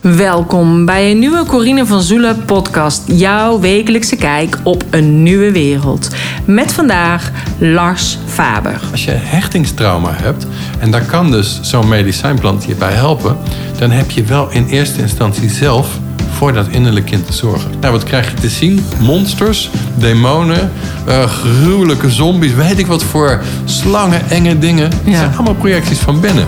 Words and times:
Welkom 0.00 0.84
bij 0.84 1.10
een 1.10 1.18
nieuwe 1.18 1.44
Corine 1.44 1.86
van 1.86 2.02
Zoelen 2.02 2.44
podcast. 2.44 3.02
Jouw 3.06 3.60
wekelijkse 3.60 4.16
kijk 4.16 4.58
op 4.62 4.84
een 4.90 5.22
nieuwe 5.22 5.52
wereld. 5.52 6.08
Met 6.44 6.72
vandaag 6.72 7.30
Lars 7.58 8.18
Faber. 8.26 8.80
Als 8.90 9.04
je 9.04 9.10
hechtingstrauma 9.10 10.10
hebt, 10.12 10.46
en 10.78 10.90
daar 10.90 11.04
kan 11.04 11.30
dus 11.30 11.58
zo'n 11.62 11.88
medicijnplant 11.88 12.64
je 12.64 12.74
bij 12.74 12.92
helpen, 12.92 13.36
dan 13.78 13.90
heb 13.90 14.10
je 14.10 14.22
wel 14.22 14.50
in 14.50 14.66
eerste 14.66 15.00
instantie 15.00 15.50
zelf 15.50 15.98
voor 16.30 16.52
dat 16.52 16.68
innerlijk 16.68 17.06
kind 17.06 17.26
te 17.26 17.32
zorgen. 17.32 17.70
Nou, 17.80 17.92
wat 17.92 18.04
krijg 18.04 18.30
je 18.30 18.36
te 18.36 18.48
zien? 18.48 18.84
Monsters, 19.00 19.70
demonen, 19.94 20.72
uh, 21.08 21.24
gruwelijke 21.24 22.10
zombies, 22.10 22.54
weet 22.54 22.78
ik 22.78 22.86
wat 22.86 23.02
voor 23.02 23.42
slangen, 23.64 24.30
enge 24.30 24.58
dingen. 24.58 24.90
Het 25.04 25.16
zijn 25.16 25.34
allemaal 25.34 25.54
projecties 25.54 25.98
van 25.98 26.20
binnen. 26.20 26.46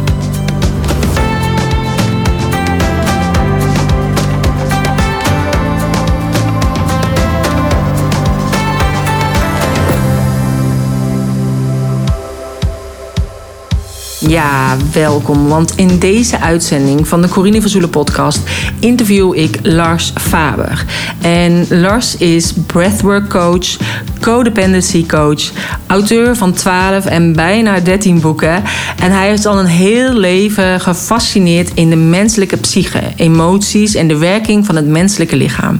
Ja, 14.33 14.77
welkom. 14.93 15.49
Want 15.49 15.77
in 15.77 15.99
deze 15.99 16.41
uitzending 16.41 17.09
van 17.09 17.23
de 17.23 17.29
Corine 17.29 17.61
van 17.61 17.71
Zoelen 17.71 17.91
podcast 17.91 18.41
interview 18.79 19.35
ik 19.39 19.59
Lars 19.63 20.13
Faber. 20.21 20.85
En 21.21 21.67
Lars 21.69 22.17
is 22.17 22.53
breathwork 22.67 23.29
coach, 23.29 23.77
codependency 24.21 25.07
coach, 25.07 25.51
auteur 25.87 26.37
van 26.37 26.53
12 26.53 27.07
en 27.07 27.33
bijna 27.33 27.81
13 27.81 28.21
boeken. 28.21 28.63
En 29.03 29.11
hij 29.11 29.33
is 29.33 29.47
al 29.47 29.59
een 29.59 29.67
heel 29.67 30.13
leven 30.13 30.81
gefascineerd 30.81 31.71
in 31.75 31.91
de 31.91 31.97
menselijke 31.97 32.57
psyche, 32.57 33.03
emoties 33.17 33.95
en 33.95 34.09
de 34.09 34.17
werking 34.19 34.67
van 34.67 34.77
het 34.77 34.87
menselijke 34.87 35.37
lichaam. 35.37 35.77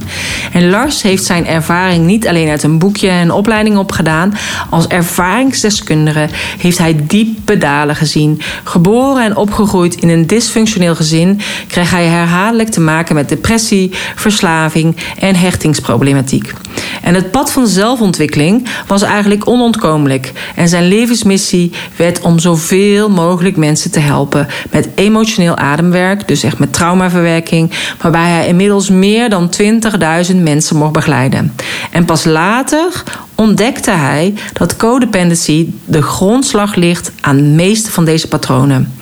En 0.51 0.69
Lars 0.69 1.01
heeft 1.01 1.23
zijn 1.23 1.47
ervaring 1.47 2.05
niet 2.05 2.27
alleen 2.27 2.49
uit 2.49 2.63
een 2.63 2.77
boekje 2.79 3.09
en 3.09 3.31
opleiding 3.31 3.77
opgedaan. 3.77 4.33
Als 4.69 4.87
ervaringsdeskundige 4.87 6.27
heeft 6.57 6.77
hij 6.77 6.95
diepe 7.07 7.57
dalen 7.57 7.95
gezien 7.95 8.41
Geboren 8.63 9.23
en 9.23 9.35
opgegroeid 9.35 9.95
in 9.95 10.09
een 10.09 10.27
dysfunctioneel 10.27 10.95
gezin 10.95 11.39
kreeg 11.67 11.91
hij 11.91 12.05
herhaaldelijk 12.05 12.69
te 12.69 12.81
maken 12.81 13.15
met 13.15 13.29
depressie, 13.29 13.91
verslaving 14.15 14.95
en 15.19 15.35
hechtingsproblematiek. 15.35 16.53
En 17.01 17.13
het 17.13 17.31
pad 17.31 17.51
van 17.51 17.67
zelfontwikkeling 17.67 18.67
was 18.87 19.01
eigenlijk 19.01 19.47
onontkomelijk. 19.47 20.31
En 20.55 20.67
zijn 20.67 20.87
levensmissie 20.87 21.71
werd 21.95 22.21
om 22.21 22.39
zoveel 22.39 23.09
mogelijk 23.09 23.57
mensen 23.57 23.91
te 23.91 23.99
helpen 23.99 24.47
met 24.71 24.87
emotioneel 24.95 25.57
ademwerk, 25.57 26.27
dus 26.27 26.43
echt 26.43 26.59
met 26.59 26.73
traumaverwerking, 26.73 27.71
waarbij 28.01 28.29
hij 28.29 28.47
inmiddels 28.47 28.89
meer 28.89 29.29
dan 29.29 29.53
20.000 30.31 30.35
mensen 30.35 30.77
mocht 30.77 30.91
begeleiden. 30.91 31.55
En 31.91 32.05
pas 32.05 32.25
later 32.25 33.03
ontdekte 33.35 33.91
hij 33.91 34.33
dat 34.53 34.75
codependency 34.75 35.67
de 35.85 36.01
grondslag 36.01 36.75
ligt 36.75 37.11
aan 37.21 37.35
de 37.35 37.43
meeste 37.43 37.91
van 37.91 38.05
deze 38.05 38.22
patronen. 38.27 38.93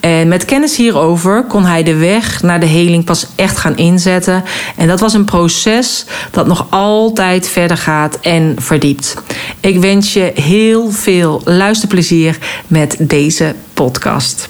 En 0.00 0.28
met 0.28 0.44
kennis 0.44 0.76
hierover 0.76 1.44
kon 1.44 1.64
hij 1.64 1.82
de 1.82 1.94
weg 1.96 2.42
naar 2.42 2.60
de 2.60 2.66
heling 2.66 3.04
pas 3.04 3.26
echt 3.34 3.56
gaan 3.56 3.76
inzetten. 3.76 4.44
En 4.76 4.88
dat 4.88 5.00
was 5.00 5.12
een 5.12 5.24
proces 5.24 6.04
dat 6.30 6.46
nog 6.46 6.66
altijd 6.70 7.48
verder 7.48 7.76
gaat 7.76 8.20
en 8.20 8.54
verdiept. 8.58 9.16
Ik 9.60 9.80
wens 9.80 10.12
je 10.12 10.30
heel 10.34 10.90
veel 10.90 11.40
luisterplezier 11.44 12.38
met 12.66 12.96
deze 12.98 13.54
podcast. 13.74 14.48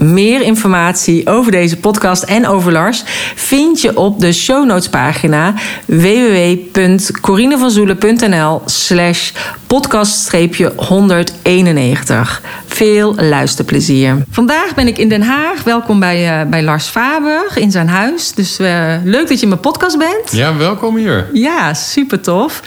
Meer 0.00 0.42
informatie 0.42 1.26
over 1.26 1.52
deze 1.52 1.76
podcast 1.76 2.22
en 2.22 2.46
over 2.46 2.72
Lars 2.72 3.02
vind 3.34 3.80
je 3.80 3.96
op 3.96 4.20
de 4.20 4.32
show 4.32 4.66
notes 4.66 4.88
pagina 4.88 5.54
www.corinevanzoelen.nl 5.86 8.62
slash 8.64 9.30
podcast-191. 9.66 9.70
Veel 12.66 13.14
luisterplezier. 13.14 14.24
Vandaag 14.30 14.74
ben 14.74 14.86
ik 14.86 14.98
in 14.98 15.08
Den 15.08 15.22
Haag. 15.22 15.64
Welkom 15.64 16.00
bij, 16.00 16.42
uh, 16.42 16.50
bij 16.50 16.62
Lars 16.62 16.86
Faber 16.86 17.50
in 17.54 17.70
zijn 17.70 17.88
huis. 17.88 18.32
Dus 18.32 18.60
uh, 18.60 18.94
leuk 19.04 19.28
dat 19.28 19.36
je 19.36 19.42
in 19.42 19.48
mijn 19.48 19.60
podcast 19.60 19.98
bent. 19.98 20.32
Ja, 20.32 20.56
welkom 20.56 20.96
hier. 20.96 21.28
Ja, 21.32 21.74
super 21.74 22.20
tof. 22.20 22.62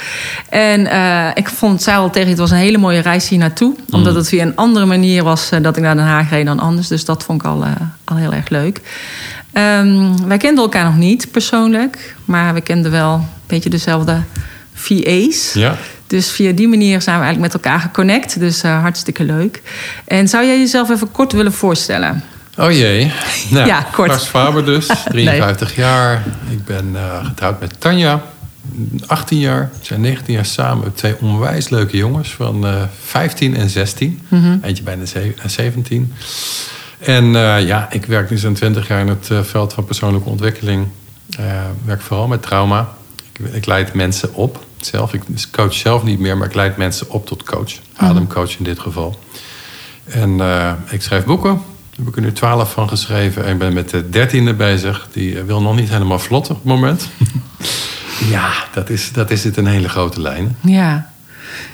En 0.49 0.79
uh, 0.79 1.27
ik 1.33 1.49
vond, 1.49 1.81
zei 1.81 1.97
al 1.97 2.09
tegen 2.09 2.29
het 2.29 2.37
was 2.37 2.51
een 2.51 2.57
hele 2.57 2.77
mooie 2.77 2.99
reis 2.99 3.29
hier 3.29 3.39
naartoe. 3.39 3.75
Omdat 3.91 4.11
mm. 4.11 4.17
het 4.17 4.27
via 4.27 4.43
een 4.43 4.55
andere 4.55 4.85
manier 4.85 5.23
was 5.23 5.49
dat 5.61 5.77
ik 5.77 5.83
naar 5.83 5.95
Den 5.95 6.05
Haag 6.05 6.29
reed 6.29 6.45
dan 6.45 6.59
anders. 6.59 6.87
Dus 6.87 7.05
dat 7.05 7.22
vond 7.23 7.41
ik 7.41 7.47
al, 7.47 7.65
al 8.03 8.15
heel 8.15 8.33
erg 8.33 8.49
leuk. 8.49 8.81
Um, 9.53 10.27
wij 10.27 10.37
kenden 10.37 10.63
elkaar 10.63 10.85
nog 10.85 10.97
niet 10.97 11.31
persoonlijk. 11.31 12.15
Maar 12.25 12.53
we 12.53 12.61
kenden 12.61 12.91
wel 12.91 13.13
een 13.13 13.27
beetje 13.47 13.69
dezelfde 13.69 14.21
VA's. 14.73 15.53
Ja. 15.53 15.77
Dus 16.07 16.31
via 16.31 16.51
die 16.51 16.67
manier 16.67 17.01
zijn 17.01 17.19
we 17.19 17.23
eigenlijk 17.23 17.53
met 17.53 17.63
elkaar 17.63 17.79
geconnect. 17.79 18.39
Dus 18.39 18.63
uh, 18.63 18.81
hartstikke 18.81 19.23
leuk. 19.23 19.61
En 20.05 20.27
zou 20.27 20.45
jij 20.45 20.59
jezelf 20.59 20.89
even 20.89 21.11
kort 21.11 21.31
willen 21.31 21.53
voorstellen? 21.53 22.23
Oh 22.57 22.71
jee. 22.71 23.11
Nou, 23.49 23.67
ja, 23.73 23.87
kort. 23.91 24.09
Lars 24.09 24.25
Faber 24.25 24.65
dus, 24.65 24.87
53 25.05 25.67
nee. 25.77 25.85
jaar. 25.85 26.23
Ik 26.49 26.65
ben 26.65 26.89
uh, 26.93 27.25
getrouwd 27.25 27.59
met 27.59 27.79
Tanja, 27.79 28.21
18 29.05 29.39
jaar. 29.39 29.69
We 29.79 29.85
zijn 29.85 30.01
19 30.01 30.33
jaar 30.33 30.45
samen. 30.45 30.83
We 30.83 30.93
twee 30.93 31.15
onwijs 31.21 31.69
leuke 31.69 31.97
jongens 31.97 32.33
van 32.33 32.65
uh, 32.65 32.81
15 33.05 33.55
en 33.55 33.69
16. 33.69 34.21
Mm 34.27 34.43
-hmm. 34.43 34.59
Eentje 34.63 34.83
bijna 34.83 35.03
17. 35.45 36.13
En 37.03 37.25
uh, 37.25 37.65
ja, 37.67 37.91
ik 37.91 38.05
werk 38.05 38.29
nu 38.29 38.37
zo'n 38.37 38.53
20 38.53 38.87
jaar 38.87 38.99
in 38.99 39.07
het 39.07 39.29
veld 39.41 39.73
van 39.73 39.85
persoonlijke 39.85 40.29
ontwikkeling. 40.29 40.87
werk 41.85 42.01
vooral 42.01 42.27
met 42.27 42.41
trauma. 42.41 42.89
Ik, 43.33 43.53
ik 43.53 43.65
leid 43.65 43.93
mensen 43.93 44.33
op 44.33 44.65
zelf. 44.77 45.13
Ik 45.13 45.21
coach 45.51 45.73
zelf 45.73 46.03
niet 46.03 46.19
meer, 46.19 46.37
maar 46.37 46.47
ik 46.47 46.55
leid 46.55 46.77
mensen 46.77 47.09
op 47.09 47.25
tot 47.25 47.43
coach. 47.43 47.71
Ademcoach 47.95 48.57
in 48.57 48.63
dit 48.63 48.79
geval. 48.79 49.19
En 50.03 50.41
ik 50.89 51.01
schrijf 51.01 51.25
boeken. 51.25 51.51
Daar 51.53 52.05
heb 52.05 52.07
ik 52.07 52.15
er 52.15 52.21
nu 52.21 52.31
twaalf 52.31 52.71
van 52.71 52.89
geschreven. 52.89 53.45
En 53.45 53.51
ik 53.51 53.57
ben 53.57 53.73
met 53.73 53.89
de 53.89 54.09
dertiende 54.09 54.53
bezig. 54.53 55.07
Die 55.11 55.41
wil 55.41 55.61
nog 55.61 55.75
niet 55.75 55.89
helemaal 55.89 56.19
vlot 56.19 56.49
op 56.49 56.55
het 56.55 56.65
moment. 56.65 57.09
ja, 58.35 58.51
dat 58.73 58.89
is, 58.89 59.11
dat 59.11 59.31
is 59.31 59.43
het 59.43 59.57
een 59.57 59.65
hele 59.65 59.89
grote 59.89 60.21
lijn. 60.21 60.57
Ja. 60.61 61.12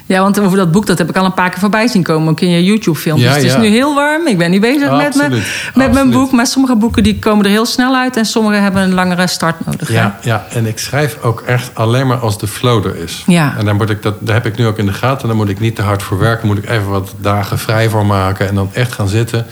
Ja, 0.06 0.20
want 0.20 0.40
over 0.40 0.56
dat 0.56 0.72
boek, 0.72 0.86
dat 0.86 0.98
heb 0.98 1.08
ik 1.08 1.16
al 1.16 1.24
een 1.24 1.34
paar 1.34 1.50
keer 1.50 1.58
voorbij 1.58 1.88
zien 1.88 2.02
komen. 2.02 2.28
Ook 2.28 2.40
in 2.40 2.48
je 2.50 2.64
YouTube-filmpjes. 2.64 3.28
Ja, 3.30 3.34
het 3.34 3.44
is 3.44 3.56
nu 3.56 3.66
heel 3.66 3.94
warm. 3.94 4.26
Ik 4.26 4.38
ben 4.38 4.50
nu 4.50 4.60
bezig 4.60 4.88
Absoluut. 4.88 5.16
met, 5.16 5.30
me, 5.30 5.42
met 5.74 5.92
mijn 5.92 6.10
boek. 6.10 6.32
Maar 6.32 6.46
sommige 6.46 6.76
boeken 6.76 7.02
die 7.02 7.18
komen 7.18 7.44
er 7.44 7.50
heel 7.50 7.66
snel 7.66 7.96
uit. 7.96 8.16
En 8.16 8.24
sommige 8.24 8.56
hebben 8.56 8.82
een 8.82 8.94
langere 8.94 9.26
start 9.26 9.66
nodig. 9.66 9.88
hè? 9.88 9.94
Ja, 9.94 10.18
ja, 10.22 10.46
en 10.52 10.66
ik 10.66 10.78
schrijf 10.78 11.16
ook 11.22 11.40
echt 11.40 11.70
alleen 11.74 12.06
maar 12.06 12.18
als 12.18 12.38
de 12.38 12.46
flow 12.46 12.86
er 12.86 12.96
is. 12.96 13.24
Ja. 13.26 13.54
En 13.58 13.64
dan 13.64 13.76
moet 13.76 13.90
ik 13.90 14.02
dat, 14.02 14.14
daar 14.20 14.34
heb 14.34 14.46
ik 14.46 14.56
nu 14.56 14.66
ook 14.66 14.78
in 14.78 14.86
de 14.86 14.92
gaten. 14.92 15.28
Dan 15.28 15.36
moet 15.36 15.48
ik 15.48 15.60
niet 15.60 15.76
te 15.76 15.82
hard 15.82 16.02
voor 16.02 16.18
werken. 16.18 16.46
Moet 16.46 16.58
ik 16.58 16.68
even 16.68 16.88
wat 16.88 17.14
dagen 17.20 17.58
vrij 17.58 17.88
voor 17.88 18.06
maken. 18.06 18.48
En 18.48 18.54
dan 18.54 18.70
echt 18.72 18.92
gaan 18.92 19.08
zitten. 19.08 19.46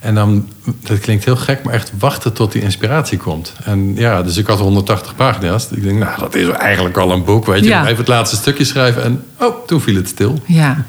En 0.00 0.14
dan, 0.14 0.48
dat 0.80 0.98
klinkt 0.98 1.24
heel 1.24 1.36
gek, 1.36 1.62
maar 1.64 1.74
echt 1.74 1.92
wachten 1.98 2.32
tot 2.32 2.52
die 2.52 2.62
inspiratie 2.62 3.18
komt. 3.18 3.52
En 3.64 3.94
ja, 3.96 4.22
dus 4.22 4.36
ik 4.36 4.46
had 4.46 4.58
180 4.58 5.14
pagina's. 5.14 5.68
Ik 5.70 5.82
denk, 5.82 5.98
nou, 5.98 6.20
dat 6.20 6.34
is 6.34 6.48
eigenlijk 6.48 6.96
al 6.96 7.10
een 7.12 7.24
boek, 7.24 7.46
weet 7.46 7.62
je. 7.64 7.68
Ja. 7.68 7.82
Even 7.84 7.96
het 7.96 8.08
laatste 8.08 8.36
stukje 8.36 8.64
schrijven 8.64 9.02
en, 9.02 9.24
oh, 9.38 9.66
toen 9.66 9.80
viel 9.80 9.94
het 9.96 10.08
stil. 10.08 10.42
Ja. 10.46 10.84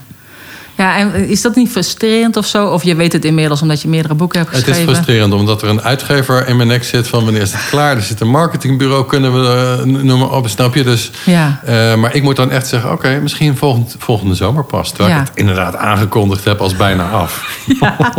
Ja, 0.78 0.98
en 0.98 1.14
is 1.28 1.42
dat 1.42 1.56
niet 1.56 1.70
frustrerend 1.72 2.38
of 2.38 2.46
zo? 2.46 2.68
Of 2.68 2.84
je 2.84 2.96
weet 2.96 3.14
het 3.14 3.26
inmiddels 3.26 3.62
omdat 3.62 3.82
je 3.82 3.88
meerdere 3.88 4.14
boeken 4.14 4.40
hebt 4.40 4.52
Het 4.52 4.64
geschreven? 4.64 4.90
is 4.92 4.96
frustrerend, 4.98 5.34
omdat 5.34 5.62
er 5.62 5.70
een 5.70 5.82
uitgever 5.82 6.48
in 6.48 6.56
mijn 6.56 6.68
nek 6.68 6.84
zit 6.84 7.08
van 7.08 7.24
wanneer 7.24 7.42
is 7.42 7.52
het 7.54 7.70
klaar. 7.70 7.96
Er 7.96 8.02
zit 8.02 8.20
een 8.20 8.30
marketingbureau, 8.30 9.06
kunnen 9.06 9.34
we, 9.34 9.78
uh, 9.86 10.02
noem 10.04 10.20
maar 10.20 10.32
op, 10.32 10.48
snap 10.48 10.76
je? 10.76 10.84
Dus, 10.84 11.12
Ja. 11.26 11.62
uh, 11.70 11.96
maar 11.96 12.16
ik 12.16 12.24
moet 12.24 12.36
dan 12.36 12.52
echt 12.52 12.68
zeggen, 12.68 12.92
oké, 12.92 13.08
okay, 13.08 13.20
misschien 13.20 13.58
volgend, 13.58 13.96
volgende 14.00 14.36
zomer 14.36 14.64
pas. 14.64 14.90
Terwijl 14.90 15.10
Ja. 15.16 15.22
ik 15.22 15.28
het 15.28 15.38
inderdaad 15.38 15.76
aangekondigd 15.76 16.44
heb 16.44 16.60
als 16.62 16.76
bijna 16.76 17.10
af. 17.10 17.60
Ja. 17.80 18.14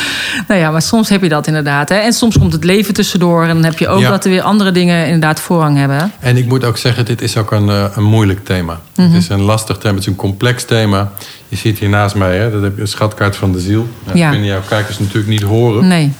nou 0.48 0.60
ja, 0.60 0.70
maar 0.70 0.82
soms 0.82 1.08
heb 1.08 1.22
je 1.22 1.28
dat 1.28 1.46
inderdaad. 1.46 1.88
Hè? 1.88 1.96
En 1.96 2.12
soms 2.12 2.38
komt 2.38 2.52
het 2.52 2.64
leven 2.64 2.94
tussendoor. 2.94 3.42
En 3.42 3.48
dan 3.54 3.64
heb 3.64 3.78
je 3.78 3.88
ook 3.88 4.00
Ja. 4.00 4.10
dat 4.10 4.24
er 4.24 4.30
weer 4.30 4.42
andere 4.42 4.72
dingen 4.72 5.04
inderdaad 5.04 5.40
voorrang 5.40 5.76
hebben. 5.76 6.12
En 6.20 6.36
ik 6.36 6.46
moet 6.46 6.64
ook 6.64 6.76
zeggen, 6.76 7.04
dit 7.04 7.22
is 7.22 7.36
ook 7.36 7.50
een, 7.52 7.66
uh, 7.68 7.84
een 7.94 8.02
moeilijk 8.04 8.44
thema. 8.44 8.80
Mhm. 8.96 9.08
Het 9.08 9.22
is 9.22 9.28
een 9.28 9.40
lastig 9.42 9.76
thema, 9.78 9.94
het 9.94 10.02
is 10.02 10.08
een 10.08 10.16
complex 10.16 10.64
thema. 10.64 11.10
Je 11.48 11.56
ziet 11.56 11.78
hier 11.78 11.88
naast 11.88 12.14
mij, 12.14 12.36
hè, 12.38 12.50
dat 12.50 12.62
heb 12.62 12.74
je 12.74 12.80
een 12.80 12.88
schatkaart 12.88 13.36
van 13.36 13.52
de 13.52 13.60
ziel. 13.60 13.88
Nou, 14.04 14.18
Ja. 14.18 14.22
Dat 14.24 14.30
kunnen 14.32 14.48
jouw 14.48 14.62
kijkers 14.68 14.98
natuurlijk 14.98 15.28
niet 15.28 15.42
horen. 15.42 15.86
Nee. 15.88 16.12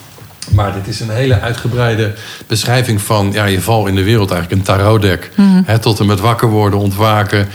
Maar 0.50 0.72
dit 0.72 0.86
is 0.88 1.00
een 1.00 1.10
hele 1.10 1.40
uitgebreide 1.40 2.12
beschrijving 2.46 3.00
van 3.02 3.30
ja, 3.32 3.44
je 3.44 3.60
val 3.60 3.86
in 3.86 3.94
de 3.94 4.02
wereld. 4.02 4.30
Eigenlijk 4.30 4.60
een 4.60 4.66
tarotdek. 4.76 5.30
Mhm. 5.36 5.78
Tot 5.78 6.00
en 6.00 6.06
met 6.06 6.20
wakker 6.20 6.48
worden, 6.48 6.78
ontwaken. 6.78 7.48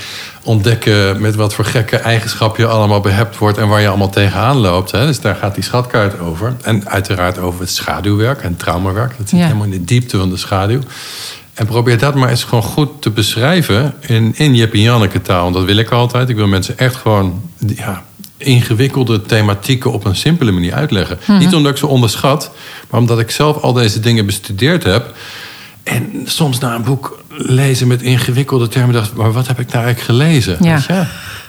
Ontdekken 0.44 1.22
met 1.22 1.36
wat 1.36 1.54
voor 1.54 1.66
gekke 1.66 1.98
eigenschappen 1.98 2.64
je 2.64 2.70
allemaal 2.70 3.00
behept 3.00 3.38
wordt. 3.38 3.58
En 3.58 3.68
waar 3.68 3.82
je 3.82 3.88
allemaal 3.88 4.10
tegenaan 4.10 4.58
loopt. 4.58 4.92
Hè. 4.92 5.06
Dus 5.06 5.20
daar 5.20 5.36
gaat 5.36 5.56
die 5.56 5.64
schatkaart 5.64 6.20
over. 6.20 6.56
En 6.62 6.90
uiteraard 6.90 7.38
over 7.38 7.60
het 7.60 7.70
schaduwwerk 7.70 8.42
en 8.42 8.56
traumawerk. 8.58 9.14
Dat 9.18 9.30
zit 9.30 9.40
Ja. 9.40 9.46
helemaal 9.46 9.66
in 9.66 9.72
de 9.72 9.84
diepte 9.84 10.18
van 10.18 10.30
de 10.30 10.38
schaduw. 10.38 10.80
En 11.54 11.66
probeer 11.66 11.98
dat 12.00 12.16
maar 12.16 12.30
eens 12.30 12.44
gewoon 12.44 12.64
goed 12.64 13.02
te 13.02 13.10
beschrijven 13.10 13.94
in, 14.00 14.34
in 14.36 14.56
Jip 14.56 14.74
en 14.74 14.82
Janneke 14.82 15.22
taal. 15.22 15.44
Want 15.44 15.56
dat 15.56 15.64
wil 15.66 15.78
ik 15.78 15.90
altijd. 15.90 16.30
Ik 16.30 16.36
wil 16.36 16.48
mensen 16.48 16.78
echt 16.78 16.96
gewoon 16.96 17.42
ja, 17.76 18.04
ingewikkelde 18.38 19.22
thematieken 19.22 19.92
op 19.92 20.06
een 20.06 20.16
simpele 20.16 20.52
manier 20.52 20.74
uitleggen. 20.74 21.20
Mhm. 21.26 21.38
Niet 21.38 21.56
omdat 21.56 21.72
ik 21.72 21.78
ze 21.78 21.88
onderschat, 21.88 22.52
maar 22.90 23.00
omdat 23.00 23.20
ik 23.20 23.32
zelf 23.32 23.58
al 23.62 23.74
deze 23.74 24.00
dingen 24.00 24.26
bestudeerd 24.26 24.84
heb. 24.84 25.16
En 25.84 26.12
soms 26.26 26.60
na 26.60 26.76
een 26.76 26.84
boek 26.84 27.24
lezen 27.38 27.88
met 27.88 28.02
ingewikkelde 28.02 28.68
termen 28.68 28.94
dacht, 28.94 29.14
maar 29.14 29.32
wat 29.32 29.48
heb 29.48 29.60
ik 29.60 29.72
nou 29.72 29.86
eigenlijk 29.86 30.20
gelezen? 30.20 30.58
Ja. 30.62 30.80
Je? 30.88 31.04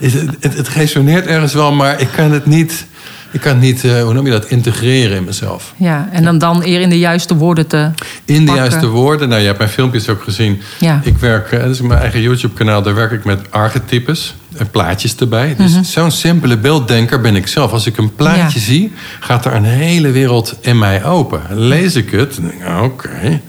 Het, 0.07 0.37
het, 0.41 0.57
het 0.57 0.69
resoneert 0.69 1.27
ergens 1.27 1.53
wel, 1.53 1.73
maar 1.73 2.01
ik 2.01 2.09
kan 2.17 2.33
het 2.33 2.47
niet, 2.47 2.87
ik 3.31 3.41
kan 3.41 3.59
niet 3.59 3.85
eh, 3.85 4.03
hoe 4.03 4.13
noem 4.13 4.25
je 4.25 4.31
dat, 4.31 4.47
integreren 4.47 5.17
in 5.17 5.25
mezelf. 5.25 5.75
Ja, 5.77 6.09
en 6.13 6.25
dan, 6.25 6.39
dan 6.39 6.63
eer 6.63 6.81
in 6.81 6.89
de 6.89 6.99
juiste 6.99 7.35
woorden 7.35 7.67
te 7.67 7.91
In 8.25 8.35
de 8.41 8.45
pakken. 8.45 8.55
juiste 8.55 8.87
woorden. 8.87 9.29
Nou, 9.29 9.41
je 9.41 9.47
hebt 9.47 9.59
mijn 9.59 9.71
filmpjes 9.71 10.09
ook 10.09 10.23
gezien. 10.23 10.63
Ja. 10.79 11.01
Ik 11.05 11.19
werk, 11.19 11.53
eh, 11.53 11.61
dat 11.61 11.71
is 11.71 11.81
mijn 11.81 12.01
eigen 12.01 12.21
YouTube-kanaal, 12.21 12.83
daar 12.83 12.95
werk 12.95 13.13
ik 13.13 13.25
met 13.25 13.41
archetypes 13.51 14.35
en 14.59 14.71
plaatjes 14.71 15.17
erbij. 15.17 15.55
Dus 15.59 15.81
zo'n 15.93 16.11
simpele 16.11 16.57
beelddenker 16.59 17.21
ben 17.21 17.37
ik 17.37 17.47
zelf. 17.47 17.73
Als 17.73 17.87
ik 17.87 17.97
een 17.97 18.15
plaatje 18.15 18.43
Mhm. 18.43 18.53
Ja. 18.55 18.61
zie, 18.61 18.93
gaat 19.21 19.45
er 19.45 19.55
een 19.55 19.65
hele 19.65 20.11
wereld 20.11 20.55
in 20.61 20.79
mij 20.79 21.05
open. 21.05 21.41
Lees 21.51 21.95
ik 21.95 22.11
het, 22.11 22.35
dan 22.35 22.45
denk 22.49 22.61
ik, 22.61 22.67
ah, 22.67 22.83
oké. 22.83 23.09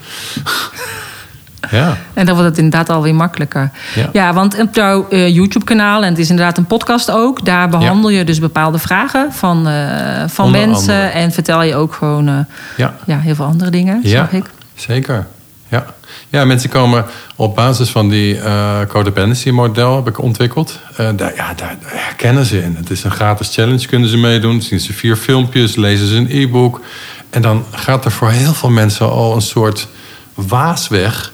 ja. 1.71 1.97
En 2.13 2.25
dan 2.25 2.35
wordt 2.35 2.49
het 2.49 2.57
inderdaad 2.57 2.89
alweer 2.89 3.15
makkelijker. 3.15 3.71
Ja. 3.95 4.09
Ja, 4.13 4.33
want 4.33 4.59
op 4.61 4.75
jouw 4.75 5.07
eh, 5.09 5.27
YouTube-kanaal, 5.35 6.03
en 6.03 6.09
het 6.09 6.17
is 6.19 6.29
inderdaad 6.29 6.57
een 6.57 6.65
podcast 6.65 7.11
ook, 7.11 7.45
daar 7.45 7.69
behandel 7.69 8.09
je 8.09 8.23
dus 8.23 8.39
bepaalde 8.39 8.77
vragen 8.79 9.33
van, 9.33 9.67
eh, 9.67 10.23
van 10.27 10.45
Onder 10.45 10.67
mensen. 10.67 10.93
andere. 10.93 11.09
En 11.09 11.31
vertel 11.31 11.63
je 11.63 11.75
ook 11.75 11.93
gewoon 11.93 12.27
eh, 12.27 12.33
Ja. 12.77 12.93
ja, 13.05 13.19
heel 13.19 13.35
veel 13.35 13.45
andere 13.45 13.69
dingen, 13.71 13.99
Ja, 14.03 14.09
zag 14.09 14.31
ik. 14.31 14.45
zeker. 14.75 15.27
Ja. 15.69 15.85
ja, 16.29 16.45
mensen 16.45 16.69
komen 16.69 17.05
op 17.35 17.55
basis 17.55 17.89
van 17.89 18.09
die 18.09 18.39
eh 18.39 18.79
codependency 18.87 19.49
model 19.49 19.95
heb 19.95 20.07
ik 20.07 20.21
ontwikkeld. 20.21 20.79
Eh, 20.95 21.09
daar, 21.15 21.35
ja, 21.35 21.53
daar 21.53 21.77
herkennen 21.85 22.45
ze 22.45 22.61
in. 22.61 22.75
Het 22.75 22.89
is 22.89 23.03
een 23.03 23.11
gratis 23.11 23.53
challenge, 23.53 23.87
kunnen 23.87 24.09
ze 24.09 24.17
meedoen. 24.17 24.61
Zien 24.61 24.79
ze 24.79 24.93
vier 24.93 25.15
filmpjes, 25.15 25.75
lezen 25.75 26.07
ze 26.07 26.15
een 26.15 26.31
e-book. 26.31 26.81
En 27.29 27.41
dan 27.41 27.65
gaat 27.71 28.05
er 28.05 28.11
voor 28.11 28.29
heel 28.29 28.53
veel 28.53 28.69
mensen 28.69 29.09
al 29.09 29.35
een 29.35 29.41
soort 29.41 29.87
waas 30.33 30.87
weg. 30.87 31.31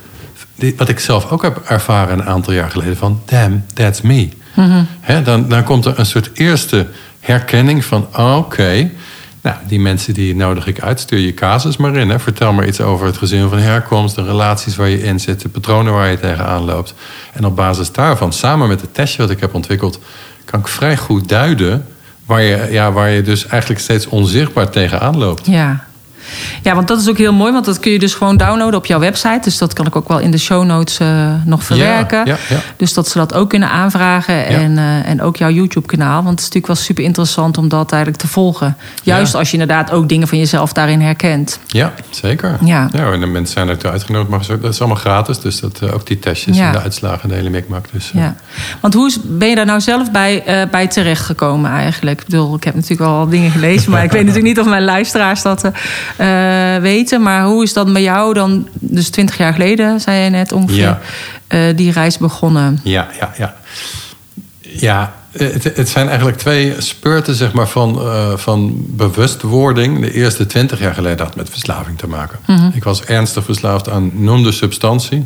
Wat 0.77 0.89
ik 0.89 0.99
zelf 0.99 1.31
ook 1.31 1.41
heb 1.41 1.61
ervaren 1.65 2.19
een 2.19 2.25
aantal 2.25 2.53
jaar 2.53 2.71
geleden. 2.71 2.97
Van, 2.97 3.21
damn, 3.25 3.65
that's 3.73 4.01
me. 4.01 4.29
Hè, 4.99 5.21
dan, 5.21 5.49
dan 5.49 5.63
komt 5.63 5.85
er 5.85 5.99
een 5.99 6.05
soort 6.05 6.29
eerste 6.33 6.87
herkenning 7.19 7.85
van, 7.85 8.07
ah, 8.11 8.37
oké... 8.37 8.89
Nou, 9.45 9.57
die 9.67 9.79
mensen 9.79 10.13
die 10.13 10.35
nodig 10.35 10.67
ik 10.67 10.81
uit. 10.81 10.99
Stuur 10.99 11.19
je 11.19 11.33
casus 11.33 11.77
maar 11.77 11.95
in. 11.95 12.09
Hè. 12.09 12.19
Vertel 12.19 12.53
maar 12.53 12.67
iets 12.67 12.81
over 12.81 13.05
het 13.05 13.17
gezin 13.17 13.49
van 13.49 13.57
herkomst, 13.57 14.15
de 14.15 14.23
relaties 14.23 14.75
waar 14.75 14.89
je 14.89 15.03
in 15.03 15.19
zit, 15.19 15.41
de 15.41 15.49
patronen 15.49 15.93
waar 15.93 16.09
je 16.09 16.19
tegenaan 16.19 16.63
loopt. 16.63 16.93
En 17.33 17.45
op 17.45 17.55
basis 17.55 17.91
daarvan, 17.91 18.33
samen 18.33 18.67
met 18.67 18.81
het 18.81 18.93
testje 18.93 19.21
wat 19.21 19.31
ik 19.31 19.39
heb 19.39 19.53
ontwikkeld, 19.53 19.99
kan 20.45 20.59
ik 20.59 20.67
vrij 20.67 20.97
goed 20.97 21.29
duiden 21.29 21.87
waar 22.25 22.41
je, 22.41 22.67
ja, 22.71 22.91
waar 22.91 23.09
je 23.09 23.21
dus 23.21 23.47
eigenlijk 23.47 23.81
steeds 23.81 24.07
onzichtbaar 24.07 24.69
tegenaan 24.69 25.17
loopt. 25.17 25.45
Ja. 25.45 25.85
Ja, 26.61 26.75
want 26.75 26.87
dat 26.87 26.99
is 27.01 27.09
ook 27.09 27.17
heel 27.17 27.33
mooi, 27.33 27.51
want 27.51 27.65
dat 27.65 27.79
kun 27.79 27.91
je 27.91 27.99
dus 27.99 28.13
gewoon 28.13 28.37
downloaden 28.37 28.75
op 28.79 28.85
jouw 28.85 28.99
website. 28.99 29.39
Dus 29.41 29.57
dat 29.57 29.73
kan 29.73 29.85
ik 29.85 29.95
ook 29.95 30.07
wel 30.07 30.19
in 30.19 30.31
de 30.31 30.37
show 30.37 30.63
notes 30.65 30.97
eh, 30.99 31.33
nog 31.45 31.63
verwerken. 31.63 32.25
ja, 32.25 32.37
ja. 32.49 32.57
Dus 32.77 32.93
dat 32.93 33.07
ze 33.07 33.17
dat 33.17 33.33
ook 33.33 33.49
kunnen 33.49 33.69
aanvragen. 33.69 34.45
En, 34.45 34.77
eh, 34.77 35.09
en 35.09 35.21
ook 35.21 35.37
jouw 35.37 35.49
YouTube-kanaal. 35.49 36.15
Want 36.23 36.29
het 36.29 36.39
is 36.39 36.45
natuurlijk 36.45 36.73
wel 36.73 36.75
super 36.85 37.03
interessant 37.03 37.57
om 37.57 37.67
dat 37.69 37.91
eigenlijk 37.91 38.21
te 38.21 38.27
volgen. 38.27 38.77
Juist 39.03 39.31
Ja. 39.33 39.39
als 39.39 39.51
je 39.51 39.57
inderdaad 39.57 39.91
ook 39.91 40.09
dingen 40.09 40.27
van 40.27 40.37
jezelf 40.37 40.73
daarin 40.73 41.01
herkent. 41.01 41.59
Ja, 41.67 41.93
zeker. 42.09 42.57
Ja. 42.63 42.89
en 42.91 43.19
de 43.19 43.25
mensen 43.25 43.53
zijn 43.53 43.69
er 43.79 43.91
uitgenodigd, 43.91 44.29
maar 44.29 44.59
dat 44.61 44.73
is 44.73 44.79
allemaal 44.79 44.97
gratis. 44.97 45.39
Dus 45.39 45.59
dat, 45.59 45.79
eh, 45.81 45.93
ook 45.93 46.07
die 46.07 46.19
testjes 46.19 46.57
Ja. 46.57 46.65
en 46.65 46.71
de 46.71 46.79
uitslagen 46.81 47.21
en 47.23 47.29
de 47.29 47.35
hele 47.35 47.49
mikmak. 47.49 47.85
Dus, 47.91 48.11
Ja. 48.13 48.35
Want 48.79 48.93
hoe 48.93 49.07
is, 49.07 49.17
ben 49.23 49.49
je 49.49 49.55
daar 49.55 49.65
nou 49.65 49.81
zelf 49.81 50.11
bij, 50.11 50.43
bij 50.71 50.87
terechtgekomen 50.87 51.71
eigenlijk? 51.71 52.19
Ik 52.19 52.25
bedoel, 52.25 52.55
ik 52.55 52.63
heb 52.63 52.73
natuurlijk 52.75 53.09
al 53.09 53.27
dingen 53.29 53.51
gelezen, 53.51 53.91
maar 53.91 54.03
ik 54.03 54.11
weet 54.11 54.21
natuurlijk 54.25 54.47
niet 54.55 54.59
of 54.59 54.67
mijn 54.69 54.83
luisteraars 54.83 55.41
dat 55.41 55.71
eh, 56.17 56.77
weten. 56.77 57.21
Maar 57.21 57.43
hoe 57.45 57.63
is 57.63 57.73
dat 57.73 57.93
bij 57.93 58.01
jou 58.01 58.33
dan, 58.33 58.67
dus 58.73 59.09
twintig 59.09 59.37
jaar 59.37 59.53
geleden, 59.53 59.99
zei 60.01 60.23
je 60.23 60.29
net 60.29 60.51
ongeveer, 60.51 60.77
Ja. 60.77 60.99
eh, 61.47 61.59
die 61.75 61.91
reis 61.91 62.17
begonnen? 62.17 62.79
Ja, 62.83 63.07
ja, 63.19 63.33
ja. 63.37 63.55
Ja, 64.61 65.13
het, 65.31 65.63
het 65.63 65.89
zijn 65.89 66.07
eigenlijk 66.07 66.37
twee 66.37 66.73
speurten 66.77 67.35
zeg 67.35 67.53
maar, 67.53 67.67
van, 67.67 67.99
eh, 68.01 68.31
van 68.35 68.73
bewustwording. 68.77 69.99
De 70.01 70.13
eerste 70.13 70.45
twintig 70.45 70.79
jaar 70.79 70.93
geleden 70.93 71.25
had 71.25 71.35
met 71.35 71.49
verslaving 71.49 71.97
te 71.97 72.07
maken. 72.07 72.39
Ik 72.73 72.83
was 72.83 73.03
ernstig 73.03 73.43
verslaafd 73.43 73.89
aan 73.89 74.11
noemde 74.13 74.51
substantie. 74.51 75.25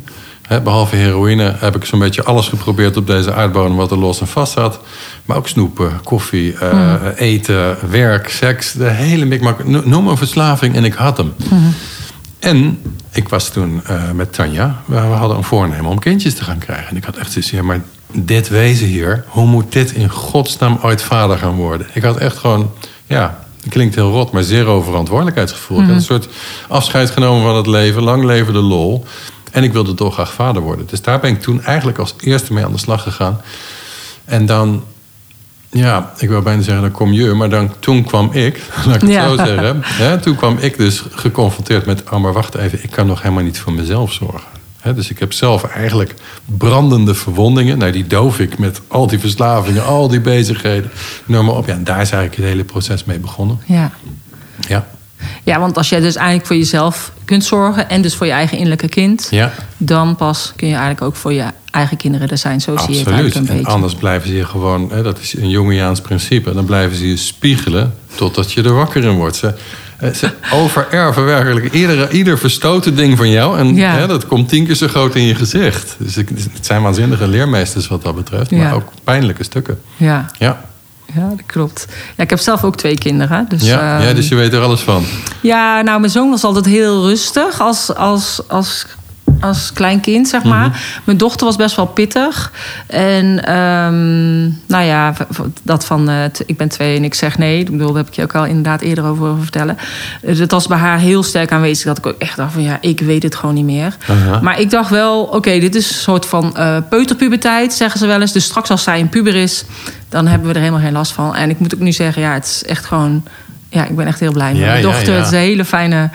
Behalve 0.63 0.95
heroïne 0.95 1.56
heb 1.57 1.75
ik 1.75 1.86
zo'n 1.86 2.00
beetje 2.00 2.24
alles 2.24 2.47
geprobeerd 2.47 2.97
op 2.97 3.07
deze 3.07 3.33
aardbodem 3.33 3.75
wat 3.75 3.91
er 3.91 3.97
los 3.97 4.19
en 4.19 4.27
vast 4.27 4.53
zat. 4.53 4.80
Maar 5.29 5.37
ook 5.37 5.47
snoepen, 5.47 5.99
koffie, 6.03 6.53
eh, 6.57 6.93
eten, 7.15 7.77
werk, 7.89 8.29
seks. 8.29 8.71
De 8.71 8.89
hele 8.89 9.25
mikmak. 9.25 9.67
No- 9.67 9.81
Noem 9.85 10.07
een 10.07 10.17
verslaving 10.17 10.75
en 10.75 10.83
ik 10.83 10.93
had 10.93 11.17
hem. 11.17 11.33
En 12.39 12.81
ik 13.11 13.29
was 13.29 13.49
toen 13.49 13.81
eh, 13.85 14.11
met 14.11 14.33
Tanja. 14.33 14.81
We, 14.85 14.95
we 14.95 15.01
hadden 15.01 15.37
een 15.37 15.43
voornemen 15.43 15.91
om 15.91 15.99
kindjes 15.99 16.33
te 16.35 16.43
gaan 16.43 16.57
krijgen. 16.57 16.87
En 16.89 16.95
ik 16.95 17.03
had 17.03 17.17
echt 17.17 17.31
zoiets 17.31 17.51
ja, 17.51 17.63
maar 17.63 17.81
dit 18.11 18.47
wezen 18.47 18.87
hier... 18.87 19.23
hoe 19.27 19.45
moet 19.45 19.71
dit 19.71 19.91
in 19.91 20.09
godsnaam 20.09 20.79
ooit 20.81 21.01
vader 21.01 21.37
gaan 21.37 21.55
worden? 21.55 21.87
Ik 21.93 22.01
had 22.03 22.17
echt 22.17 22.37
gewoon, 22.37 22.71
ja, 23.05 23.39
het 23.61 23.69
klinkt 23.69 23.95
heel 23.95 24.11
rot... 24.11 24.31
maar 24.31 24.43
zero 24.43 24.81
verantwoordelijkheidsgevoel. 24.81 25.79
Ik 25.81 25.85
had 25.85 25.95
een 25.95 26.01
soort 26.01 26.27
afscheid 26.67 27.09
genomen 27.09 27.43
van 27.43 27.55
het 27.55 27.67
leven. 27.67 28.03
Lang 28.03 28.23
leven 28.23 28.53
de 28.53 28.59
lol. 28.59 29.05
En 29.51 29.63
ik 29.63 29.73
wilde 29.73 29.93
dolgraag 29.93 30.33
vader 30.33 30.61
worden. 30.61 30.85
Dus 30.87 31.01
daar 31.01 31.19
ben 31.19 31.31
ik 31.31 31.41
toen 31.41 31.63
eigenlijk 31.63 31.97
als 31.97 32.15
eerste 32.19 32.53
mee 32.53 32.65
aan 32.65 32.71
de 32.71 32.77
slag 32.77 33.03
gegaan. 33.03 33.41
En 34.25 34.45
dan 34.45 34.83
ja, 35.71 36.12
ik 36.18 36.30
wil 36.30 36.42
bijna 36.42 36.62
zeggen, 36.62 36.83
dan 36.83 36.92
kom 36.92 37.12
je. 37.13 37.33
Maar 37.33 37.50
dan, 37.50 37.74
toen 37.80 38.04
kwam 38.04 38.30
ik, 38.31 38.62
laat 38.86 38.95
ik 38.95 39.01
het 39.01 39.10
Ja. 39.10 39.27
zo 39.27 39.36
zeggen. 39.36 39.80
Hè, 39.83 40.18
toen 40.19 40.36
kwam 40.36 40.57
ik 40.57 40.77
dus 40.77 41.04
geconfronteerd 41.12 41.86
met... 41.86 42.04
oh, 42.12 42.19
maar 42.19 42.33
wacht 42.33 42.56
even, 42.56 42.83
ik 42.83 42.92
kan 42.92 43.07
nog 43.07 43.21
helemaal 43.21 43.44
niet 43.44 43.60
voor 43.60 43.74
mezelf 43.74 44.13
zorgen. 44.13 44.48
Hè, 44.80 44.94
dus 44.94 45.10
ik 45.10 45.19
heb 45.19 45.33
zelf 45.33 45.63
eigenlijk 45.63 46.13
brandende 46.45 47.13
verwondingen. 47.16 47.77
Nou, 47.77 47.92
die 47.92 48.07
doof 48.07 48.39
ik 48.39 48.57
met 48.57 48.81
al 48.88 49.07
die 49.07 49.19
verslavingen, 49.19 49.86
al 49.86 50.07
die 50.07 50.21
bezigheden. 50.21 50.92
Noem 51.25 51.45
maar 51.45 51.56
op. 51.56 51.68
Ja, 51.68 51.74
en 51.74 51.83
daar 51.83 52.01
is 52.01 52.12
eigenlijk 52.12 52.36
het 52.42 52.45
hele 52.51 52.63
proces 52.63 53.04
mee 53.04 53.19
begonnen. 53.19 53.60
Ja. 53.65 53.92
Ja, 54.68 54.88
ja, 55.44 55.60
want 55.60 55.77
als 55.77 55.89
jij 55.89 56.00
dus 56.00 56.15
eigenlijk 56.15 56.48
voor 56.48 56.56
jezelf 56.56 57.12
kunt 57.25 57.44
zorgen... 57.44 57.89
en 57.89 58.01
dus 58.01 58.15
voor 58.15 58.25
je 58.25 58.31
eigen 58.31 58.54
innerlijke 58.57 58.88
kind... 58.89 59.27
ja 59.31 59.51
dan 59.77 60.15
pas 60.15 60.54
kun 60.56 60.68
je 60.68 60.74
eigenlijk 60.74 61.04
ook 61.04 61.15
voor 61.15 61.33
je 61.33 61.45
eigen 61.71 61.98
kinderen 61.98 62.27
er 62.30 62.38
zijn. 62.38 62.62
Zo 62.62 62.77
zie 62.77 62.89
je 62.94 62.98
het 62.98 63.07
absoluut. 63.07 63.13
eigenlijk 63.13 63.36
een 63.36 63.51
En 63.51 63.56
beetje. 63.57 63.71
anders 63.74 63.94
blijven 63.95 64.27
ze 64.30 64.36
je 64.36 64.45
gewoon... 64.45 64.89
Hè, 64.92 65.04
dat 65.04 65.19
is 65.19 65.38
een 65.38 65.50
Jungiaans 65.50 66.01
principe. 66.01 66.54
Dan 66.54 66.66
blijven 66.66 66.98
ze 66.98 67.07
je 67.07 67.18
spiegelen 67.18 67.94
totdat 68.16 68.51
je 68.51 68.63
er 68.63 68.74
wakker 68.74 69.04
in 69.04 69.16
wordt. 69.16 69.36
Ze, 69.36 69.54
eh, 69.98 70.12
ze 70.13 70.30
overerven 70.54 71.25
werkelijk 71.25 71.74
iedere, 71.74 72.10
ieder 72.10 72.38
verstoten 72.38 72.95
ding 72.95 73.18
van 73.18 73.30
jou. 73.30 73.57
En 73.60 73.75
Ja. 73.75 73.91
hè, 73.96 74.08
dat 74.08 74.27
komt 74.27 74.50
tien 74.50 74.65
keer 74.65 74.75
zo 74.75 74.88
groot 74.88 75.15
in 75.15 75.24
je 75.24 75.36
gezicht. 75.36 75.96
Dus 75.98 76.15
het 76.15 76.36
zijn 76.62 76.82
waanzinnige 76.82 77.27
leermeesters 77.27 77.88
wat 77.88 78.03
dat 78.03 78.15
betreft. 78.15 78.51
Maar 78.51 78.60
Ja. 78.60 78.72
ook 78.72 78.91
pijnlijke 79.03 79.43
stukken. 79.43 79.79
Ja, 79.98 80.25
Ja, 80.38 80.62
ja, 81.15 81.29
dat 81.29 81.46
klopt. 81.46 81.86
Ja, 82.17 82.24
ik 82.24 82.29
heb 82.29 82.39
zelf 82.39 82.63
ook 82.63 82.75
twee 82.75 82.98
kinderen. 82.98 83.46
Dus, 83.50 83.63
ja, 83.63 83.98
ehm, 83.98 84.08
ja, 84.08 84.13
dus 84.13 84.27
je 84.27 84.36
weet 84.36 84.53
er 84.53 84.62
alles 84.62 84.82
van. 84.82 85.03
Ja, 85.41 85.82
nou, 85.82 86.00
mijn 86.00 86.12
zoon 86.12 86.29
was 86.29 86.43
altijd 86.43 86.65
heel 86.65 87.08
rustig 87.08 87.60
als, 87.62 87.96
als, 87.96 88.41
als, 88.48 88.86
als 89.39 89.74
klein 89.74 90.00
kind, 90.00 90.27
zeg 90.27 90.43
maar. 90.43 90.67
Mhm. 90.67 90.77
Mijn 91.03 91.17
dochter 91.17 91.46
was 91.46 91.55
best 91.55 91.75
wel 91.75 91.86
pittig. 91.86 92.51
En 92.88 93.46
ehm, 93.46 94.41
nou 94.67 94.86
ja, 94.86 95.13
dat 95.63 95.86
van 95.86 96.10
eh, 96.10 96.24
ik 96.46 96.58
ben 96.58 96.69
twee 96.69 96.98
en 96.98 97.03
ik 97.03 97.13
zeg 97.13 97.38
nee. 97.38 97.60
Ik 97.60 97.72
bedoel, 97.72 97.88
daar 97.88 97.98
heb 97.98 98.08
ik 98.08 98.13
je 98.13 98.24
ook 98.24 98.36
al 98.36 98.46
inderdaad 98.46 98.81
eerder 98.81 99.03
over 99.03 99.25
horen 99.25 99.41
vertellen. 99.41 99.77
Dus 100.22 100.39
het 100.39 100.51
was 100.51 100.67
bij 100.67 100.77
haar 100.77 101.00
heel 101.00 101.24
sterk 101.24 101.51
aanwezig. 101.51 101.86
Dat 101.86 101.98
ik 101.98 102.05
ook 102.05 102.19
echt 102.22 102.38
dacht 102.38 102.53
van 102.53 102.63
ja, 102.63 102.77
ik 102.81 103.00
weet 103.00 103.24
het 103.24 103.36
gewoon 103.36 103.55
niet 103.55 103.65
meer. 103.65 103.98
Maar 104.41 104.60
ik 104.60 104.69
dacht 104.69 104.89
wel, 104.89 105.24
oké, 105.24 105.60
dit 105.60 105.75
is 105.75 105.89
een 105.89 105.96
soort 105.96 106.25
van 106.25 106.58
eh 106.58 106.77
peuterpuberteit, 106.89 107.74
zeggen 107.74 108.00
ze 108.00 108.08
wel 108.08 108.22
eens. 108.22 108.31
Dus 108.31 108.43
straks 108.43 108.69
als 108.69 108.84
zij 108.84 109.00
een 109.00 109.10
puber 109.10 109.36
is, 109.36 109.65
dan 110.10 110.27
hebben 110.27 110.48
we 110.48 110.53
er 110.53 110.60
helemaal 110.60 110.81
geen 110.81 110.93
last 110.93 111.12
van. 111.12 111.36
En 111.36 111.50
ik 111.50 111.60
moet 111.60 111.75
ook 111.75 111.81
nu 111.81 111.91
zeggen, 111.91 112.22
ja, 112.22 112.34
het 112.34 112.46
is 112.46 112.63
echt 112.63 112.86
gewoon... 112.86 113.24
Ja, 113.69 113.85
ik 113.85 113.95
ben 113.95 114.07
echt 114.07 114.19
heel 114.19 114.31
blij 114.31 114.51
met 114.51 114.61
Ja, 114.61 114.67
mijn 114.67 114.81
dochter. 114.81 115.15
Het 115.15 115.25
is 115.25 115.31
een 115.31 115.38
hele 115.38 115.65
fijne... 115.65 116.09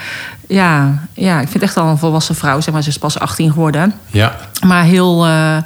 Ja, 0.49 0.99
ja, 1.14 1.34
ik 1.34 1.49
vind 1.49 1.52
het 1.52 1.62
echt 1.62 1.76
al 1.76 1.88
een 1.88 1.99
volwassen 1.99 2.34
vrouw. 2.34 2.61
Zeg 2.61 2.75
maar, 2.75 2.82
ze 2.82 2.88
is 2.88 2.99
pas 2.99 3.18
18 3.18 3.52
geworden. 3.52 3.94
Ja, 4.06 4.37
Maar 4.66 4.84
heel, 4.84 5.26
eh, 5.26 5.56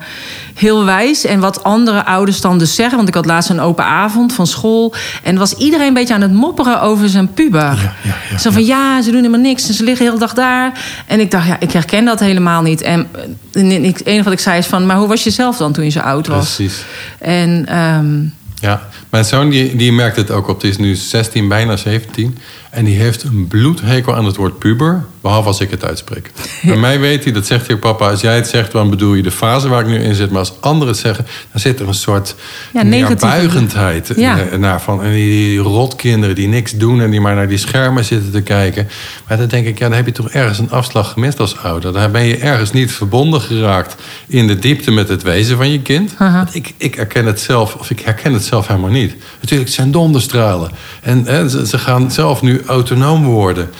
heel 0.54 0.84
wijs. 0.84 1.24
En 1.24 1.40
wat 1.40 1.64
andere 1.64 2.04
ouders 2.04 2.40
dan 2.40 2.58
dus 2.58 2.74
zeggen... 2.74 2.96
want 2.96 3.08
ik 3.08 3.14
had 3.14 3.26
laatst 3.26 3.50
een 3.50 3.60
open 3.60 3.84
avond 3.84 4.32
van 4.32 4.46
school... 4.46 4.94
en 5.22 5.36
was 5.36 5.52
iedereen 5.52 5.86
een 5.86 5.94
beetje 5.94 6.14
aan 6.14 6.20
het 6.20 6.32
mopperen 6.32 6.80
over 6.80 7.08
zijn 7.08 7.32
puber. 7.32 7.60
ja, 7.60 7.92
ja, 8.02 8.14
ja, 8.30 8.38
Zo 8.38 8.50
van, 8.50 8.64
ja, 8.64 9.02
ze 9.02 9.10
doen 9.10 9.20
helemaal 9.20 9.40
niks 9.40 9.68
en 9.68 9.74
ze 9.74 9.84
liggen 9.84 10.04
de 10.04 10.10
hele 10.10 10.24
dag 10.24 10.34
daar. 10.34 10.72
En 11.06 11.20
ik 11.20 11.30
dacht, 11.30 11.46
ja, 11.46 11.56
ik 11.60 11.72
herken 11.72 12.04
dat 12.04 12.20
helemaal 12.20 12.62
niet. 12.62 12.82
En 12.82 13.08
eh, 13.52 13.86
het 13.86 14.04
enige 14.04 14.24
wat 14.24 14.32
ik 14.32 14.40
zei 14.40 14.58
is 14.58 14.66
van... 14.66 14.86
maar 14.86 14.96
hoe 14.96 15.08
was 15.08 15.24
je 15.24 15.30
zelf 15.30 15.56
dan 15.56 15.72
toen 15.72 15.84
je 15.84 15.90
zo 15.90 16.00
oud 16.00 16.26
was? 16.26 16.54
precies. 16.54 16.84
En 17.18 17.66
ehm, 17.66 18.16
Ja, 18.60 18.80
mijn 19.10 19.24
zoon 19.24 19.50
die, 19.50 19.76
die 19.76 19.92
merkt 19.92 20.16
het 20.16 20.30
ook 20.30 20.48
op. 20.48 20.60
Die 20.60 20.70
is 20.70 20.76
nu 20.76 20.94
16, 20.94 21.48
bijna 21.48 21.76
17. 21.76 22.38
En 22.70 22.84
die 22.84 22.96
heeft 22.96 23.22
een 23.22 23.46
bloedhekel 23.46 24.14
aan 24.14 24.24
het 24.24 24.36
woord 24.36 24.58
puber, 24.58 25.04
behalve 25.20 25.48
als 25.48 25.60
ik 25.60 25.70
het 25.70 25.84
uitspreek. 25.84 26.30
Bij 26.62 26.76
mij 26.76 27.00
weet 27.00 27.24
hij, 27.24 27.32
dat 27.32 27.46
zegt 27.46 27.66
hij 27.66 27.76
papa, 27.76 28.10
als 28.10 28.20
jij 28.20 28.34
het 28.34 28.48
zegt, 28.48 28.72
dan 28.72 28.90
bedoel 28.90 29.14
je 29.14 29.22
de 29.22 29.30
fase 29.30 29.68
waar 29.68 29.80
ik 29.80 29.86
nu 29.86 29.98
in 29.98 30.14
zit. 30.14 30.30
Maar 30.30 30.38
als 30.38 30.52
anderen 30.60 30.92
het 30.92 31.02
zeggen, 31.02 31.26
dan 31.52 31.60
zit 31.60 31.80
er 31.80 31.88
een 31.88 31.94
soort 31.94 32.34
Ja, 32.72 32.80
ja, 32.80 32.86
neerbuigendheid 32.86 34.12
Ja. 34.16 34.38
eh, 34.38 34.58
naar 34.58 34.80
van. 34.82 35.02
En 35.02 35.12
die, 35.12 35.26
die 35.48 35.58
rotkinderen 35.58 36.34
die 36.34 36.48
niks 36.48 36.72
doen 36.72 37.00
en 37.00 37.10
die 37.10 37.20
maar 37.20 37.34
naar 37.34 37.48
die 37.48 37.58
schermen 37.58 38.04
zitten 38.04 38.32
te 38.32 38.40
kijken. 38.40 38.88
Maar 39.28 39.36
dan 39.38 39.46
denk 39.48 39.66
ik, 39.66 39.78
ja, 39.78 39.88
dan 39.88 39.96
heb 39.96 40.06
je 40.06 40.12
toch 40.12 40.30
ergens 40.30 40.58
een 40.58 40.70
afslag 40.70 41.12
gemist 41.12 41.40
als 41.40 41.56
ouder. 41.56 41.92
Dan 41.92 42.12
ben 42.12 42.24
je 42.24 42.36
ergens 42.36 42.72
niet 42.72 42.92
verbonden 42.92 43.40
geraakt 43.40 43.96
in 44.26 44.46
de 44.46 44.58
diepte 44.58 44.90
met 44.90 45.08
het 45.08 45.22
wezen 45.22 45.56
van 45.56 45.70
je 45.70 45.80
kind. 45.80 46.14
Want 46.18 46.54
ik, 46.54 46.74
ik 46.76 46.94
herken 46.94 47.26
het 47.26 47.40
zelf, 47.40 47.74
of 47.74 47.90
ik 47.90 48.00
herken 48.00 48.32
het 48.32 48.44
zelf 48.44 48.66
helemaal 48.66 48.90
niet. 48.90 48.97
Natuurlijk, 49.06 49.68
het 49.68 49.72
zijn 49.78 49.90
donderstralen. 49.90 50.70
En 51.02 51.24
hè, 51.24 51.48
ze, 51.48 51.66
ze 51.66 51.78
gaan 51.78 52.10
zelf 52.10 52.42
nu 52.42 52.62
autonoom 52.66 53.24
worden. 53.24 53.70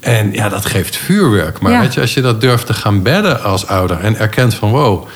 En 0.00 0.32
ja, 0.32 0.48
dat 0.48 0.66
geeft 0.66 0.96
vuurwerk. 0.96 1.60
Maar 1.60 1.72
Ja. 1.72 1.80
weet 1.80 1.94
je, 1.94 2.00
als 2.00 2.14
je 2.14 2.20
dat 2.20 2.40
durft 2.40 2.66
te 2.66 2.74
gaan 2.74 3.02
bedden 3.02 3.42
als 3.42 3.66
ouder 3.66 4.00
en 4.00 4.18
erkent 4.18 4.54
van 4.54 4.70
wow. 4.70 5.06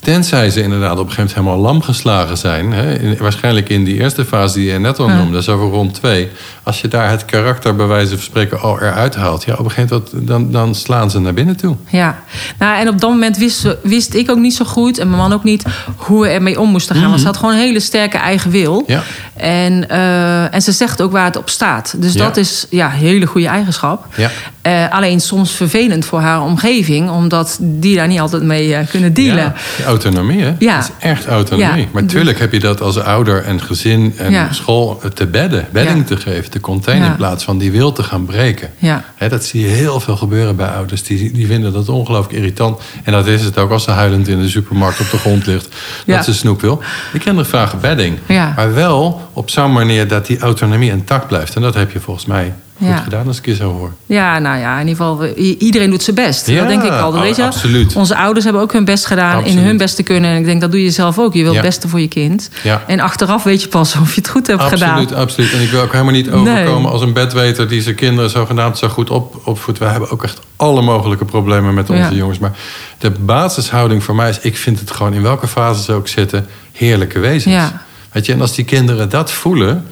Tenzij 0.00 0.50
ze 0.50 0.62
inderdaad 0.62 0.98
op 0.98 1.06
een 1.08 1.12
gegeven 1.12 1.36
moment 1.36 1.54
helemaal 1.54 1.72
lam 1.72 1.82
geslagen 1.82 2.36
zijn. 2.38 2.72
Hè, 2.72 2.98
in- 2.98 3.16
waarschijnlijk 3.16 3.68
in 3.68 3.84
die 3.84 4.00
eerste 4.00 4.24
fase 4.24 4.54
die 4.54 4.72
je 4.72 4.78
net 4.78 4.98
al 4.98 5.08
Ja. 5.08 5.16
noemde, 5.16 5.42
zo 5.42 5.58
voor 5.58 5.70
rond 5.70 5.94
twee. 5.94 6.28
Als 6.66 6.80
je 6.80 6.88
daar 6.88 7.10
het 7.10 7.24
karakter 7.24 7.76
bij 7.76 7.86
wijze 7.86 8.08
van 8.08 8.22
spreken 8.22 8.60
al 8.60 8.80
eruit 8.80 9.14
haalt. 9.14 9.44
Ja, 9.44 9.52
op 9.52 9.64
een 9.64 9.70
gegeven 9.70 10.02
moment 10.12 10.28
dan, 10.28 10.50
dan 10.50 10.74
slaan 10.74 11.10
ze 11.10 11.20
naar 11.20 11.34
binnen 11.34 11.56
toe. 11.56 11.76
Ja, 11.88 12.18
nou, 12.58 12.80
en 12.80 12.88
op 12.88 13.00
dat 13.00 13.10
moment 13.10 13.36
wist, 13.36 13.76
wist 13.82 14.14
ik 14.14 14.30
ook 14.30 14.38
niet 14.38 14.54
zo 14.54 14.64
goed... 14.64 14.98
en 14.98 15.06
mijn 15.08 15.20
man 15.20 15.32
ook 15.32 15.44
niet 15.44 15.64
hoe 15.96 16.22
we 16.22 16.28
ermee 16.28 16.60
om 16.60 16.70
moesten 16.70 16.96
gaan. 16.96 17.08
Want 17.08 17.20
ze 17.20 17.26
had 17.26 17.36
gewoon 17.36 17.54
een 17.54 17.60
hele 17.60 17.80
sterke 17.80 18.16
eigen 18.18 18.50
wil. 18.50 18.84
Ja. 18.86 19.02
En, 19.34 19.88
eh, 19.88 20.54
en 20.54 20.62
ze 20.62 20.72
zegt 20.72 21.02
ook 21.02 21.12
waar 21.12 21.24
het 21.24 21.36
op 21.36 21.50
staat. 21.50 21.94
Dus 21.96 22.12
Ja. 22.12 22.24
dat 22.24 22.36
is 22.36 22.66
ja, 22.70 22.86
een 22.86 22.98
hele 22.98 23.26
goede 23.26 23.46
eigenschap. 23.46 24.06
Ja. 24.16 24.30
Eh, 24.62 24.92
alleen 24.92 25.20
soms 25.20 25.52
vervelend 25.52 26.04
voor 26.04 26.20
haar 26.20 26.42
omgeving... 26.42 27.10
omdat 27.10 27.58
die 27.60 27.96
daar 27.96 28.06
niet 28.06 28.20
altijd 28.20 28.42
mee 28.42 28.74
eh, 28.74 28.86
kunnen 28.88 29.12
dealen. 29.12 29.54
Ja, 29.78 29.84
autonomie, 29.84 30.42
hè? 30.42 30.54
Ja. 30.58 30.76
Dat 30.76 30.84
is 30.84 31.08
echt 31.08 31.26
autonomie. 31.26 31.88
Maar 31.92 32.02
natuurlijk 32.02 32.38
heb 32.38 32.52
je 32.52 32.60
dat 32.60 32.80
als 32.80 32.98
ouder 32.98 33.44
en 33.44 33.60
gezin 33.60 34.14
en 34.16 34.54
school 34.54 35.00
te 35.14 35.26
bedden. 35.26 35.66
Bedding 35.72 36.06
te 36.06 36.16
geven, 36.16 36.50
te 36.56 36.62
containen... 36.62 37.04
Ja. 37.04 37.10
in 37.10 37.16
plaats 37.16 37.44
van 37.44 37.58
die 37.58 37.70
wil 37.70 37.92
te 37.92 38.02
gaan 38.02 38.24
breken. 38.24 38.70
Ja. 38.78 39.04
Dat 39.28 39.44
zie 39.44 39.60
je 39.60 39.66
heel 39.66 40.00
veel 40.00 40.16
gebeuren 40.16 40.56
bij 40.56 40.68
ouders. 40.68 41.02
Die, 41.02 41.32
die 41.32 41.46
vinden 41.46 41.72
dat 41.72 41.88
ongelooflijk 41.88 42.38
irritant. 42.38 42.80
En 43.04 43.12
dat 43.12 43.26
is 43.26 43.44
het 43.44 43.58
ook 43.58 43.70
als 43.70 43.84
ze 43.84 43.90
huilend 43.90 44.28
in 44.28 44.40
de 44.40 44.48
supermarkt 44.48 45.00
op 45.00 45.10
de 45.10 45.18
grond 45.18 45.46
ligt. 45.46 45.68
Ja. 46.06 46.16
Dat 46.16 46.24
ze 46.24 46.34
snoep 46.34 46.60
wil. 46.60 46.82
Die 47.12 47.20
kinderen 47.20 47.50
vragen 47.50 47.80
bedding. 47.80 48.18
Maar 48.28 48.74
wel 48.74 49.28
op 49.32 49.50
zo'n 49.50 49.72
manier 49.72 50.08
dat 50.08 50.26
die 50.26 50.38
autonomie 50.38 50.90
intact 50.90 51.26
blijft. 51.26 51.54
En 51.56 51.62
dat 51.62 51.74
heb 51.74 51.90
je 51.90 52.00
volgens 52.00 52.26
mij 52.26 52.54
goed 52.78 52.86
Ja. 52.88 52.96
gedaan 52.96 53.26
als 53.26 53.38
ik 53.38 53.46
je 53.46 53.54
zo 53.54 53.72
hoor. 53.72 53.92
Ja, 54.06 54.38
nou 54.38 54.58
ja, 54.58 54.80
in 54.80 54.88
ieder 54.88 55.04
geval, 55.04 55.26
iedereen 55.58 55.90
doet 55.90 56.02
zijn 56.02 56.16
best. 56.16 56.46
Ja, 56.46 56.58
dat 56.58 56.68
denk 56.68 56.82
ik 56.82 56.90
altijd. 56.90 57.14
oh, 57.14 57.20
weet 57.20 57.36
je? 57.36 57.44
absoluut. 57.44 57.96
Onze 57.96 58.16
ouders 58.16 58.44
hebben 58.44 58.62
ook 58.62 58.72
hun 58.72 58.84
best 58.84 59.06
gedaan 59.06 59.36
Absoluut. 59.36 59.58
in 59.58 59.64
hun 59.64 59.76
best 59.76 59.96
te 59.96 60.02
kunnen. 60.02 60.30
En 60.30 60.36
ik 60.38 60.44
denk, 60.44 60.60
dat 60.60 60.70
doe 60.70 60.82
je 60.82 60.90
zelf 60.90 61.18
ook. 61.18 61.34
Je 61.34 61.42
wil 61.42 61.50
Ja. 61.52 61.58
het 61.58 61.66
beste 61.66 61.88
voor 61.88 62.00
je 62.00 62.08
kind. 62.08 62.50
Ja. 62.62 62.82
En 62.86 63.00
achteraf 63.00 63.42
weet 63.42 63.62
je 63.62 63.68
pas 63.68 63.94
of 64.02 64.14
je 64.14 64.20
het 64.20 64.30
goed 64.30 64.46
hebt 64.46 64.60
Absoluut, 64.62 65.08
gedaan. 65.08 65.20
absoluut. 65.22 65.52
En 65.52 65.60
ik 65.60 65.70
wil 65.70 65.80
ook 65.82 65.92
helemaal 65.92 66.12
niet 66.12 66.30
overkomen 66.30 66.82
Nee. 66.82 66.90
als 66.92 67.00
een 67.02 67.12
bedweter 67.12 67.68
die 67.68 67.82
zijn 67.82 67.94
kinderen 67.94 68.30
zogenaamd 68.30 68.78
zo 68.78 68.88
goed 68.88 69.10
op, 69.10 69.40
opvoedt. 69.44 69.78
We 69.78 69.84
hebben 69.84 70.10
ook 70.10 70.22
echt 70.24 70.40
alle 70.56 70.82
mogelijke 70.82 71.24
problemen 71.24 71.74
met 71.74 71.90
onze 71.90 72.14
jongens. 72.14 72.38
Maar 72.38 72.52
de 72.98 73.10
basishouding 73.10 74.04
voor 74.04 74.14
mij 74.14 74.28
is: 74.28 74.38
ik 74.40 74.56
vind 74.56 74.80
het 74.80 74.90
gewoon 74.90 75.12
in 75.14 75.22
welke 75.22 75.46
fase 75.46 75.82
ze 75.82 75.92
ook 75.92 76.08
zitten, 76.08 76.46
heerlijke 76.72 77.18
wezens. 77.18 77.54
Ja. 77.54 77.82
Weet 78.12 78.26
je, 78.26 78.32
en 78.32 78.40
als 78.40 78.54
die 78.54 78.64
kinderen 78.64 79.08
dat 79.08 79.30
voelen. 79.32 79.86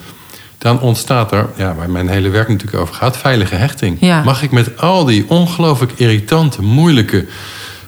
Dan 0.58 0.80
ontstaat 0.80 1.32
er, 1.32 1.48
ja, 1.56 1.74
waar 1.74 1.90
mijn 1.90 2.08
hele 2.08 2.28
werk 2.28 2.48
natuurlijk 2.48 2.82
over 2.82 2.94
gaat, 2.94 3.16
veilige 3.16 3.54
hechting. 3.54 3.96
Ja. 4.00 4.22
Mag 4.22 4.42
ik 4.42 4.50
met 4.50 4.80
al 4.80 5.04
die 5.04 5.24
ongelooflijk 5.28 5.92
irritante, 5.96 6.62
moeilijke, 6.62 7.26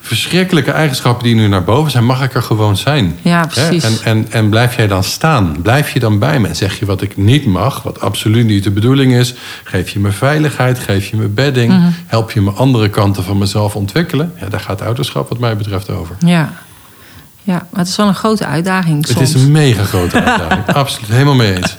verschrikkelijke 0.06 0.70
eigenschappen 0.70 1.24
die 1.24 1.34
nu 1.34 1.46
naar 1.48 1.64
boven 1.64 1.90
zijn, 1.90 2.04
mag 2.04 2.22
ik 2.22 2.34
er 2.34 2.42
gewoon 2.42 2.76
zijn? 2.76 3.18
Ja, 3.22 3.46
precies. 3.46 3.84
En, 3.84 3.98
en, 4.04 4.26
en 4.30 4.48
blijf 4.48 4.76
jij 4.76 4.86
dan 4.86 5.04
staan? 5.04 5.56
Blijf 5.62 5.90
je 5.90 6.00
dan 6.00 6.18
bij 6.18 6.40
me? 6.40 6.48
En 6.48 6.56
zeg 6.56 6.78
je 6.78 6.86
wat 6.86 7.02
ik 7.02 7.16
niet 7.16 7.46
mag, 7.46 7.82
wat 7.82 8.00
absoluut 8.00 8.46
niet 8.46 8.64
de 8.64 8.70
bedoeling 8.70 9.12
is? 9.12 9.34
Geef 9.64 9.90
je 9.90 9.98
me 9.98 10.12
veiligheid? 10.12 10.78
Geef 10.78 11.06
je 11.06 11.16
me 11.16 11.26
bedding? 11.26 11.72
Mhm. 11.72 11.90
Help 12.06 12.30
je 12.30 12.40
me 12.40 12.50
andere 12.50 12.88
kanten 12.90 13.24
van 13.24 13.38
mezelf 13.38 13.76
ontwikkelen? 13.76 14.32
Ja, 14.40 14.48
daar 14.48 14.60
gaat 14.60 14.82
ouderschap 14.82 15.28
wat 15.28 15.38
mij 15.38 15.56
betreft 15.56 15.90
over. 15.90 16.16
Ja. 16.18 16.52
ja, 17.42 17.66
maar 17.70 17.80
het 17.80 17.88
is 17.88 17.96
wel 17.96 18.08
een 18.08 18.14
grote 18.14 18.46
uitdaging 18.46 19.06
soms. 19.06 19.18
Het 19.18 19.28
is 19.28 19.42
een 19.42 19.50
mega 19.50 19.84
grote 19.84 20.22
uitdaging. 20.22 20.66
absoluut, 20.82 21.10
helemaal 21.10 21.34
mee 21.34 21.56
eens. 21.56 21.76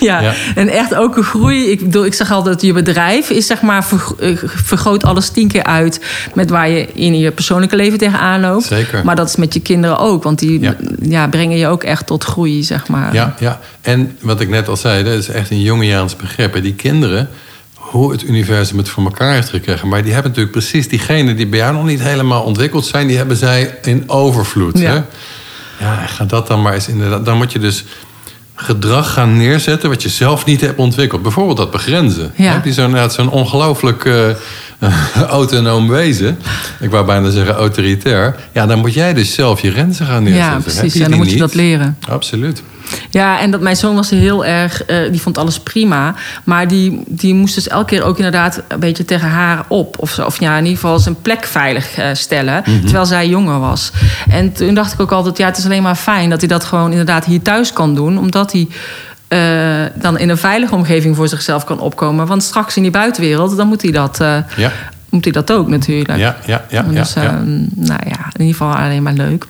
Ja. 0.00 0.20
Ja. 0.20 0.32
en 0.54 0.68
echt 0.68 0.94
ook 0.94 1.16
een 1.16 1.22
groei. 1.22 1.70
Ik 1.70 1.80
bedoel, 1.80 2.04
ik 2.04 2.14
zeg 2.14 2.30
altijd, 2.30 2.62
je 2.62 2.72
bedrijf 2.72 3.30
is 3.30 3.46
zeg 3.46 3.60
maar 3.62 3.86
eh, 4.18 4.36
vergroot 4.44 5.04
alles 5.04 5.28
tien 5.30 5.48
keer 5.48 5.64
uit 5.64 6.00
met 6.34 6.50
waar 6.50 6.68
je 6.68 6.86
in 6.92 7.18
je 7.18 7.30
persoonlijke 7.30 7.76
leven 7.76 7.98
tegenaan 7.98 8.40
loopt. 8.40 8.64
Zeker. 8.64 9.04
Maar 9.04 9.16
dat 9.16 9.28
is 9.28 9.36
met 9.36 9.54
je 9.54 9.60
kinderen 9.60 9.98
ook, 9.98 10.22
want 10.22 10.38
die 10.38 10.60
Ja. 10.60 10.76
ja. 11.00 11.28
brengen 11.28 11.58
je 11.58 11.66
ook 11.66 11.82
echt 11.84 12.06
tot 12.06 12.24
groei, 12.24 12.62
zeg 12.62 12.88
maar. 12.88 13.14
Ja, 13.14 13.34
ja, 13.38 13.60
en 13.80 14.16
wat 14.20 14.40
ik 14.40 14.48
net 14.48 14.68
al 14.68 14.76
zei, 14.76 15.04
dat 15.04 15.12
is 15.14 15.28
echt 15.28 15.50
een 15.50 15.60
Jungiaans 15.60 16.16
begrip. 16.16 16.54
hè. 16.54 16.60
Die 16.60 16.74
kinderen, 16.74 17.28
hoe 17.74 18.12
het 18.12 18.22
universum 18.22 18.78
het 18.78 18.88
voor 18.88 19.04
elkaar 19.04 19.32
heeft 19.34 19.48
gekregen. 19.48 19.88
Maar 19.88 20.02
die 20.02 20.12
hebben 20.12 20.30
natuurlijk 20.30 20.56
precies 20.58 20.88
diegenen 20.88 21.36
die 21.36 21.46
bij 21.46 21.58
jou 21.58 21.74
nog 21.74 21.84
niet 21.84 22.00
helemaal 22.02 22.42
ontwikkeld 22.42 22.86
zijn, 22.86 23.06
die 23.06 23.16
hebben 23.16 23.36
zij 23.36 23.78
in 23.82 24.04
overvloed. 24.06 24.78
Ja. 24.78 24.90
Hè? 24.90 25.00
Ja, 25.84 26.06
ga 26.06 26.24
dat 26.24 26.46
dan 26.46 26.62
maar 26.62 26.74
eens 26.74 26.88
inderdaad. 26.88 27.24
Dan 27.24 27.36
moet 27.36 27.52
je 27.52 27.58
dus 27.58 27.84
gedrag 28.56 29.12
gaan 29.12 29.36
neerzetten 29.36 29.88
wat 29.88 30.02
je 30.02 30.08
zelf 30.08 30.44
niet 30.44 30.60
hebt 30.60 30.78
ontwikkeld. 30.78 31.22
Bijvoorbeeld 31.22 31.56
dat 31.56 31.70
begrenzen. 31.70 32.32
Ja. 32.36 32.62
Je 32.64 32.72
zo'n 32.72 33.10
zo'n 33.10 33.30
ongelooflijk 33.30 34.04
eh, 34.04 34.28
autonoom 35.28 35.88
wezen. 35.88 36.38
Ik 36.80 36.90
wou 36.90 37.06
bijna 37.06 37.30
zeggen 37.30 37.54
autoritair. 37.54 38.36
Ja, 38.52 38.66
dan 38.66 38.78
moet 38.78 38.94
jij 38.94 39.14
dus 39.14 39.34
zelf 39.34 39.60
je 39.60 39.70
grenzen 39.70 40.06
gaan 40.06 40.22
neerzetten. 40.22 40.52
Ja, 40.52 40.60
precies. 40.60 40.94
En 40.94 41.08
dan 41.08 41.18
moet 41.18 41.26
je 41.26 41.32
niet? 41.32 41.40
dat 41.40 41.54
leren. 41.54 41.98
Absoluut. 42.08 42.62
Ja, 43.10 43.40
en 43.40 43.50
dat 43.50 43.60
mijn 43.60 43.76
zoon 43.76 43.94
was 43.94 44.10
heel 44.10 44.44
erg, 44.44 44.84
eh, 44.84 45.10
die 45.10 45.20
vond 45.20 45.38
alles 45.38 45.60
prima. 45.60 46.14
Maar 46.44 46.68
die, 46.68 47.02
die 47.06 47.34
moest 47.34 47.54
dus 47.54 47.68
elke 47.68 47.86
keer 47.86 48.02
ook 48.02 48.16
inderdaad 48.16 48.62
een 48.68 48.80
beetje 48.80 49.04
tegen 49.04 49.28
haar 49.28 49.64
op. 49.68 49.96
Of, 49.98 50.10
zo. 50.10 50.24
of 50.24 50.40
ja, 50.40 50.56
in 50.56 50.64
ieder 50.64 50.80
geval 50.80 50.98
zijn 50.98 51.20
plek 51.22 51.46
veilig 51.46 51.96
eh, 51.96 52.08
stellen. 52.12 52.62
Mhm. 52.66 52.80
Terwijl 52.80 53.06
zij 53.06 53.28
jonger 53.28 53.60
was. 53.60 53.92
En 54.28 54.52
toen 54.52 54.74
dacht 54.74 54.92
ik 54.92 55.00
ook 55.00 55.12
altijd, 55.12 55.38
ja, 55.38 55.46
het 55.46 55.56
is 55.56 55.64
alleen 55.64 55.82
maar 55.82 55.94
fijn 55.94 56.30
dat 56.30 56.40
hij 56.40 56.48
dat 56.48 56.64
gewoon 56.64 56.90
inderdaad 56.90 57.24
hier 57.24 57.42
thuis 57.42 57.72
kan 57.72 57.94
doen. 57.94 58.18
Omdat 58.18 58.52
hij. 58.52 58.68
Eh, 59.28 59.84
dan 59.94 60.18
in 60.18 60.28
een 60.28 60.38
veilige 60.38 60.74
omgeving 60.74 61.16
voor 61.16 61.28
zichzelf 61.28 61.64
kan 61.64 61.80
opkomen. 61.80 62.26
Want 62.26 62.42
straks 62.42 62.76
in 62.76 62.82
die 62.82 62.90
buitenwereld, 62.90 63.56
dan 63.56 63.68
moet 63.68 63.82
hij 63.82 63.90
dat, 63.90 64.20
eh, 64.20 64.38
Ja, 64.56 64.70
moet 65.08 65.24
hij 65.24 65.32
dat 65.32 65.52
ook 65.52 65.68
natuurlijk. 65.68 66.18
ja, 66.18 66.36
ja, 66.44 66.64
ja. 66.68 66.84
ja, 66.90 67.00
dus, 67.00 67.12
ja. 67.12 67.22
ehm, 67.22 67.58
nou 67.74 68.00
ja, 68.04 68.18
in 68.32 68.44
ieder 68.44 68.56
geval 68.56 68.74
alleen 68.74 69.02
maar 69.02 69.12
leuk. 69.12 69.46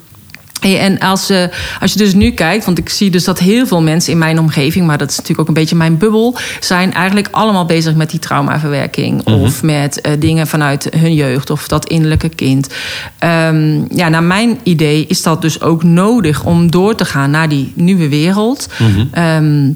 Hey, 0.66 0.78
En 0.78 0.98
als, 0.98 1.30
eh, 1.30 1.44
als 1.80 1.92
je 1.92 1.98
dus 1.98 2.14
nu 2.14 2.30
kijkt, 2.30 2.64
want 2.64 2.78
ik 2.78 2.88
zie 2.88 3.10
dus 3.10 3.24
dat 3.24 3.38
heel 3.38 3.66
veel 3.66 3.82
mensen 3.82 4.12
in 4.12 4.18
mijn 4.18 4.38
omgeving, 4.38 4.86
maar 4.86 4.98
dat 4.98 5.10
is 5.10 5.16
natuurlijk 5.16 5.40
ook 5.40 5.48
een 5.48 5.62
beetje 5.62 5.76
mijn 5.76 5.98
bubbel, 5.98 6.36
zijn 6.60 6.92
eigenlijk 6.92 7.28
allemaal 7.30 7.64
bezig 7.66 7.94
met 7.94 8.10
die 8.10 8.20
traumaverwerking. 8.20 9.26
Of 9.26 9.62
met 9.62 10.00
eh, 10.00 10.12
dingen 10.18 10.46
vanuit 10.46 10.88
hun 10.96 11.14
jeugd 11.14 11.50
of 11.50 11.68
dat 11.68 11.86
innerlijke 11.86 12.28
kind. 12.28 12.68
Ehm, 13.18 13.96
ja, 13.96 14.08
naar 14.08 14.22
mijn 14.22 14.58
idee 14.62 15.06
is 15.08 15.22
dat 15.22 15.42
dus 15.42 15.60
ook 15.60 15.82
nodig 15.82 16.44
om 16.44 16.70
door 16.70 16.94
te 16.94 17.04
gaan 17.04 17.30
naar 17.30 17.48
die 17.48 17.72
nieuwe 17.74 18.08
wereld. 18.08 18.68
Ehm, 19.12 19.70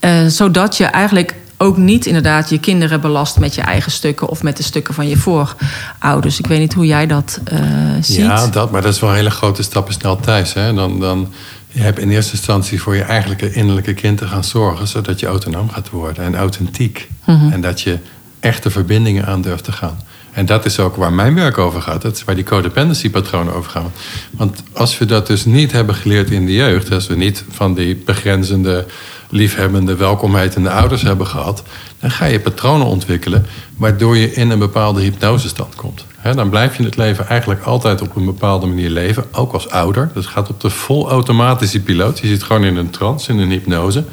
eh, 0.00 0.26
zodat 0.26 0.76
je 0.76 0.84
eigenlijk 0.84 1.34
ook 1.56 1.76
niet 1.76 2.06
inderdaad 2.06 2.50
je 2.50 2.58
kinderen 2.58 3.00
belast 3.00 3.38
met 3.38 3.54
je 3.54 3.60
eigen 3.60 3.92
stukken 3.92 4.28
of 4.28 4.42
met 4.42 4.56
de 4.56 4.62
stukken 4.62 4.94
van 4.94 5.08
je 5.08 5.16
voorouders. 5.16 6.38
Ik 6.38 6.46
weet 6.46 6.58
niet 6.58 6.74
hoe 6.74 6.86
jij 6.86 7.06
dat 7.06 7.40
eh, 7.44 7.60
ziet. 8.00 8.16
Ja, 8.16 8.46
dat, 8.46 8.70
maar 8.70 8.82
dat 8.82 8.94
is 8.94 9.00
wel 9.00 9.12
hele 9.12 9.30
grote 9.30 9.62
stappen 9.62 9.94
snel 9.94 10.20
thuis. 10.20 10.54
Hè? 10.54 10.74
Dan, 10.74 11.00
dan, 11.00 11.32
je 11.68 11.80
hebt 11.80 11.98
in 11.98 12.10
eerste 12.10 12.32
instantie 12.32 12.82
voor 12.82 12.96
je 12.96 13.02
eigenlijke 13.02 13.52
innerlijke 13.52 13.94
kind 13.94 14.18
te 14.18 14.26
gaan 14.26 14.44
zorgen... 14.44 14.88
zodat 14.88 15.20
je 15.20 15.26
autonoom 15.26 15.70
gaat 15.70 15.90
worden 15.90 16.24
en 16.24 16.36
authentiek. 16.36 17.08
Mhm. 17.24 17.52
En 17.52 17.60
dat 17.60 17.80
je 17.80 17.98
echte 18.40 18.70
verbindingen 18.70 19.26
aan 19.26 19.42
durft 19.42 19.64
te 19.64 19.72
gaan. 19.72 19.98
En 20.32 20.46
dat 20.46 20.64
is 20.64 20.78
ook 20.78 20.96
waar 20.96 21.12
mijn 21.12 21.34
werk 21.34 21.58
over 21.58 21.82
gaat. 21.82 22.02
Dat 22.02 22.16
is 22.16 22.24
waar 22.24 22.34
die 22.34 22.44
codependency-patronen 22.44 23.54
over 23.54 23.70
gaan. 23.70 23.92
Want 24.30 24.62
als 24.72 24.98
we 24.98 25.04
dat 25.04 25.26
dus 25.26 25.44
niet 25.44 25.72
hebben 25.72 25.94
geleerd 25.94 26.30
in 26.30 26.46
de 26.46 26.52
jeugd... 26.52 26.92
als 26.92 27.06
we 27.06 27.16
niet 27.16 27.44
van 27.50 27.74
die 27.74 27.96
begrenzende, 27.96 28.86
liefhebbende, 29.28 29.96
welkomheidende 29.96 30.70
ouders 30.70 31.02
hebben 31.02 31.26
gehad... 31.26 31.62
dan 32.00 32.10
ga 32.10 32.24
je 32.24 32.40
patronen 32.40 32.86
ontwikkelen... 32.86 33.46
waardoor 33.76 34.16
je 34.16 34.32
in 34.32 34.50
een 34.50 34.58
bepaalde 34.58 35.00
hypnosestand 35.00 35.74
komt. 35.74 36.04
Dan 36.34 36.48
blijf 36.48 36.76
je 36.76 36.82
het 36.82 36.96
leven 36.96 37.28
eigenlijk 37.28 37.62
altijd 37.62 38.02
op 38.02 38.16
een 38.16 38.24
bepaalde 38.24 38.66
manier 38.66 38.90
leven. 38.90 39.24
Ook 39.32 39.52
als 39.52 39.70
ouder. 39.70 40.10
Dat 40.14 40.26
gaat 40.26 40.48
op 40.48 40.60
de 40.60 40.70
vol 40.70 41.10
automatische 41.10 41.80
piloot. 41.80 42.18
Je 42.18 42.26
zit 42.26 42.42
gewoon 42.42 42.64
in 42.64 42.76
een 42.76 42.90
trance, 42.90 43.32
in 43.32 43.38
een 43.38 43.50
hypnose. 43.50 44.04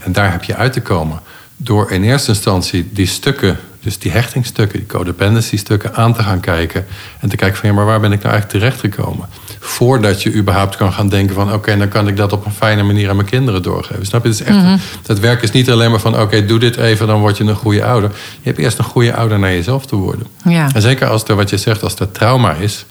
En 0.00 0.12
daar 0.12 0.32
heb 0.32 0.44
je 0.44 0.54
uit 0.54 0.72
te 0.72 0.80
komen. 0.80 1.20
Door 1.56 1.90
in 1.90 2.02
eerste 2.02 2.28
instantie 2.28 2.88
die 2.92 3.06
stukken 3.06 3.58
dus 3.86 3.98
die 3.98 4.10
hechtingstukken, 4.10 4.78
die 4.78 4.88
codependency 4.88 5.56
stukken 5.56 5.94
aan 5.94 6.14
te 6.14 6.22
gaan 6.22 6.40
kijken. 6.40 6.86
En 7.20 7.28
te 7.28 7.36
kijken 7.36 7.58
van 7.58 7.68
ja, 7.68 7.74
maar 7.74 7.84
waar 7.84 8.00
ben 8.00 8.12
ik 8.12 8.22
nou 8.22 8.32
eigenlijk 8.34 8.64
terechtgekomen? 8.64 9.28
Voordat 9.66 10.22
je 10.22 10.34
überhaupt 10.34 10.76
kan 10.76 10.92
gaan 10.92 11.08
denken 11.08 11.34
van 11.34 11.52
oké, 11.52 11.76
dan 11.76 11.88
kan 11.88 12.08
ik 12.08 12.16
dat 12.16 12.32
op 12.32 12.46
een 12.46 12.52
fijne 12.52 12.82
manier 12.82 13.08
aan 13.08 13.16
mijn 13.16 13.28
kinderen 13.28 13.62
doorgeven. 13.62 14.06
Snap 14.06 14.22
je? 14.22 14.28
Dus 14.28 14.42
echt, 14.42 14.56
mm 14.56 14.80
Dat 15.02 15.18
werk 15.18 15.42
is 15.42 15.50
niet 15.50 15.70
alleen 15.70 15.90
maar 15.90 16.00
van 16.00 16.20
oké, 16.20 16.44
doe 16.44 16.58
dit 16.58 16.76
even, 16.76 17.06
dan 17.06 17.20
word 17.20 17.36
je 17.36 17.44
een 17.44 17.54
goede 17.54 17.84
ouder. 17.84 18.10
Je 18.10 18.48
hebt 18.48 18.58
eerst 18.58 18.78
een 18.78 18.84
goede 18.84 19.14
ouder 19.14 19.38
naar 19.38 19.50
jezelf 19.50 19.86
te 19.86 19.96
worden. 19.96 20.26
Ja. 20.44 20.68
En 20.74 20.82
zeker 20.82 21.08
als 21.08 21.24
er 21.24 21.36
wat 21.36 21.50
je 21.50 21.56
zegt, 21.56 21.82
als 21.82 21.94
er 21.94 22.10
trauma 22.10 22.52
is. 22.52 22.84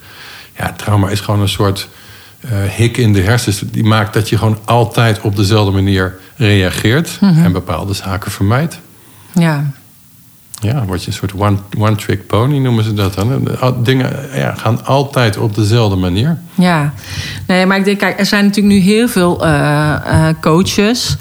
Ja, 0.57 0.73
trauma 0.77 1.09
is 1.09 1.19
gewoon 1.19 1.41
een 1.41 1.49
soort 1.49 1.87
uh, 2.45 2.51
hik 2.69 2.97
in 2.97 3.13
de 3.13 3.21
hersens. 3.21 3.59
Die 3.59 3.83
maakt 3.83 4.13
dat 4.13 4.29
je 4.29 4.37
gewoon 4.37 4.57
altijd 4.65 5.21
op 5.21 5.35
dezelfde 5.35 5.71
manier 5.71 6.17
reageert 6.35 7.17
en 7.21 7.51
bepaalde 7.51 7.93
zaken 7.93 8.31
vermijdt. 8.31 8.79
Ja. 9.33 9.71
Ja, 10.61 10.85
word 10.85 11.03
je 11.03 11.07
een 11.07 11.13
soort 11.13 11.33
one-trick 11.77 12.27
pony 12.27 12.57
noemen 12.57 12.83
ze 12.83 12.93
dat 12.93 13.13
dan. 13.13 13.47
Dingen 13.83 14.11
ja, 14.33 14.53
gaan 14.53 14.85
altijd 14.85 15.37
op 15.37 15.55
dezelfde 15.55 15.95
manier. 15.95 16.37
Ja, 16.53 16.93
nee, 17.47 17.65
maar 17.65 17.77
ik 17.77 17.85
denk, 17.85 17.99
kijk, 17.99 18.19
er 18.19 18.25
zijn 18.25 18.45
natuurlijk 18.45 18.75
nu 18.75 18.81
heel 18.81 19.07
veel 19.07 19.45
uh, 19.45 19.95
uh, 20.07 20.27
coaches. 20.41 21.17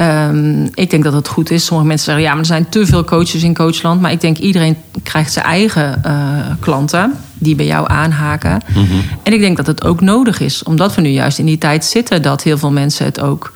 Um, 0.00 0.70
ik 0.74 0.90
denk 0.90 1.04
dat 1.04 1.12
het 1.12 1.28
goed 1.28 1.50
is. 1.50 1.64
Sommige 1.64 1.88
mensen 1.88 2.06
zeggen, 2.06 2.24
ja, 2.24 2.30
maar 2.30 2.40
er 2.40 2.46
zijn 2.46 2.68
te 2.68 2.86
veel 2.86 3.04
coaches 3.04 3.42
in 3.42 3.54
coachland. 3.54 4.00
Maar 4.00 4.12
ik 4.12 4.20
denk, 4.20 4.38
iedereen 4.38 4.76
krijgt 5.02 5.32
zijn 5.32 5.44
eigen 5.44 6.02
uh, 6.06 6.12
klanten 6.60 7.12
die 7.34 7.54
bij 7.54 7.66
jou 7.66 7.88
aanhaken. 7.90 8.60
Mm 8.74 8.86
-hmm. 8.86 9.02
En 9.22 9.32
ik 9.32 9.40
denk 9.40 9.56
dat 9.56 9.66
het 9.66 9.84
ook 9.84 10.00
nodig 10.00 10.40
is, 10.40 10.62
omdat 10.62 10.94
we 10.94 11.00
nu 11.00 11.08
juist 11.08 11.38
in 11.38 11.46
die 11.46 11.58
tijd 11.58 11.84
zitten... 11.84 12.22
dat 12.22 12.42
heel 12.42 12.58
veel 12.58 12.70
mensen 12.70 13.04
het 13.04 13.20
ook 13.20 13.52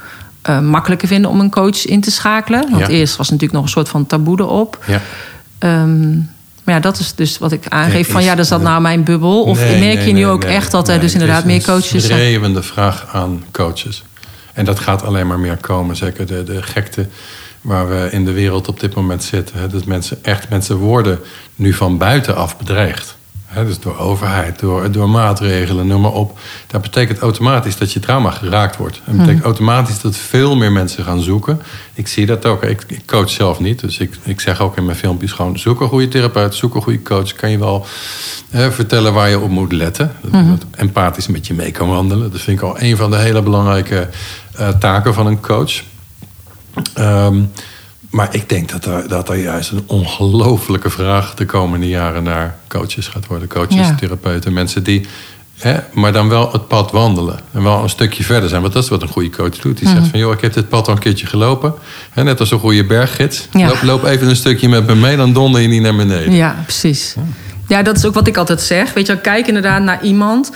uh, 0.48 0.60
makkelijker 0.60 1.08
vinden 1.08 1.30
om 1.30 1.40
een 1.40 1.50
coach 1.50 1.86
in 1.86 2.00
te 2.00 2.10
schakelen. 2.10 2.70
Want 2.70 2.86
ja. 2.86 2.88
eerst 2.88 3.16
was 3.16 3.30
natuurlijk 3.30 3.54
nog 3.54 3.62
een 3.62 3.70
soort 3.70 3.88
van 3.88 4.06
taboe 4.06 4.40
erop. 4.40 4.84
Ja. 4.86 5.00
Um, 5.82 6.30
maar 6.64 6.74
ja, 6.74 6.80
dat 6.80 6.98
is 6.98 7.14
dus 7.14 7.38
wat 7.38 7.52
ik 7.52 7.68
aangeef. 7.68 8.10
Van 8.10 8.24
ja, 8.24 8.36
is 8.36 8.48
dat 8.48 8.62
nou 8.62 8.80
mijn 8.80 9.04
bubbel? 9.04 9.42
Of 9.42 9.58
nee, 9.58 9.94
merk 9.94 10.06
je 10.06 10.12
nu 10.12 10.26
ook 10.26 10.44
echt 10.44 10.70
dat 10.70 10.88
er 10.88 11.00
dus 11.00 11.12
inderdaad 11.12 11.44
meer 11.44 11.62
coaches 11.62 11.88
zijn? 11.88 12.02
Het 12.02 12.04
is 12.04 12.10
een 12.10 12.16
schreeuwende 12.16 12.62
vraag 12.62 13.06
aan 13.12 13.44
coaches. 13.52 14.04
En 14.52 14.64
dat 14.64 14.78
gaat 14.78 15.02
alleen 15.02 15.26
maar 15.26 15.38
meer 15.38 15.56
komen. 15.56 15.96
Zeker 15.96 16.26
de, 16.26 16.42
de 16.42 16.62
gekte 16.62 17.06
waar 17.60 17.88
we 17.88 18.08
in 18.10 18.24
de 18.24 18.32
wereld 18.32 18.68
op 18.68 18.80
dit 18.80 18.94
moment 18.94 19.24
zitten. 19.24 19.58
Hè, 19.58 19.68
dat 19.68 19.84
mensen 19.84 20.24
echt 20.24 20.48
mensen 20.48 20.76
worden 20.76 21.18
nu 21.56 21.72
van 21.72 21.98
buitenaf 21.98 22.56
bedreigd. 22.56 23.15
Dus 23.54 23.80
door 23.80 23.98
overheid, 23.98 24.58
door, 24.58 24.90
door 24.92 25.08
maatregelen, 25.08 25.86
noem 25.86 26.00
maar 26.00 26.12
op. 26.12 26.38
Dat 26.66 26.82
betekent 26.82 27.18
automatisch 27.18 27.76
dat 27.76 27.92
je 27.92 28.00
trauma 28.00 28.30
geraakt 28.30 28.76
wordt. 28.76 29.00
Dat 29.04 29.16
betekent 29.16 29.44
automatisch 29.44 30.00
dat 30.00 30.16
veel 30.16 30.56
meer 30.56 30.72
mensen 30.72 31.04
gaan 31.04 31.20
zoeken. 31.20 31.62
Ik 31.94 32.08
zie 32.08 32.26
dat 32.26 32.46
ook. 32.46 32.62
Ik, 32.62 32.84
ik 32.86 33.06
coach 33.06 33.30
zelf 33.30 33.60
niet. 33.60 33.80
Dus 33.80 33.98
ik, 33.98 34.14
ik 34.22 34.40
zeg 34.40 34.60
ook 34.60 34.76
in 34.76 34.84
mijn 34.84 34.96
filmpjes 34.96 35.32
gewoon... 35.32 35.58
zoek 35.58 35.80
een 35.80 35.88
goede 35.88 36.08
therapeut, 36.08 36.54
zoek 36.54 36.74
een 36.74 36.82
goede 36.82 37.02
coach. 37.02 37.32
Kan 37.32 37.50
je 37.50 37.58
wel 37.58 37.86
vertellen 38.50 39.12
waar 39.12 39.28
je 39.28 39.40
op 39.40 39.50
moet 39.50 39.72
letten. 39.72 40.12
Dat, 40.22 40.32
mm 40.32 40.40
-hmm. 40.40 40.58
dat 40.58 40.66
empathisch 40.80 41.26
met 41.26 41.46
je 41.46 41.54
mee 41.54 41.70
kan 41.70 41.88
wandelen. 41.88 42.32
Dat 42.32 42.40
vind 42.40 42.58
ik 42.58 42.64
al 42.64 42.80
een 42.80 42.96
van 42.96 43.10
de 43.10 43.16
hele 43.16 43.42
belangrijke 43.42 44.08
uh, 44.60 44.68
taken 44.68 45.14
van 45.14 45.26
een 45.26 45.40
coach. 45.40 45.82
Um, 46.98 47.50
maar 48.10 48.28
ik 48.34 48.48
denk 48.48 48.70
dat 48.70 48.84
er, 48.84 49.08
dat 49.08 49.28
er 49.28 49.36
juist 49.36 49.70
een 49.70 49.84
ongelofelijke 49.86 50.90
vraag 50.90 51.34
de 51.34 51.44
komende 51.44 51.88
jaren 51.88 52.22
naar 52.22 52.56
coaches 52.68 53.08
gaat 53.08 53.26
worden. 53.26 53.48
Coaches, 53.48 53.76
ja. 53.76 53.94
therapeuten, 53.94 54.52
mensen 54.52 54.82
die. 54.82 55.06
Hè, 55.56 55.76
maar 55.92 56.12
dan 56.12 56.28
wel 56.28 56.52
het 56.52 56.68
pad 56.68 56.90
wandelen. 56.90 57.38
En 57.52 57.62
wel 57.62 57.82
een 57.82 57.88
stukje 57.88 58.24
verder 58.24 58.48
zijn. 58.48 58.60
Want 58.60 58.72
dat 58.72 58.82
is 58.82 58.88
wat 58.88 59.02
een 59.02 59.08
goede 59.08 59.30
coach 59.30 59.58
doet. 59.58 59.78
Die 59.78 59.88
mm. 59.88 59.94
zegt 59.94 60.06
van 60.06 60.18
joh, 60.18 60.32
ik 60.32 60.40
heb 60.40 60.52
dit 60.52 60.68
pad 60.68 60.86
al 60.88 60.94
een 60.94 61.00
keertje 61.00 61.26
gelopen. 61.26 61.74
Hè, 62.10 62.24
net 62.24 62.40
als 62.40 62.50
een 62.50 62.58
goede 62.58 62.84
berggids. 62.84 63.48
Ja. 63.52 63.66
Loop, 63.66 63.82
loop, 63.82 64.04
even 64.04 64.28
een 64.28 64.36
stukje 64.36 64.68
met 64.68 64.86
me 64.86 64.94
mee, 64.94 65.16
dan 65.16 65.32
donder 65.32 65.60
je 65.60 65.68
niet 65.68 65.82
naar 65.82 65.96
beneden. 65.96 66.32
Ja, 66.32 66.56
precies. 66.62 67.14
Ja. 67.16 67.22
ja, 67.76 67.82
dat 67.82 67.96
is 67.96 68.04
ook 68.04 68.14
wat 68.14 68.26
ik 68.26 68.36
altijd 68.36 68.60
zeg. 68.60 68.92
Weet 68.92 69.06
je, 69.06 69.20
kijk 69.20 69.46
inderdaad 69.46 69.82
naar 69.82 70.02
iemand 70.02 70.52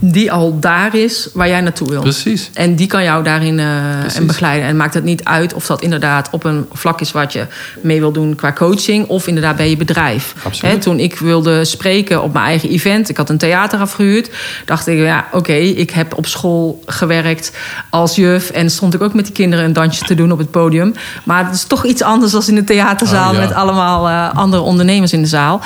die 0.00 0.32
al 0.32 0.58
daar 0.58 0.94
is 0.94 1.28
waar 1.32 1.48
jij 1.48 1.60
naartoe 1.60 1.88
wil. 1.88 2.00
Precies. 2.00 2.50
En 2.54 2.76
die 2.76 2.86
kan 2.86 3.02
jou 3.02 3.24
daarin 3.24 3.58
uh, 3.58 4.16
en 4.16 4.26
begeleiden. 4.26 4.68
En 4.68 4.76
maakt 4.76 4.94
het 4.94 5.04
niet 5.04 5.24
uit 5.24 5.54
of 5.54 5.66
dat 5.66 5.82
inderdaad 5.82 6.28
op 6.30 6.44
een 6.44 6.66
vlak 6.72 7.00
is 7.00 7.12
wat 7.12 7.32
je 7.32 7.46
mee 7.80 8.00
wil 8.00 8.12
doen 8.12 8.34
qua 8.34 8.52
coaching, 8.52 9.06
of 9.06 9.26
inderdaad 9.26 9.56
bij 9.56 9.70
je 9.70 9.76
bedrijf. 9.76 10.34
Absoluut. 10.42 10.82
Toen 10.82 10.98
ik 10.98 11.18
wilde 11.18 11.64
spreken 11.64 12.22
op 12.22 12.32
mijn 12.32 12.44
eigen 12.44 12.68
event, 12.68 13.08
ik 13.08 13.16
had 13.16 13.28
een 13.30 13.38
theater 13.38 13.80
afgehuurd, 13.80 14.30
dacht 14.64 14.86
ik, 14.86 14.98
ja, 14.98 15.24
oké, 15.26 15.36
okay, 15.36 15.66
ik 15.66 15.90
heb 15.90 16.16
op 16.16 16.26
school 16.26 16.82
gewerkt 16.86 17.52
als 17.90 18.16
juf 18.16 18.50
en 18.50 18.70
stond 18.70 18.94
ik 18.94 19.02
ook 19.02 19.14
met 19.14 19.24
die 19.24 19.34
kinderen 19.34 19.64
een 19.64 19.72
dansje 19.72 20.04
te 20.04 20.14
doen 20.14 20.32
op 20.32 20.38
het 20.38 20.50
podium. 20.50 20.94
Maar 21.24 21.44
het 21.44 21.54
is 21.54 21.64
toch 21.64 21.84
iets 21.84 22.02
anders 22.02 22.32
dan 22.32 22.42
in 22.46 22.56
een 22.56 22.64
theaterzaal 22.64 23.28
oh, 23.28 23.34
ja. 23.34 23.40
met 23.40 23.52
allemaal 23.52 24.08
uh, 24.08 24.34
andere 24.34 24.62
ondernemers 24.62 25.12
in 25.12 25.22
de 25.22 25.28
zaal. 25.28 25.60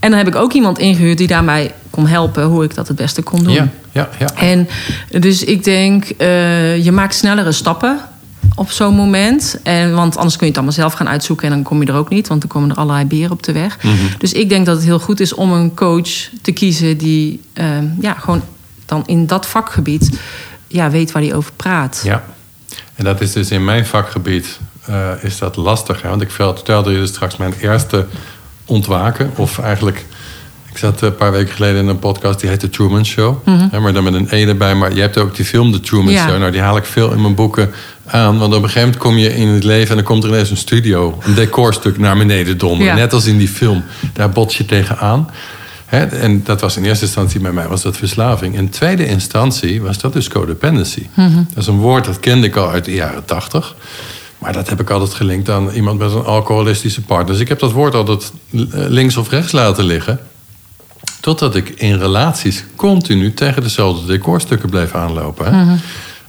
En 0.00 0.10
dan 0.10 0.18
heb 0.18 0.28
ik 0.28 0.36
ook 0.36 0.52
iemand 0.52 0.78
ingehuurd 0.78 1.18
die 1.18 1.26
daarbij 1.26 1.72
kon 1.98 2.06
helpen 2.06 2.44
hoe 2.44 2.64
ik 2.64 2.74
dat 2.74 2.88
het 2.88 2.96
beste 2.96 3.22
kon 3.22 3.42
doen. 3.42 3.52
Ja, 3.52 3.68
ja, 3.92 4.08
ja. 4.18 4.34
En 4.34 4.68
dus 5.20 5.44
ik 5.44 5.64
denk, 5.64 6.04
uh, 6.18 6.84
je 6.84 6.92
maakt 6.92 7.14
snellere 7.14 7.52
stappen 7.52 8.00
op 8.54 8.70
zo'n 8.70 8.94
moment. 8.94 9.58
En, 9.62 9.94
want 9.94 10.16
anders 10.16 10.36
kun 10.36 10.46
je 10.46 10.52
het 10.52 10.56
allemaal 10.56 10.74
zelf 10.74 10.92
gaan 10.92 11.08
uitzoeken 11.08 11.46
en 11.46 11.52
dan 11.54 11.62
kom 11.62 11.82
je 11.82 11.88
er 11.88 11.94
ook 11.94 12.08
niet, 12.08 12.28
want 12.28 12.40
dan 12.40 12.50
komen 12.50 12.70
er 12.70 12.76
allerlei 12.76 13.06
beren 13.06 13.30
op 13.30 13.42
de 13.42 13.52
weg. 13.52 13.76
Mhm. 13.76 13.88
Mm 13.88 13.98
-hmm. 13.98 14.08
Dus 14.18 14.32
ik 14.32 14.48
denk 14.48 14.66
dat 14.66 14.76
het 14.76 14.84
heel 14.84 14.98
goed 14.98 15.20
is 15.20 15.34
om 15.34 15.52
een 15.52 15.74
coach 15.74 16.10
te 16.42 16.52
kiezen 16.52 16.98
die 16.98 17.40
uh, 17.54 17.66
ja, 18.00 18.12
gewoon 18.12 18.42
dan 18.86 19.02
in 19.06 19.26
dat 19.26 19.46
vakgebied 19.46 20.18
ja, 20.66 20.90
weet 20.90 21.12
waar 21.12 21.22
hij 21.22 21.34
over 21.34 21.52
praat. 21.56 22.00
Ja, 22.04 22.24
en 22.94 23.04
dat 23.04 23.20
is 23.20 23.32
dus 23.32 23.50
in 23.50 23.64
mijn 23.64 23.86
vakgebied 23.86 24.58
uh, 24.90 25.10
is 25.20 25.38
dat 25.38 25.56
lastig. 25.56 26.02
Hè? 26.02 26.08
Want 26.08 26.22
ik 26.22 26.30
vertelde 26.30 26.92
je 26.92 26.98
dus 26.98 27.08
straks 27.08 27.36
mijn 27.36 27.54
eerste 27.60 28.06
ontwaken, 28.64 29.30
of 29.36 29.58
eigenlijk 29.58 30.04
ik 30.78 30.84
zat 30.84 31.00
een 31.00 31.14
paar 31.14 31.32
weken 31.32 31.54
geleden 31.54 31.80
in 31.80 31.88
een 31.88 31.98
podcast 31.98 32.40
die 32.40 32.48
heet 32.50 32.60
The 32.60 32.70
Truman 32.70 33.06
Show. 33.06 33.44
Mhm. 33.44 33.56
Mm 33.56 33.68
-hmm. 33.70 33.82
Maar 33.82 33.92
dan 33.92 34.04
met 34.04 34.14
een 34.14 34.26
E 34.30 34.46
erbij. 34.46 34.74
Maar 34.74 34.94
je 34.94 35.00
hebt 35.00 35.18
ook 35.18 35.36
die 35.36 35.44
film 35.44 35.72
The 35.72 35.80
Truman 35.80 36.12
Ja. 36.12 36.26
Show. 36.26 36.38
Nou, 36.38 36.52
die 36.52 36.60
haal 36.60 36.76
ik 36.76 36.84
veel 36.84 37.12
in 37.12 37.20
mijn 37.20 37.34
boeken 37.34 37.70
aan. 38.06 38.38
Want 38.38 38.54
op 38.54 38.62
een 38.62 38.68
gegeven 38.68 38.80
moment 38.80 39.02
kom 39.02 39.16
je 39.16 39.36
in 39.36 39.48
het 39.48 39.64
leven... 39.64 39.88
en 39.88 39.94
dan 39.94 40.04
komt 40.04 40.24
er 40.24 40.30
ineens 40.30 40.50
een 40.50 40.56
studio, 40.56 41.18
een 41.22 41.34
decorstuk 41.34 41.98
naar 41.98 42.16
beneden 42.16 42.58
donderen. 42.58 42.86
Ja. 42.86 42.94
Net 42.94 43.12
als 43.12 43.26
in 43.26 43.38
die 43.38 43.48
film. 43.48 43.84
Daar 44.12 44.30
bots 44.30 44.58
je 44.58 44.64
tegenaan. 44.64 45.30
Hè, 45.86 46.04
en 46.04 46.44
dat 46.44 46.60
was 46.60 46.76
in 46.76 46.84
eerste 46.84 47.04
instantie 47.04 47.40
bij 47.40 47.52
mij 47.52 47.68
was 47.68 47.82
dat 47.82 47.96
verslaving. 47.96 48.56
In 48.56 48.68
tweede 48.68 49.06
instantie 49.06 49.82
was 49.82 49.98
dat 49.98 50.12
dus 50.12 50.28
codependency. 50.28 51.06
Mhm. 51.14 51.34
Dat 51.34 51.62
is 51.62 51.66
een 51.66 51.78
woord 51.78 52.04
dat 52.04 52.20
kende 52.20 52.46
ik 52.46 52.56
al 52.56 52.70
uit 52.70 52.84
de 52.84 52.94
jaren 52.94 53.24
tachtig. 53.24 53.74
Maar 54.38 54.52
dat 54.52 54.68
heb 54.68 54.80
ik 54.80 54.90
altijd 54.90 55.14
gelinkt 55.14 55.50
aan 55.50 55.70
iemand 55.70 55.98
met 55.98 56.12
een 56.12 56.24
alcoholistische 56.24 57.00
partner. 57.02 57.32
Dus 57.32 57.40
ik 57.40 57.48
heb 57.48 57.58
dat 57.58 57.72
woord 57.72 57.94
altijd 57.94 58.32
links 58.72 59.16
of 59.16 59.30
rechts 59.30 59.52
laten 59.52 59.84
liggen. 59.84 60.20
Totdat 61.20 61.54
ik 61.54 61.68
in 61.68 61.98
relaties 61.98 62.64
continu 62.76 63.34
tegen 63.34 63.62
dezelfde 63.62 64.06
decorstukken 64.06 64.70
bleef 64.70 64.94
aanlopen. 64.94 65.54
Hè? 65.54 65.64
Mhm. 65.64 65.76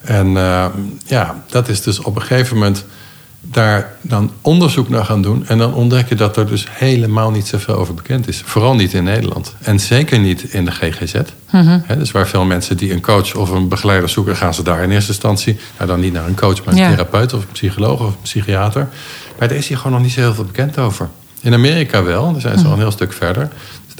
En 0.01 0.27
uh, 0.27 0.65
ja, 1.05 1.43
dat 1.49 1.69
is 1.69 1.81
dus 1.81 1.99
op 1.99 2.15
een 2.15 2.21
gegeven 2.21 2.57
moment 2.57 2.85
daar 3.41 3.93
dan 4.01 4.31
onderzoek 4.41 4.89
naar 4.89 5.05
gaan 5.05 5.21
doen. 5.21 5.47
En 5.47 5.57
dan 5.57 5.73
ontdek 5.73 6.09
je 6.09 6.15
dat 6.15 6.37
er 6.37 6.47
dus 6.47 6.65
helemaal 6.69 7.31
niet 7.31 7.47
zoveel 7.47 7.75
over 7.75 7.93
bekend 7.93 8.27
is. 8.27 8.41
Vooral 8.45 8.75
niet 8.75 8.93
in 8.93 9.03
Nederland. 9.03 9.55
En 9.61 9.79
zeker 9.79 10.19
niet 10.19 10.43
in 10.43 10.65
de 10.65 10.71
GGZ. 10.71 11.13
Mhm. 11.51 11.79
Dus 11.97 12.11
waar 12.11 12.27
veel 12.27 12.45
mensen 12.45 12.77
die 12.77 12.93
een 12.93 13.01
coach 13.01 13.35
of 13.35 13.49
een 13.49 13.67
begeleider 13.67 14.09
zoeken... 14.09 14.35
gaan 14.35 14.53
ze 14.53 14.63
daar 14.63 14.83
in 14.83 14.91
eerste 14.91 15.11
instantie... 15.11 15.59
nou 15.77 15.89
dan 15.89 15.99
niet 15.99 16.13
naar 16.13 16.27
een 16.27 16.35
coach, 16.35 16.63
maar 16.63 16.73
een 16.73 16.79
Ja. 16.79 16.89
therapeut 16.89 17.33
of 17.33 17.41
een 17.41 17.51
psycholoog 17.51 17.99
of 17.99 18.07
een 18.07 18.21
psychiater. 18.21 18.87
Maar 19.39 19.47
daar 19.47 19.57
is 19.57 19.67
hier 19.67 19.77
gewoon 19.77 19.91
nog 19.91 20.01
niet 20.01 20.11
zo 20.11 20.19
heel 20.19 20.33
veel 20.33 20.45
bekend 20.45 20.77
over. 20.77 21.09
In 21.41 21.53
Amerika 21.53 22.03
wel, 22.03 22.31
daar 22.31 22.41
zijn 22.41 22.59
ze 22.59 22.65
al 22.65 22.71
een 22.71 22.77
heel 22.79 22.91
stuk 22.91 23.13
verder. 23.13 23.49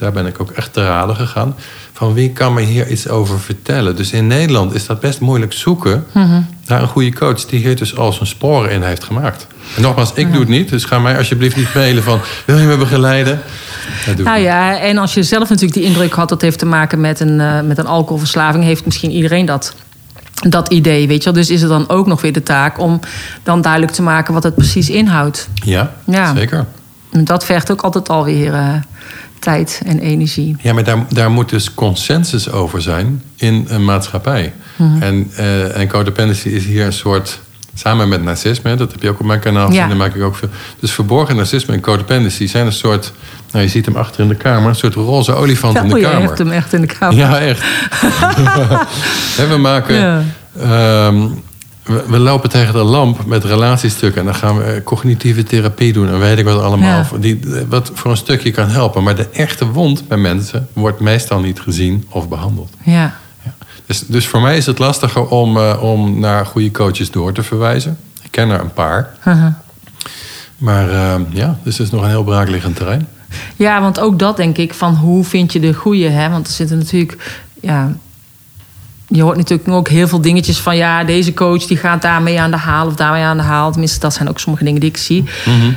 Daar 0.00 0.12
ben 0.12 0.26
ik 0.26 0.40
ook 0.40 0.50
echt 0.50 0.72
te 0.72 0.84
raden 0.84 1.16
gegaan. 1.16 1.54
Van 1.92 2.14
wie 2.14 2.30
kan 2.32 2.54
me 2.54 2.60
hier 2.60 2.88
iets 2.88 3.08
over 3.08 3.40
vertellen? 3.40 3.96
Dus 3.96 4.12
in 4.12 4.26
Nederland 4.26 4.74
is 4.74 4.86
dat 4.86 5.00
best 5.00 5.20
moeilijk 5.20 5.52
zoeken 5.52 6.04
Mhm. 6.12 6.40
naar 6.66 6.82
een 6.82 6.88
goede 6.88 7.12
coach 7.12 7.44
die 7.44 7.60
hier 7.60 7.76
dus 7.76 7.96
al 7.96 8.12
zijn 8.12 8.26
sporen 8.26 8.70
in 8.70 8.82
heeft 8.82 9.04
gemaakt. 9.04 9.46
En 9.76 9.82
nogmaals, 9.82 10.12
ik 10.14 10.30
doe 10.32 10.40
het 10.40 10.48
niet, 10.48 10.68
dus 10.68 10.84
ga 10.84 10.98
mij 10.98 11.16
alsjeblieft 11.18 11.56
niet 11.56 11.74
mailen 11.74 12.02
van 12.02 12.20
wil 12.44 12.58
je 12.58 12.66
me 12.66 12.76
begeleiden? 12.76 13.40
Nou 14.24 14.38
ja, 14.38 14.78
en 14.78 14.98
als 14.98 15.14
je 15.14 15.22
zelf 15.22 15.48
natuurlijk 15.48 15.74
die 15.74 15.84
indruk 15.84 16.12
had... 16.12 16.28
dat 16.28 16.40
heeft 16.40 16.58
te 16.58 16.66
maken 16.66 17.00
met 17.00 17.20
een, 17.20 17.40
uh, 17.40 17.60
met 17.60 17.78
een 17.78 17.86
alcoholverslaving... 17.86 18.64
heeft 18.64 18.84
misschien 18.84 19.10
iedereen 19.10 19.46
dat, 19.46 19.74
dat 20.48 20.68
idee, 20.68 21.06
weet 21.08 21.18
je 21.18 21.24
wel. 21.24 21.32
Dus 21.32 21.50
is 21.50 21.60
het 21.60 21.70
dan 21.70 21.88
ook 21.88 22.06
nog 22.06 22.20
weer 22.20 22.32
de 22.32 22.42
taak 22.42 22.78
om 22.78 23.00
dan 23.42 23.60
duidelijk 23.62 23.92
te 23.92 24.02
maken... 24.02 24.34
wat 24.34 24.42
het 24.42 24.54
precies 24.54 24.90
inhoudt. 24.90 25.48
Ja, 25.54 25.92
Ja. 26.06 26.34
zeker. 26.34 26.66
En 27.10 27.24
dat 27.24 27.44
vergt 27.44 27.70
ook 27.72 27.80
altijd 27.80 28.08
alweer 28.08 28.52
uh, 28.52 28.74
tijd 29.40 29.80
en 29.84 29.98
energie. 29.98 30.56
Ja, 30.60 30.72
maar 30.72 30.84
daar, 30.84 31.04
daar 31.08 31.30
moet 31.30 31.48
dus 31.48 31.74
consensus 31.74 32.50
over 32.50 32.82
zijn 32.82 33.22
in 33.36 33.64
een 33.68 33.84
maatschappij. 33.84 34.52
Mhm. 34.76 35.02
En, 35.02 35.30
uh, 35.38 35.76
en 35.76 35.88
codependency 35.88 36.48
is 36.48 36.64
hier 36.64 36.84
een 36.86 36.92
soort... 36.92 37.40
Samen 37.74 38.08
met 38.08 38.22
narcisme, 38.22 38.74
dat 38.74 38.92
heb 38.92 39.02
je 39.02 39.08
ook 39.08 39.20
op 39.20 39.26
mijn 39.26 39.40
kanaal 39.40 39.66
gezien, 39.66 39.80
Ja. 39.82 39.88
daar 39.88 39.96
maak 39.96 40.14
ik 40.14 40.22
ook 40.22 40.36
veel. 40.36 40.48
Dus 40.80 40.92
verborgen 40.92 41.36
narcisme 41.36 41.74
en 41.74 41.80
codependency 41.80 42.46
zijn 42.46 42.66
een 42.66 42.72
soort... 42.72 43.12
Nou, 43.52 43.64
je 43.64 43.70
ziet 43.70 43.86
hem 43.86 43.96
achter 43.96 44.20
in 44.20 44.28
de 44.28 44.34
kamer, 44.34 44.68
een 44.68 44.74
soort 44.74 44.94
roze 44.94 45.34
olifant 45.34 45.76
in 45.76 45.88
de 45.88 45.94
oh, 45.94 45.98
je 46.00 46.04
kamer. 46.04 46.22
hebt 46.22 46.38
hem 46.38 46.50
echt 46.50 46.72
in 46.72 46.80
de 46.80 46.86
kamer. 46.86 47.16
Ja, 47.16 47.38
echt. 47.40 47.62
We 49.50 49.56
maken. 49.58 49.94
Ja. 49.94 50.22
ehm, 50.60 51.26
we, 51.82 52.18
lopen 52.18 52.50
tegen 52.50 52.72
de 52.72 52.82
lamp 52.82 53.26
met 53.26 53.44
relatiestukken. 53.44 54.20
En 54.20 54.26
dan 54.26 54.34
gaan 54.34 54.58
we 54.58 54.80
cognitieve 54.84 55.42
therapie 55.42 55.92
doen. 55.92 56.08
En 56.08 56.18
weet 56.18 56.38
ik 56.38 56.44
wat 56.44 56.62
allemaal. 56.62 57.04
Die, 57.20 57.40
wat 57.68 57.90
voor 57.94 58.10
een 58.10 58.16
stukje 58.16 58.50
kan 58.50 58.68
helpen. 58.68 59.02
Maar 59.02 59.16
de 59.16 59.28
echte 59.28 59.66
wond 59.66 60.08
bij 60.08 60.18
mensen 60.18 60.68
wordt 60.72 61.00
meestal 61.00 61.40
niet 61.40 61.60
gezien 61.60 62.06
of 62.08 62.28
behandeld. 62.28 62.72
Ja. 62.82 63.14
ja. 63.44 63.54
Dus, 63.86 64.06
dus 64.06 64.26
voor 64.26 64.40
mij 64.40 64.56
is 64.56 64.66
het 64.66 64.78
lastiger 64.78 65.26
om, 65.26 65.56
uh, 65.56 65.82
om 65.82 66.18
naar 66.18 66.46
goede 66.46 66.70
coaches 66.70 67.10
door 67.10 67.32
te 67.32 67.42
verwijzen. 67.42 67.98
Ik 68.22 68.30
ken 68.30 68.50
er 68.50 68.60
een 68.60 68.72
paar. 68.72 69.14
Uh 69.26 69.46
Maar 70.56 70.90
uh, 70.90 71.14
ja, 71.30 71.58
dus 71.62 71.78
het 71.78 71.86
is 71.86 71.92
nog 71.92 72.02
een 72.02 72.08
heel 72.08 72.24
braakliggend 72.24 72.76
terrein. 72.76 73.08
Ja, 73.56 73.80
want 73.80 74.00
ook 74.00 74.18
dat 74.18 74.36
denk 74.36 74.56
ik 74.56 74.74
van 74.74 74.94
hoe 74.94 75.24
vind 75.24 75.52
je 75.52 75.60
de 75.60 75.74
goede. 75.74 76.08
Hè? 76.08 76.30
Want 76.30 76.46
er 76.46 76.52
zitten 76.52 76.78
natuurlijk. 76.78 77.42
Ja, 77.60 77.92
je 79.10 79.22
hoort 79.22 79.36
natuurlijk 79.36 79.68
ook 79.68 79.88
heel 79.88 80.08
veel 80.08 80.20
dingetjes 80.20 80.58
van 80.58 80.76
ja, 80.76 81.04
deze 81.04 81.34
coach 81.34 81.66
die 81.66 81.76
gaat 81.76 82.02
daarmee 82.02 82.40
aan 82.40 82.50
de 82.50 82.56
haal 82.56 82.86
of 82.86 82.94
daarmee 82.94 83.22
aan 83.22 83.36
de 83.36 83.42
haal. 83.42 83.70
Tenminste, 83.70 84.00
dat 84.00 84.14
zijn 84.14 84.28
ook 84.28 84.38
sommige 84.38 84.64
dingen 84.64 84.80
die 84.80 84.90
ik 84.90 84.96
zie. 84.96 85.24
Mm 85.44 85.76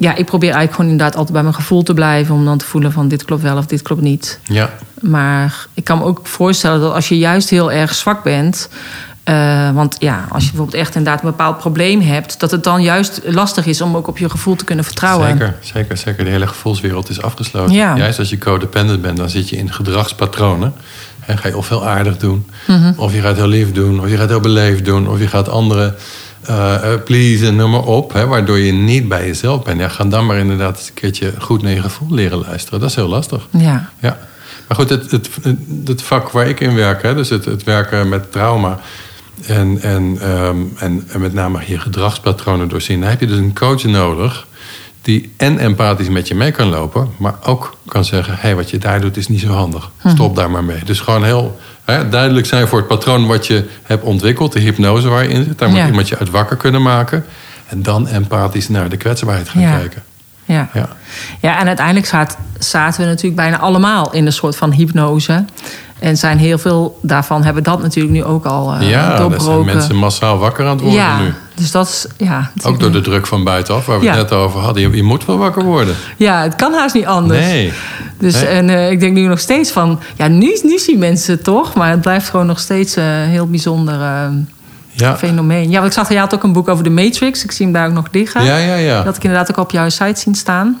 ja, 0.00 0.14
ik 0.14 0.24
probeer 0.24 0.48
eigenlijk 0.48 0.74
gewoon 0.74 0.90
inderdaad 0.90 1.16
altijd 1.16 1.32
bij 1.32 1.42
mijn 1.42 1.54
gevoel 1.54 1.82
te 1.82 1.94
blijven. 1.94 2.34
Om 2.34 2.44
dan 2.44 2.58
te 2.58 2.64
voelen 2.64 2.92
van 2.92 3.08
dit 3.08 3.24
klopt 3.24 3.42
wel 3.42 3.56
of 3.56 3.66
dit 3.66 3.82
klopt 3.82 4.02
niet. 4.02 4.38
Ja. 4.42 4.70
Maar 5.00 5.66
ik 5.74 5.84
kan 5.84 5.98
me 5.98 6.04
ook 6.04 6.20
voorstellen 6.22 6.80
dat 6.80 6.94
als 6.94 7.08
je 7.08 7.18
juist 7.18 7.50
heel 7.50 7.72
erg 7.72 7.94
zwak 7.94 8.22
bent. 8.22 8.68
Uh, 9.24 9.70
want 9.70 9.96
ja, 9.98 10.26
als 10.28 10.44
je 10.44 10.48
bijvoorbeeld 10.48 10.82
echt 10.82 10.94
inderdaad 10.94 11.22
een 11.22 11.30
bepaald 11.30 11.58
probleem 11.58 12.00
hebt, 12.00 12.40
dat 12.40 12.50
het 12.50 12.64
dan 12.64 12.82
juist 12.82 13.20
lastig 13.24 13.66
is 13.66 13.80
om 13.80 13.96
ook 13.96 14.08
op 14.08 14.18
je 14.18 14.30
gevoel 14.30 14.56
te 14.56 14.64
kunnen 14.64 14.84
vertrouwen. 14.84 15.28
Zeker, 15.28 15.56
zeker, 15.60 15.96
zeker. 15.96 16.24
De 16.24 16.30
hele 16.30 16.46
gevoelswereld 16.46 17.08
is 17.08 17.22
afgesloten. 17.22 17.74
Ja. 17.74 17.96
Juist 17.96 18.18
als 18.18 18.30
je 18.30 18.38
codependent 18.38 19.02
bent, 19.02 19.16
dan 19.16 19.30
zit 19.30 19.48
je 19.48 19.56
in 19.56 19.72
gedragspatronen. 19.72 20.74
En 21.30 21.38
ga 21.38 21.48
je 21.48 21.56
of 21.56 21.68
heel 21.68 21.86
aardig 21.86 22.16
doen, 22.16 22.46
mhm. 22.66 22.92
of 22.96 23.14
je 23.14 23.20
gaat 23.20 23.36
heel 23.36 23.46
lief 23.46 23.72
doen, 23.72 24.00
of 24.00 24.08
je 24.08 24.16
gaat 24.16 24.28
heel 24.28 24.40
beleefd 24.40 24.84
doen, 24.84 25.08
of 25.08 25.18
je 25.18 25.28
gaat 25.28 25.48
anderen 25.48 25.94
uh, 26.50 26.78
pleasen, 27.04 27.56
noem 27.56 27.70
maar 27.70 27.84
op. 27.84 28.12
Hè, 28.12 28.26
waardoor 28.26 28.58
je 28.58 28.72
niet 28.72 29.08
bij 29.08 29.26
jezelf 29.26 29.62
bent. 29.62 29.80
Ja, 29.80 29.88
ga 29.88 30.04
dan 30.04 30.26
maar 30.26 30.36
inderdaad 30.36 30.76
eens 30.76 30.88
een 30.88 30.94
keertje 30.94 31.32
goed 31.38 31.62
naar 31.62 31.72
je 31.72 31.80
gevoel 31.80 32.08
leren 32.10 32.38
luisteren. 32.38 32.80
Dat 32.80 32.88
is 32.88 32.94
heel 32.94 33.08
lastig. 33.08 33.48
Ja. 33.50 33.90
ja. 34.00 34.18
Maar 34.68 34.76
goed, 34.76 34.90
het, 34.90 35.10
het, 35.10 35.28
het 35.84 36.02
vak 36.02 36.30
waar 36.30 36.48
ik 36.48 36.60
in 36.60 36.74
werk, 36.74 37.02
hè, 37.02 37.14
dus 37.14 37.28
het, 37.28 37.44
het 37.44 37.64
werken 37.64 38.08
met 38.08 38.32
trauma. 38.32 38.78
En, 39.46 39.78
en, 39.82 40.18
ehm, 40.20 40.56
en, 40.76 41.04
en, 41.08 41.20
met 41.20 41.32
name 41.32 41.60
je 41.66 41.78
gedragspatronen 41.78 42.68
doorzien. 42.68 43.00
Dan 43.00 43.08
heb 43.08 43.20
je 43.20 43.26
dus 43.26 43.38
een 43.38 43.54
coach 43.54 43.84
nodig 43.84 44.46
die 45.02 45.32
en 45.36 45.58
empathisch 45.58 46.08
met 46.08 46.28
je 46.28 46.34
mee 46.34 46.50
kan 46.50 46.68
lopen, 46.68 47.08
maar 47.16 47.34
ook 47.44 47.76
kan 47.86 48.04
zeggen: 48.04 48.34
hé, 48.34 48.40
hey, 48.40 48.54
wat 48.54 48.70
je 48.70 48.78
daar 48.78 49.00
doet 49.00 49.16
is 49.16 49.28
niet 49.28 49.40
zo 49.40 49.52
handig. 49.52 49.90
Mhm. 50.02 50.14
Stop 50.14 50.36
daar 50.36 50.50
maar 50.50 50.64
mee. 50.64 50.84
Dus 50.84 51.00
gewoon 51.00 51.24
heel 51.24 51.58
hè, 51.84 52.08
duidelijk 52.08 52.46
zijn 52.46 52.68
voor 52.68 52.78
het 52.78 52.88
patroon 52.88 53.26
wat 53.26 53.46
je 53.46 53.68
hebt 53.82 54.04
ontwikkeld, 54.04 54.52
de 54.52 54.60
hypnose 54.60 55.08
waar 55.08 55.22
je 55.22 55.28
in 55.28 55.44
zit. 55.44 55.58
Daar 55.58 55.68
moet 55.68 55.86
iemand 55.86 56.08
je 56.08 56.18
uit 56.18 56.30
wakker 56.30 56.56
kunnen 56.56 56.82
maken. 56.82 57.24
En 57.66 57.82
dan 57.82 58.08
empathisch 58.08 58.68
naar 58.68 58.88
de 58.88 58.96
kwetsbaarheid 58.96 59.48
gaan 59.48 59.62
kijken. 59.62 60.02
Ja. 60.52 60.68
Ja. 60.74 60.88
ja, 61.40 61.58
en 61.58 61.66
uiteindelijk 61.66 62.06
zaten 62.58 63.00
we 63.00 63.06
natuurlijk 63.06 63.36
bijna 63.36 63.58
allemaal 63.58 64.12
in 64.12 64.26
een 64.26 64.32
soort 64.32 64.56
van 64.56 64.72
hypnose. 64.72 65.44
En 65.98 66.16
zijn 66.16 66.38
heel 66.38 66.58
veel 66.58 66.98
daarvan 67.02 67.44
hebben 67.44 67.62
dat 67.62 67.82
natuurlijk 67.82 68.14
nu 68.14 68.24
ook 68.24 68.44
al 68.44 68.74
uh, 68.74 68.90
ja, 68.90 69.16
doorbroken. 69.16 69.46
Ja, 69.46 69.62
zijn 69.62 69.64
mensen 69.64 69.96
massaal 69.96 70.38
wakker 70.38 70.64
aan 70.64 70.70
het 70.70 70.80
worden 70.80 71.00
ja, 71.00 71.20
nu. 71.20 71.32
Dus 71.54 71.70
dat 71.70 71.88
is, 71.88 72.06
ja... 72.26 72.50
Ook 72.62 72.80
door 72.80 72.92
de 72.92 73.00
druk 73.00 73.26
van 73.26 73.44
buitenaf, 73.44 73.86
waar 73.86 74.00
we 74.00 74.06
het 74.06 74.16
net 74.16 74.32
over 74.32 74.60
hadden. 74.60 74.82
Je, 74.82 74.96
je, 74.96 75.02
moet 75.02 75.24
wel 75.24 75.38
wakker 75.38 75.64
worden. 75.64 75.94
Ja, 76.16 76.42
het 76.42 76.54
kan 76.54 76.72
haast 76.72 76.94
niet 76.94 77.06
anders. 77.06 77.40
Nee. 77.46 77.72
Dus 78.18 78.42
en 78.42 78.68
uh, 78.68 78.90
ik 78.90 79.00
denk 79.00 79.12
nu 79.12 79.26
nog 79.26 79.38
steeds 79.38 79.70
van... 79.70 80.00
Ja, 80.16 80.28
nu, 80.28 80.58
nu 80.62 80.78
zien 80.78 80.98
mensen 80.98 81.34
het 81.34 81.44
toch, 81.44 81.74
maar 81.74 81.90
het 81.90 82.00
blijft 82.00 82.28
gewoon 82.28 82.46
nog 82.46 82.58
steeds 82.58 82.96
uh, 82.96 83.04
heel 83.06 83.46
bijzonder 83.46 84.00
ja. 85.00 85.16
fenomeen. 85.16 85.70
Ja, 85.70 85.74
want 85.80 85.86
ik 85.86 85.92
zag, 85.92 86.08
je 86.08 86.18
had 86.18 86.34
ook 86.34 86.42
een 86.42 86.52
boek 86.52 86.68
over 86.68 86.84
de 86.84 86.90
Matrix. 86.90 87.44
Ik 87.44 87.52
zie 87.52 87.64
hem 87.64 87.74
daar 87.74 87.86
ook 87.86 87.92
nog 87.92 88.06
liggen. 88.10 88.44
Ja, 88.44 88.56
ja, 88.56 88.74
ja. 88.74 89.02
Dat 89.02 89.16
ik 89.16 89.22
inderdaad 89.22 89.50
ook 89.50 89.64
op 89.64 89.70
jouw 89.70 89.88
site 89.88 90.20
zien 90.20 90.34
staan. 90.34 90.80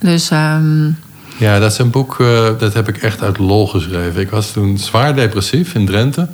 Dus... 0.00 0.30
Um, 0.30 0.98
ja, 1.36 1.58
dat 1.58 1.72
is 1.72 1.78
een 1.78 1.90
boek, 1.90 2.18
uh, 2.18 2.48
dat 2.58 2.74
heb 2.74 2.88
ik 2.88 2.96
echt 2.96 3.22
uit 3.22 3.38
lol 3.38 3.66
geschreven. 3.66 4.20
Ik 4.20 4.30
was 4.30 4.50
toen 4.50 4.78
zwaar 4.78 5.14
depressief 5.14 5.74
in 5.74 5.86
Drenthe. 5.86 6.28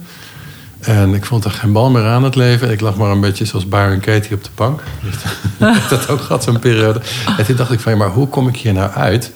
En 0.81 1.15
ik 1.15 1.25
vond 1.25 1.45
er 1.45 1.51
geen 1.51 1.73
bal 1.73 1.91
meer 1.91 2.05
aan 2.05 2.25
het 2.25 2.35
leven. 2.35 2.71
Ik 2.71 2.81
lag 2.81 2.97
maar 2.97 3.11
een 3.11 3.21
beetje 3.21 3.45
zoals 3.45 3.69
Byron 3.69 4.01
Katie 4.01 4.35
op 4.35 4.45
de 4.45 4.51
bank. 4.55 4.83
dat 5.91 6.09
ook 6.09 6.21
gehad, 6.21 6.45
zo'n 6.45 6.59
periode. 6.59 7.01
En 7.37 7.45
toen 7.47 7.57
dacht 7.57 7.73
ik 7.73 7.81
van, 7.81 7.93
ja, 7.93 7.99
maar 7.99 8.09
hoe 8.09 8.29
kom 8.29 8.49
ik 8.49 8.57
hier 8.57 8.73
nou 8.73 8.91
uit? 8.91 9.33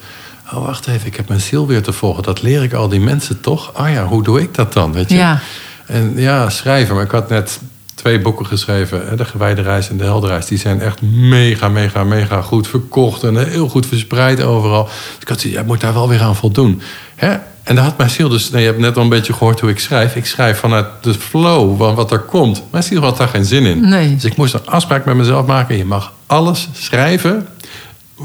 Oh, 0.53 0.65
wacht 0.65 0.87
even, 0.87 1.07
ik 1.07 1.17
heb 1.17 1.29
mijn 1.29 1.41
ziel 1.41 1.67
weer 1.67 1.83
te 1.83 1.93
volgen. 1.93 2.23
Dat 2.23 2.43
leer 2.43 2.63
ik 2.63 2.73
al 2.73 2.89
die 2.89 3.01
mensen 3.01 3.41
toch? 3.41 3.75
Ah 3.75 3.93
ja, 3.93 4.05
hoe 4.05 4.23
doe 4.23 4.41
ik 4.41 4.55
dat 4.55 4.73
dan, 4.73 4.93
weet 4.93 5.11
je? 5.11 5.17
Ja. 5.17 5.41
En 5.87 6.13
ja, 6.17 6.51
schrijven. 6.51 6.95
Maar 6.95 7.05
ik 7.05 7.11
had 7.11 7.29
net 7.29 7.61
twee 7.95 8.21
boeken 8.21 8.47
geschreven. 8.47 9.17
De 9.17 9.25
Gewijde 9.25 9.63
Reis 9.63 9.89
en 9.89 9.97
De 9.97 10.05
Helderreis. 10.05 10.47
Die 10.47 10.59
zijn 10.59 10.81
echt 10.81 11.03
mega, 11.03 11.69
mega, 11.69 12.05
mega 12.05 12.43
goed 12.43 12.69
verkocht. 12.69 13.23
En 13.23 13.49
heel 13.49 13.69
goed 13.69 13.87
verspreid 13.87 14.43
overal. 14.43 14.85
Dus 14.85 14.93
ik 15.21 15.29
had 15.29 15.41
zoiets, 15.41 15.59
ja, 15.59 15.67
moet 15.67 15.81
daar 15.81 15.95
wel 15.95 16.09
weer 16.09 16.21
aan 16.21 16.37
voldoen. 16.37 16.83
Hè? 17.15 17.37
En 17.63 17.75
daar 17.75 17.85
had 17.85 17.97
mijn 17.97 18.11
ziel 18.11 18.29
dus... 18.29 18.51
Nou, 18.51 18.61
je 18.61 18.67
hebt 18.69 18.81
net 18.81 18.97
al 18.97 19.03
een 19.03 19.09
beetje 19.09 19.33
gehoord 19.33 19.61
hoe 19.61 19.71
ik 19.71 19.79
schrijf. 19.79 20.17
Ik 20.17 20.27
schrijf 20.27 20.59
vanuit 20.59 20.87
de 21.01 21.15
flow 21.15 21.79
van 21.79 21.95
wat 21.95 22.13
er 22.13 22.19
komt. 22.19 22.63
Mijn 22.71 22.85
ziel 22.85 23.01
had 23.01 23.17
daar 23.17 23.29
geen 23.29 23.45
zin 23.45 23.67
in. 23.67 23.89
Nee. 23.89 24.15
Dus 24.15 24.25
ik 24.25 24.37
moest 24.37 24.55
een 24.55 24.67
afspraak 24.67 25.05
met 25.05 25.15
mezelf 25.15 25.47
maken. 25.47 25.77
Je 25.77 25.85
mag 25.85 26.13
alles 26.27 26.69
schrijven 26.73 27.47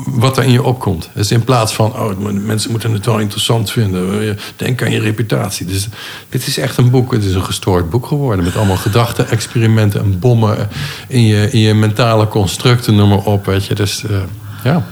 wat 0.05 0.37
er 0.37 0.43
in 0.43 0.51
je 0.51 0.63
opkomt. 0.63 1.09
Dus 1.13 1.31
in 1.31 1.43
plaats 1.43 1.73
van, 1.73 1.93
oh, 1.93 2.17
mensen 2.31 2.71
moeten 2.71 2.93
het 2.93 3.05
wel 3.05 3.19
interessant 3.19 3.71
vinden. 3.71 4.37
Denk 4.55 4.81
aan 4.81 4.91
je 4.91 4.99
reputatie. 4.99 5.65
Dus 5.65 5.87
dit 6.29 6.47
is 6.47 6.57
echt 6.57 6.77
een 6.77 6.89
boek. 6.89 7.11
Het 7.11 7.23
is 7.23 7.33
een 7.33 7.43
gestoord 7.43 7.89
boek 7.89 8.05
geworden. 8.05 8.45
Met 8.45 8.55
allemaal 8.55 8.77
gedachten, 8.77 9.29
experimenten 9.29 10.01
en 10.01 10.19
bommen 10.19 10.69
in 11.07 11.25
je, 11.25 11.51
in 11.51 11.59
je 11.59 11.73
mentale 11.73 12.27
constructen, 12.27 12.95
noem 12.95 13.09
maar 13.09 13.23
op. 13.23 13.45
Weet 13.45 13.65
je. 13.65 13.75
Dus 13.75 14.03
uh, 14.03 14.17
ja. 14.63 14.85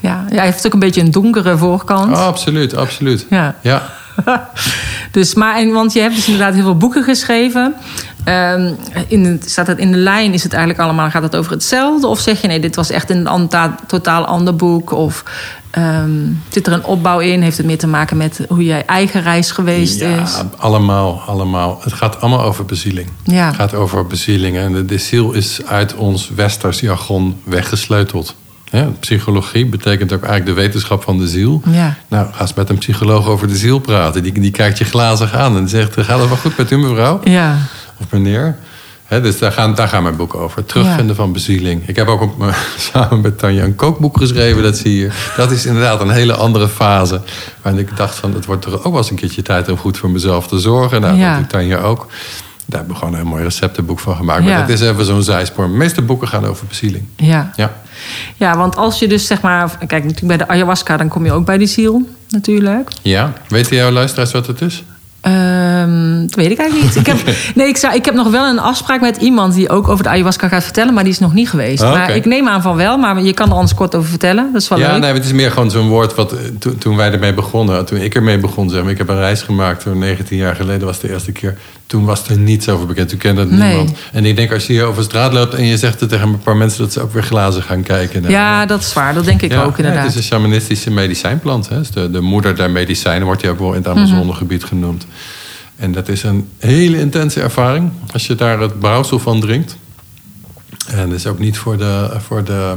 Ja, 0.00 0.24
hij 0.28 0.44
heeft 0.44 0.66
ook 0.66 0.72
een 0.72 0.78
beetje 0.78 1.00
een 1.00 1.10
donkere 1.10 1.58
voorkant. 1.58 2.16
Oh, 2.16 2.26
absoluut, 2.26 2.76
absoluut. 2.76 3.26
Ja. 3.30 3.56
ja. 3.60 3.92
dus, 5.12 5.34
maar, 5.34 5.56
en, 5.56 5.72
want 5.72 5.92
je 5.92 6.00
hebt 6.00 6.14
dus 6.14 6.26
inderdaad 6.26 6.54
heel 6.54 6.62
veel 6.62 6.76
boeken 6.76 7.02
geschreven. 7.02 7.74
Um, 8.28 8.76
in, 9.08 9.42
staat 9.44 9.66
het 9.66 9.78
in 9.78 9.92
de 9.92 9.98
lijn? 9.98 10.32
Is 10.32 10.42
het 10.42 10.52
eigenlijk 10.52 10.82
allemaal, 10.82 11.10
gaat 11.10 11.22
het 11.22 11.36
over 11.36 11.52
hetzelfde? 11.52 12.06
Of 12.06 12.20
zeg 12.20 12.40
je 12.40 12.46
nee, 12.46 12.60
dit 12.60 12.76
was 12.76 12.90
echt 12.90 13.10
een 13.10 13.48
totaal 13.86 14.24
ander 14.24 14.56
boek? 14.56 14.90
Of 14.90 15.24
um, 15.78 16.42
zit 16.48 16.66
er 16.66 16.72
een 16.72 16.84
opbouw 16.84 17.18
in? 17.18 17.42
Heeft 17.42 17.56
het 17.56 17.66
meer 17.66 17.78
te 17.78 17.86
maken 17.86 18.16
met 18.16 18.40
hoe 18.48 18.64
jij 18.64 18.86
eigen 18.86 19.22
reis 19.22 19.50
geweest 19.50 20.00
ja, 20.00 20.22
is? 20.22 20.36
Ja, 20.36 20.50
allemaal, 20.56 21.22
allemaal. 21.26 21.80
Het 21.82 21.92
gaat 21.92 22.20
allemaal 22.20 22.42
over 22.42 22.64
bezieling. 22.64 23.08
Ja. 23.24 23.46
Het 23.46 23.56
gaat 23.56 23.74
over 23.74 24.06
bezieling. 24.06 24.56
En 24.56 24.72
de, 24.72 24.84
de 24.84 24.98
ziel 24.98 25.32
is 25.32 25.66
uit 25.66 25.94
ons 25.94 26.30
westers 26.34 26.80
jargon 26.80 27.40
weggesleuteld. 27.44 28.34
Ja, 28.72 28.88
psychologie 29.00 29.66
betekent 29.66 30.12
ook 30.12 30.22
eigenlijk 30.22 30.56
de 30.56 30.62
wetenschap 30.62 31.02
van 31.02 31.18
de 31.18 31.28
ziel. 31.28 31.62
Ja. 31.66 31.96
Nou, 32.08 32.32
ga 32.32 32.40
eens 32.40 32.54
met 32.54 32.68
een 32.68 32.78
psycholoog 32.78 33.26
over 33.26 33.48
de 33.48 33.56
ziel 33.56 33.78
praten. 33.78 34.22
Die, 34.22 34.32
die 34.32 34.50
kijkt 34.50 34.78
je 34.78 34.84
glazig 34.84 35.34
aan 35.34 35.56
en 35.56 35.68
zegt: 35.68 35.94
Gaat 35.94 36.18
het 36.18 36.28
wel 36.28 36.36
goed 36.36 36.56
met 36.56 36.70
u, 36.70 36.78
mevrouw? 36.78 37.20
Ja. 37.24 37.58
Of 37.98 38.06
meneer? 38.10 38.56
dus 39.20 39.38
daar 39.38 39.52
gaan, 39.52 39.74
daar 39.74 39.88
gaan 39.88 40.02
mijn 40.02 40.16
boeken 40.16 40.38
over. 40.38 40.64
Terugvinden 40.64 41.16
van 41.16 41.32
bezieling. 41.32 41.88
Ik 41.88 41.96
heb 41.96 42.08
ook 42.08 42.20
op, 42.20 42.54
samen 42.92 43.20
met 43.20 43.38
Tanja 43.38 43.64
een 43.64 43.74
kookboek 43.74 44.16
geschreven, 44.16 44.62
dat 44.62 44.76
zie 44.76 44.98
je. 44.98 45.08
Dat 45.36 45.50
is 45.50 45.66
inderdaad 45.66 46.00
een 46.00 46.10
hele 46.10 46.34
andere 46.34 46.68
fase. 46.68 47.20
Waarin 47.62 47.80
ik 47.80 47.96
dacht 47.96 48.14
van, 48.14 48.34
het 48.34 48.46
wordt 48.46 48.64
er 48.64 48.76
ook 48.76 48.82
wel 48.82 48.96
eens 48.96 49.10
een 49.10 49.16
keertje 49.16 49.42
tijd 49.42 49.68
om 49.68 49.76
goed 49.76 49.98
voor 49.98 50.10
mezelf 50.10 50.46
te 50.46 50.58
zorgen. 50.58 51.00
Nou, 51.00 51.20
dat 51.20 51.36
doet 51.36 51.48
Tanja 51.48 51.78
ook. 51.78 52.06
Daar 52.66 52.78
hebben 52.78 52.98
we 52.98 53.04
gewoon 53.04 53.20
een 53.20 53.26
mooi 53.26 53.42
receptenboek 53.42 53.98
van 53.98 54.16
gemaakt. 54.16 54.44
Maar 54.44 54.60
dat 54.60 54.68
is 54.68 54.80
even 54.80 55.04
zo'n 55.04 55.22
zijspoor. 55.22 55.66
De 55.66 55.72
meeste 55.72 56.02
boeken 56.02 56.28
gaan 56.28 56.46
over 56.46 56.66
bezieling. 56.66 57.04
Ja. 57.16 57.52
ja. 57.56 57.72
Ja, 58.36 58.56
want 58.56 58.76
als 58.76 58.98
je 58.98 59.08
dus 59.08 59.26
zeg 59.26 59.40
maar... 59.40 59.76
Kijk, 59.78 60.04
natuurlijk 60.04 60.26
bij 60.26 60.36
de 60.36 60.48
ayahuasca, 60.48 60.96
dan 60.96 61.08
kom 61.08 61.24
je 61.24 61.32
ook 61.32 61.46
bij 61.46 61.58
die 61.58 61.66
ziel 61.66 62.08
natuurlijk. 62.28 62.90
Ja. 63.02 63.32
Weten 63.48 63.76
jouw 63.76 63.90
luisteraars 63.90 64.32
wat 64.32 64.46
het 64.46 64.60
is? 64.60 64.84
Um, 65.26 66.26
dat 66.26 66.34
weet 66.34 66.50
ik 66.50 66.58
eigenlijk 66.58 66.82
niet. 66.82 66.96
Ik 66.96 67.06
heb, 67.06 67.36
nee, 67.54 67.68
ik, 67.68 67.76
zou, 67.76 67.94
ik 67.94 68.04
heb 68.04 68.14
nog 68.14 68.30
wel 68.30 68.46
een 68.46 68.58
afspraak 68.58 69.00
met 69.00 69.16
iemand 69.16 69.54
die 69.54 69.68
ook 69.68 69.88
over 69.88 70.04
de 70.04 70.10
ayahuasca 70.10 70.48
gaat 70.48 70.64
vertellen, 70.64 70.94
maar 70.94 71.04
die 71.04 71.12
is 71.12 71.18
nog 71.18 71.34
niet 71.34 71.48
geweest. 71.48 71.82
Oh, 71.82 71.92
maar 71.92 72.16
ik 72.16 72.24
neem 72.24 72.48
aan 72.48 72.62
van 72.62 72.76
wel, 72.76 72.96
maar 72.98 73.22
je 73.22 73.32
kan 73.32 73.48
er 73.48 73.54
anders 73.54 73.74
kort 73.74 73.94
over 73.94 74.08
vertellen. 74.08 74.52
Dat 74.52 74.62
is 74.62 74.68
wel 74.68 74.78
ja, 74.78 74.92
leuk. 74.92 75.00
nee, 75.00 75.12
het 75.12 75.24
is 75.24 75.32
meer 75.32 75.50
gewoon 75.50 75.70
zo'n 75.70 75.88
woord 75.88 76.14
wat 76.14 76.32
eh, 76.32 76.38
toen 76.78 76.96
wij 76.96 77.12
ermee 77.12 77.34
begonnen, 77.34 77.84
toen 77.84 77.98
ik 77.98 78.14
ermee 78.14 78.38
begon, 78.38 78.70
zeg 78.70 78.82
maar, 78.82 78.90
ik 78.90 78.98
heb 78.98 79.08
een 79.08 79.18
reis 79.18 79.42
gemaakt, 79.42 79.82
toen 79.82 79.98
19 79.98 80.36
jaar 80.36 80.56
geleden 80.56 80.86
was 80.86 81.00
de 81.00 81.10
eerste 81.10 81.32
keer. 81.32 81.58
Toen 81.92 82.04
was 82.04 82.28
er 82.28 82.38
niets 82.38 82.68
over 82.68 82.86
bekend, 82.86 83.08
toen 83.08 83.18
kende 83.18 83.40
het 83.40 83.50
niemand. 83.50 83.92
En 84.12 84.24
ik 84.24 84.36
denk 84.36 84.52
als 84.52 84.66
je 84.66 84.72
hier 84.72 84.84
over 84.84 85.02
straat 85.02 85.32
loopt 85.32 85.54
en 85.54 85.64
je 85.64 85.76
zegt 85.76 86.00
het 86.00 86.08
tegen 86.08 86.28
een 86.28 86.38
paar 86.38 86.56
mensen, 86.56 86.82
dat 86.82 86.92
ze 86.92 87.00
ook 87.00 87.12
weer 87.12 87.22
glazen 87.22 87.62
gaan 87.62 87.82
kijken. 87.82 88.30
Ja, 88.30 88.66
dat 88.66 88.80
is 88.80 88.92
waar. 88.92 89.14
Dat 89.14 89.24
denk 89.24 89.42
ik 89.42 89.52
ook 89.52 89.76
inderdaad. 89.76 90.02
het 90.02 90.10
is 90.10 90.16
een 90.16 90.22
shamanistische 90.22 90.90
medicijnplant. 90.90 91.68
Hè. 91.68 91.80
De, 91.94 92.10
de 92.10 92.20
moeder 92.20 92.56
der 92.56 92.70
medicijnen 92.70 93.24
wordt 93.26 93.40
die 93.40 93.50
ook 93.50 93.58
wel 93.58 93.68
in 93.68 93.82
het 93.82 93.86
mhm. 93.86 93.96
Amazonegebied 93.96 94.64
genoemd. 94.64 95.06
En 95.76 95.92
dat 95.92 96.08
is 96.08 96.22
een 96.22 96.48
hele 96.58 96.98
intense 96.98 97.40
ervaring 97.40 97.90
als 98.12 98.26
je 98.26 98.34
daar 98.34 98.60
het 98.60 98.78
brouwsel 98.78 99.18
van 99.18 99.40
drinkt. 99.40 99.76
En 100.86 101.08
dat 101.08 101.18
is 101.18 101.26
ook 101.26 101.38
niet 101.38 101.58
voor 101.58 101.76
de, 101.76 102.10
voor 102.26 102.44
de, 102.44 102.76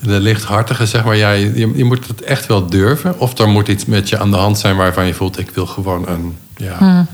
de 0.00 0.20
lichthartige, 0.20 0.86
zeg 0.86 1.04
maar. 1.04 1.16
Ja, 1.16 1.30
je, 1.30 1.72
je 1.74 1.84
moet 1.84 2.06
het 2.06 2.22
echt 2.22 2.46
wel 2.46 2.66
durven. 2.66 3.18
Of 3.18 3.38
er 3.38 3.48
moet 3.48 3.68
iets 3.68 3.84
met 3.84 4.08
je 4.08 4.18
aan 4.18 4.30
de 4.30 4.36
hand 4.36 4.58
zijn 4.58 4.76
waarvan 4.76 5.06
je 5.06 5.14
voelt... 5.14 5.38
ik 5.38 5.50
wil 5.50 5.66
gewoon 5.66 6.08
een, 6.08 6.36
ja, 6.56 6.76
hmm. 6.78 7.06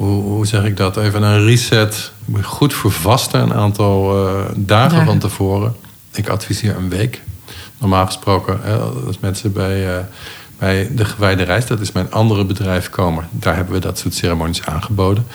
Hoe, 0.00 0.22
hoe 0.22 0.46
zeg 0.46 0.64
ik 0.64 0.76
dat? 0.76 0.96
Even 0.96 1.22
een 1.22 1.44
reset. 1.44 2.12
Goed 2.42 2.74
vervasten 2.74 3.40
een 3.40 3.54
aantal 3.54 4.26
uh, 4.26 4.44
dagen 4.56 5.04
van 5.04 5.18
tevoren. 5.18 5.76
Ik 6.12 6.28
adviseer 6.28 6.76
een 6.76 6.88
week. 6.88 7.22
Normaal 7.78 8.06
gesproken, 8.06 8.60
als 9.06 9.18
mensen 9.18 9.52
bij, 9.52 9.86
uh, 9.86 9.98
bij 10.58 10.88
de 10.94 11.04
gewijde 11.04 11.42
reis, 11.42 11.66
dat 11.66 11.80
is 11.80 11.92
mijn 11.92 12.10
andere 12.10 12.44
bedrijf, 12.44 12.90
komen. 12.90 13.28
Daar 13.30 13.56
hebben 13.56 13.74
we 13.74 13.80
dat 13.80 13.98
soort 13.98 14.14
ceremonies 14.14 14.66
aangeboden. 14.66 15.26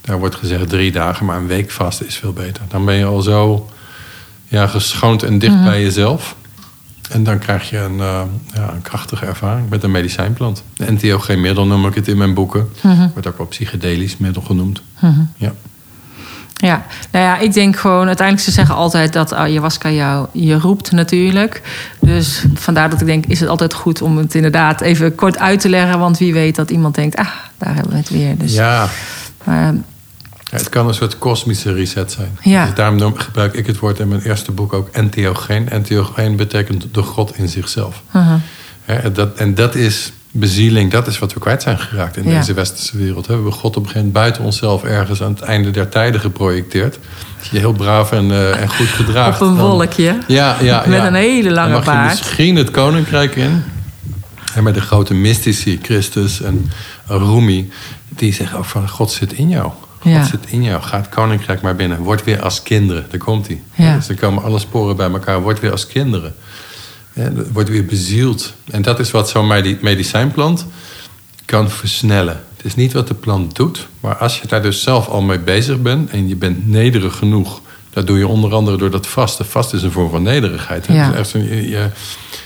Daar 0.00 0.18
wordt 0.18 0.34
gezegd 0.34 0.68
drie 0.68 0.92
dagen, 0.92 1.26
maar 1.26 1.36
een 1.36 1.46
week 1.46 1.70
vast 1.70 2.02
is 2.02 2.16
veel 2.16 2.32
beter. 2.32 2.62
Dan 2.68 2.84
ben 2.84 2.94
je 2.94 3.04
al 3.04 3.22
zo 3.22 3.70
ja, 4.48 4.66
geschoond 4.66 5.22
en 5.22 5.38
dicht 5.38 5.54
mhm. 5.54 5.64
bij 5.64 5.82
jezelf. 5.82 6.34
En 7.12 7.24
dan 7.24 7.38
krijg 7.38 7.70
je 7.70 7.78
een, 7.78 7.96
uh, 7.96 8.20
ja, 8.54 8.72
een 8.72 8.82
krachtige 8.82 9.26
ervaring 9.26 9.68
met 9.68 9.82
een 9.82 9.90
medicijnplant. 9.90 10.62
De 10.74 10.92
NTO-middel 10.92 11.66
noem 11.66 11.86
ik 11.86 11.94
het 11.94 12.08
in 12.08 12.16
mijn 12.16 12.34
boeken. 12.34 12.68
Mm 12.82 13.10
Wordt 13.12 13.26
ook 13.26 13.38
wel 13.38 13.46
psychedelisch 13.46 14.16
middel 14.16 14.42
genoemd. 14.42 14.82
Mhm. 15.00 15.20
Ja. 15.36 15.52
Ja, 16.54 16.86
nou 17.10 17.24
ja, 17.24 17.38
ik 17.38 17.52
denk 17.52 17.76
gewoon, 17.76 18.06
uiteindelijk 18.06 18.46
ze 18.46 18.52
zeggen 18.52 18.74
altijd 18.74 19.12
dat 19.12 19.34
ayahuasca 19.34 19.90
jou 19.90 20.26
je 20.32 20.58
roept 20.58 20.92
natuurlijk. 20.92 21.62
Dus 22.00 22.44
vandaar 22.54 22.90
dat 22.90 23.00
ik 23.00 23.06
denk, 23.06 23.26
is 23.26 23.40
het 23.40 23.48
altijd 23.48 23.74
goed 23.74 24.02
om 24.02 24.16
het 24.16 24.34
inderdaad 24.34 24.80
even 24.80 25.14
kort 25.14 25.38
uit 25.38 25.60
te 25.60 25.68
leggen. 25.68 25.98
Want 25.98 26.18
wie 26.18 26.32
weet 26.32 26.54
dat 26.54 26.70
iemand 26.70 26.94
denkt, 26.94 27.16
ah, 27.16 27.28
daar 27.58 27.74
hebben 27.74 27.92
we 27.92 27.98
het 27.98 28.10
weer. 28.10 28.38
Dus, 28.38 28.54
ja. 28.54 28.88
Maar, 29.44 29.74
het 30.58 30.68
kan 30.68 30.88
een 30.88 30.94
soort 30.94 31.18
kosmische 31.18 31.72
reset 31.72 32.12
zijn. 32.12 32.38
Ja. 32.42 32.64
Dus 32.64 32.74
daarom 32.74 33.16
gebruik 33.16 33.54
ik 33.54 33.66
het 33.66 33.78
woord 33.78 33.98
in 33.98 34.08
mijn 34.08 34.22
eerste 34.22 34.52
boek 34.52 34.72
ook 34.72 34.88
entheogeen. 34.88 35.68
Entheogeen 35.68 36.36
betekent 36.36 36.86
de 36.92 37.02
God 37.02 37.36
in 37.36 37.48
zichzelf. 37.48 38.02
Uh 38.14 38.34
dat, 39.12 39.34
en 39.34 39.54
dat 39.54 39.74
is 39.74 40.12
bezieling, 40.30 40.90
dat 40.90 41.06
is 41.06 41.18
wat 41.18 41.32
we 41.32 41.40
kwijt 41.40 41.62
zijn 41.62 41.78
geraakt 41.78 42.16
in 42.16 42.22
deze 42.22 42.54
westerse 42.54 42.96
wereld. 42.96 43.26
We 43.26 43.32
hebben 43.32 43.52
God 43.52 43.76
op 43.76 43.82
een 43.82 43.88
gegeven 43.88 43.98
moment 43.98 44.12
buiten 44.12 44.42
onszelf 44.42 44.84
ergens 44.84 45.22
aan 45.22 45.32
het 45.32 45.40
einde 45.40 45.70
der 45.70 45.88
tijden 45.88 46.20
geprojecteerd. 46.20 46.98
Als 47.38 47.50
je 47.50 47.58
heel 47.58 47.72
braaf 47.72 48.12
en, 48.12 48.30
uh, 48.30 48.60
en 48.60 48.68
goed 48.68 48.86
gedraagt. 48.86 49.40
Op 49.40 49.48
een 49.48 49.56
wolkje. 49.56 50.18
Ja, 50.26 50.56
ja, 50.60 50.84
Met 50.86 51.04
een 51.04 51.14
hele 51.14 51.50
lange 51.50 51.72
dan 51.72 51.84
baard. 51.84 52.08
misschien 52.08 52.56
het 52.56 52.70
koninkrijk 52.70 53.36
in. 53.36 53.62
En 54.54 54.62
met 54.62 54.74
de 54.74 54.80
grote 54.80 55.14
mystici, 55.14 55.78
Christus 55.82 56.42
en 56.42 56.70
Rumi, 57.06 57.70
die 58.08 58.32
zeggen 58.32 58.58
ook 58.58 58.64
van 58.64 58.88
God 58.88 59.10
zit 59.10 59.32
in 59.32 59.48
jou. 59.48 59.70
God 60.02 60.26
zit 60.26 60.46
in 60.46 60.62
jou. 60.62 60.82
Ga 60.82 60.96
het 60.96 61.08
koninkrijk 61.08 61.60
maar 61.60 61.76
binnen. 61.76 61.98
Word 61.98 62.24
weer 62.24 62.42
als 62.42 62.62
kinderen. 62.62 63.06
Daar 63.10 63.18
komt 63.18 63.46
hij. 63.46 63.62
Ja. 63.74 63.96
Dus 63.96 64.06
dan 64.06 64.16
komen 64.16 64.42
alle 64.42 64.58
sporen 64.58 64.96
bij 64.96 65.10
elkaar. 65.10 65.40
Word 65.40 65.60
weer 65.60 65.70
als 65.70 65.86
kinderen. 65.86 66.34
Ja, 67.12 67.30
wordt 67.52 67.68
weer 67.68 67.86
bezield. 67.86 68.54
En 68.70 68.82
dat 68.82 68.98
is 68.98 69.10
wat 69.10 69.28
zo'n 69.28 69.46
medicijnplant 69.80 70.66
kan 71.44 71.70
versnellen. 71.70 72.40
Het 72.56 72.64
is 72.64 72.74
niet 72.74 72.92
wat 72.92 73.08
de 73.08 73.14
plant 73.14 73.56
doet, 73.56 73.88
maar 74.00 74.16
als 74.16 74.40
je 74.40 74.46
daar 74.46 74.62
dus 74.62 74.82
zelf 74.82 75.08
al 75.08 75.22
mee 75.22 75.38
bezig 75.38 75.82
bent 75.82 76.10
en 76.10 76.28
je 76.28 76.36
bent 76.36 76.68
nederig 76.68 77.16
genoeg, 77.16 77.60
dat 77.90 78.06
doe 78.06 78.18
je 78.18 78.26
onder 78.26 78.54
andere 78.54 78.76
door 78.76 78.90
dat 78.90 79.06
vasten. 79.06 79.46
Vast 79.46 79.72
is 79.72 79.82
een 79.82 79.90
vorm 79.90 80.10
van 80.10 80.22
nederigheid. 80.22 80.86
Ja. 80.86 81.10
Dus 81.10 81.18
echt 81.18 81.46
je, 81.46 81.88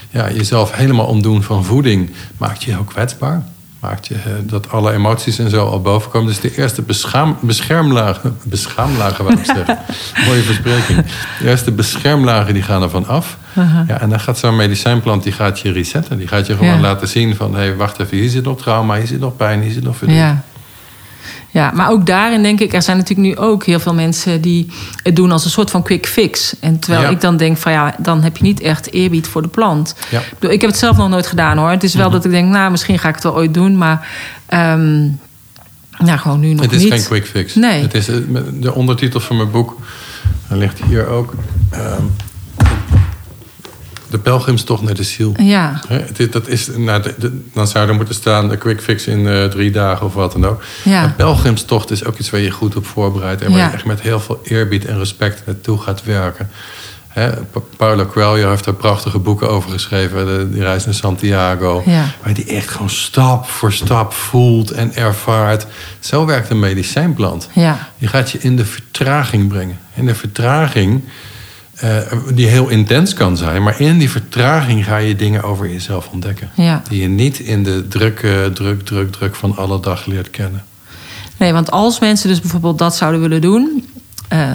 ja, 0.09 0.31
jezelf 0.31 0.75
helemaal 0.75 1.05
ontdoen 1.05 1.43
van 1.43 1.65
voeding 1.65 2.11
maakt 2.37 2.63
je 2.63 2.71
heel 2.71 2.83
kwetsbaar 2.83 3.45
maakt 3.79 4.07
je 4.07 4.13
eh, 4.15 4.31
dat 4.41 4.71
alle 4.71 4.91
emoties 4.93 5.39
en 5.39 5.49
zo 5.49 5.65
al 5.65 5.81
boven 5.81 6.11
komen. 6.11 6.27
Dus 6.27 6.39
de 6.39 6.55
eerste 6.55 6.81
beschaam, 6.81 7.37
beschermlagen, 7.41 8.37
beschaamlagen 8.43 9.23
wou 9.23 9.39
ik 9.39 9.45
zeggen. 9.55 9.79
Mooie 10.25 10.41
verspreking. 10.41 11.05
De 11.39 11.49
eerste 11.49 11.71
beschermlagen 11.71 12.53
die 12.53 12.63
gaan 12.63 12.81
er 12.81 12.89
van 12.89 13.07
af. 13.07 13.37
ja, 13.87 13.99
en 14.01 14.09
dan 14.09 14.19
gaat 14.19 14.37
zo'n 14.37 14.55
medicijnplant 14.55 15.23
die 15.23 15.31
gaat 15.31 15.59
je 15.59 15.71
resetten. 15.71 16.17
Die 16.17 16.27
gaat 16.27 16.47
je 16.47 16.55
gewoon 16.55 16.81
laten 16.81 17.07
zien 17.07 17.35
van... 17.35 17.53
hé, 17.53 17.59
hey, 17.59 17.75
wacht 17.75 17.99
even, 17.99 18.17
hier 18.17 18.29
zit 18.29 18.43
nog 18.43 18.57
trauma, 18.57 18.95
hier 18.95 19.07
zit 19.07 19.19
nog 19.19 19.35
pijn, 19.35 19.61
hier 19.61 19.71
zit 19.71 19.83
nog 19.83 19.97
verdriet. 19.97 20.19
Ja. 20.19 20.43
Ja, 21.49 21.71
maar 21.73 21.89
ook 21.89 22.05
daarin 22.05 22.43
denk 22.43 22.59
ik, 22.59 22.73
er 22.73 22.81
zijn 22.81 22.97
natuurlijk 22.97 23.27
nu 23.27 23.35
ook 23.37 23.65
heel 23.65 23.79
veel 23.79 23.93
mensen 23.93 24.41
die 24.41 24.67
het 25.03 25.15
doen 25.15 25.31
als 25.31 25.45
een 25.45 25.51
soort 25.51 25.71
van 25.71 25.83
quick 25.83 26.07
fix. 26.07 26.55
En 26.59 26.79
terwijl 26.79 27.11
ik 27.11 27.21
dan 27.21 27.37
denk 27.37 27.57
van 27.57 27.71
ja, 27.71 27.95
dan 27.99 28.23
heb 28.23 28.37
je 28.37 28.43
niet 28.43 28.61
echt 28.61 28.91
eerbied 28.91 29.27
voor 29.27 29.41
de 29.41 29.47
plant. 29.47 29.95
Ja. 30.09 30.21
Ik 30.49 30.61
heb 30.61 30.69
het 30.69 30.79
zelf 30.79 30.97
nog 30.97 31.09
nooit 31.09 31.27
gedaan 31.27 31.57
hoor. 31.57 31.69
Het 31.69 31.83
is 31.83 31.93
wel 31.93 32.05
mhm. 32.05 32.15
dat 32.15 32.25
ik 32.25 32.31
denk, 32.31 32.49
nou, 32.49 32.71
misschien 32.71 32.99
ga 32.99 33.07
ik 33.07 33.15
het 33.15 33.23
wel 33.23 33.35
ooit 33.35 33.53
doen, 33.53 33.77
maar. 33.77 34.07
Um, 34.49 35.19
nou, 35.97 36.17
gewoon 36.17 36.39
nu 36.39 36.53
nog 36.53 36.61
niet. 36.61 36.71
Het 36.71 36.81
is 36.81 36.89
geen 36.89 37.03
quick 37.03 37.25
fix. 37.25 37.55
Nee. 37.55 37.81
Het 37.81 37.93
is 37.93 38.07
eh, 38.07 38.15
de 38.53 38.73
ondertitel 38.73 39.19
van 39.19 39.37
mijn 39.37 39.51
boek. 39.51 39.77
Dan 40.47 40.57
ligt 40.57 40.81
hier 40.83 41.07
ook. 41.07 41.33
Um, 41.73 42.15
de 44.09 44.17
pelgrimstocht 44.17 44.81
naar 44.81 44.93
de 44.93 45.03
ziel. 45.03 45.33
Ja. 45.37 45.81
dat 46.31 46.47
is, 46.47 46.69
nou, 46.75 47.03
dan 47.53 47.67
zou 47.67 47.87
er 47.87 47.95
moeten 47.95 48.15
staan 48.15 48.49
de 48.49 48.57
quick 48.57 48.81
fix 48.81 49.07
in 49.07 49.19
uh, 49.19 49.45
drie 49.45 49.71
dagen 49.71 50.05
of 50.05 50.13
wat 50.13 50.31
dan 50.31 50.45
ook. 50.45 50.63
Ja. 50.83 51.03
Een 51.03 51.15
pelgrimstocht 51.15 51.91
is 51.91 52.05
ook 52.05 52.17
iets 52.17 52.29
waar 52.29 52.39
je 52.39 52.51
goed 52.51 52.75
op 52.75 52.85
voorbereidt. 52.85 53.41
En 53.41 53.51
waar 53.51 53.67
je 53.67 53.73
echt 53.73 53.85
met 53.85 54.01
heel 54.01 54.19
veel 54.19 54.39
eerbied 54.43 54.85
en 54.85 54.97
respect 54.97 55.41
naartoe 55.45 55.77
gaat 55.77 56.03
werken. 56.03 56.49
He, 57.07 57.29
Paulo 57.77 58.05
Coelho 58.05 58.49
heeft 58.49 58.65
er 58.65 58.73
prachtige 58.73 59.19
boeken 59.19 59.49
over 59.49 59.71
geschreven. 59.71 60.25
De, 60.25 60.49
die 60.51 60.61
reis 60.61 60.85
naar 60.85 60.93
Santiago. 60.93 61.83
Ja. 61.85 62.05
Waar 62.23 62.33
die 62.33 62.45
echt 62.45 62.69
gewoon 62.69 62.89
stap 62.89 63.45
voor 63.45 63.73
stap 63.73 64.13
voelt 64.13 64.71
en 64.71 64.95
ervaart. 64.95 65.65
Zo 65.99 66.25
werkt 66.25 66.49
een 66.49 66.59
medicijnplant. 66.59 67.49
Ja. 67.53 67.89
Die 67.97 68.07
gaat 68.07 68.31
je 68.31 68.37
in 68.41 68.55
de 68.55 68.65
vertraging 68.65 69.47
brengen. 69.47 69.79
In 69.93 70.05
de 70.05 70.15
vertraging 70.15 71.03
uh, 71.83 71.97
die 72.33 72.47
heel 72.47 72.69
intens 72.69 73.13
kan 73.13 73.37
zijn. 73.37 73.63
Maar 73.63 73.79
in 73.79 73.97
die 73.97 74.09
vertraging 74.09 74.85
ga 74.85 74.97
je 74.97 75.15
dingen 75.15 75.43
over 75.43 75.69
jezelf 75.69 76.09
ontdekken. 76.11 76.49
Die 76.89 77.01
je 77.01 77.07
niet 77.07 77.39
in 77.39 77.63
de 77.63 77.87
druk, 77.87 78.19
druk, 78.53 78.81
druk, 78.85 79.11
druk 79.11 79.35
van 79.35 79.55
alle 79.55 79.79
dag 79.79 80.05
leert 80.05 80.29
kennen. 80.29 80.63
Nee, 81.37 81.53
want 81.53 81.71
als 81.71 81.99
mensen 81.99 82.29
dus 82.29 82.41
bijvoorbeeld 82.41 82.77
dat 82.77 82.95
zouden 82.95 83.21
willen 83.21 83.41
doen... 83.41 83.85
Uh, 84.33 84.51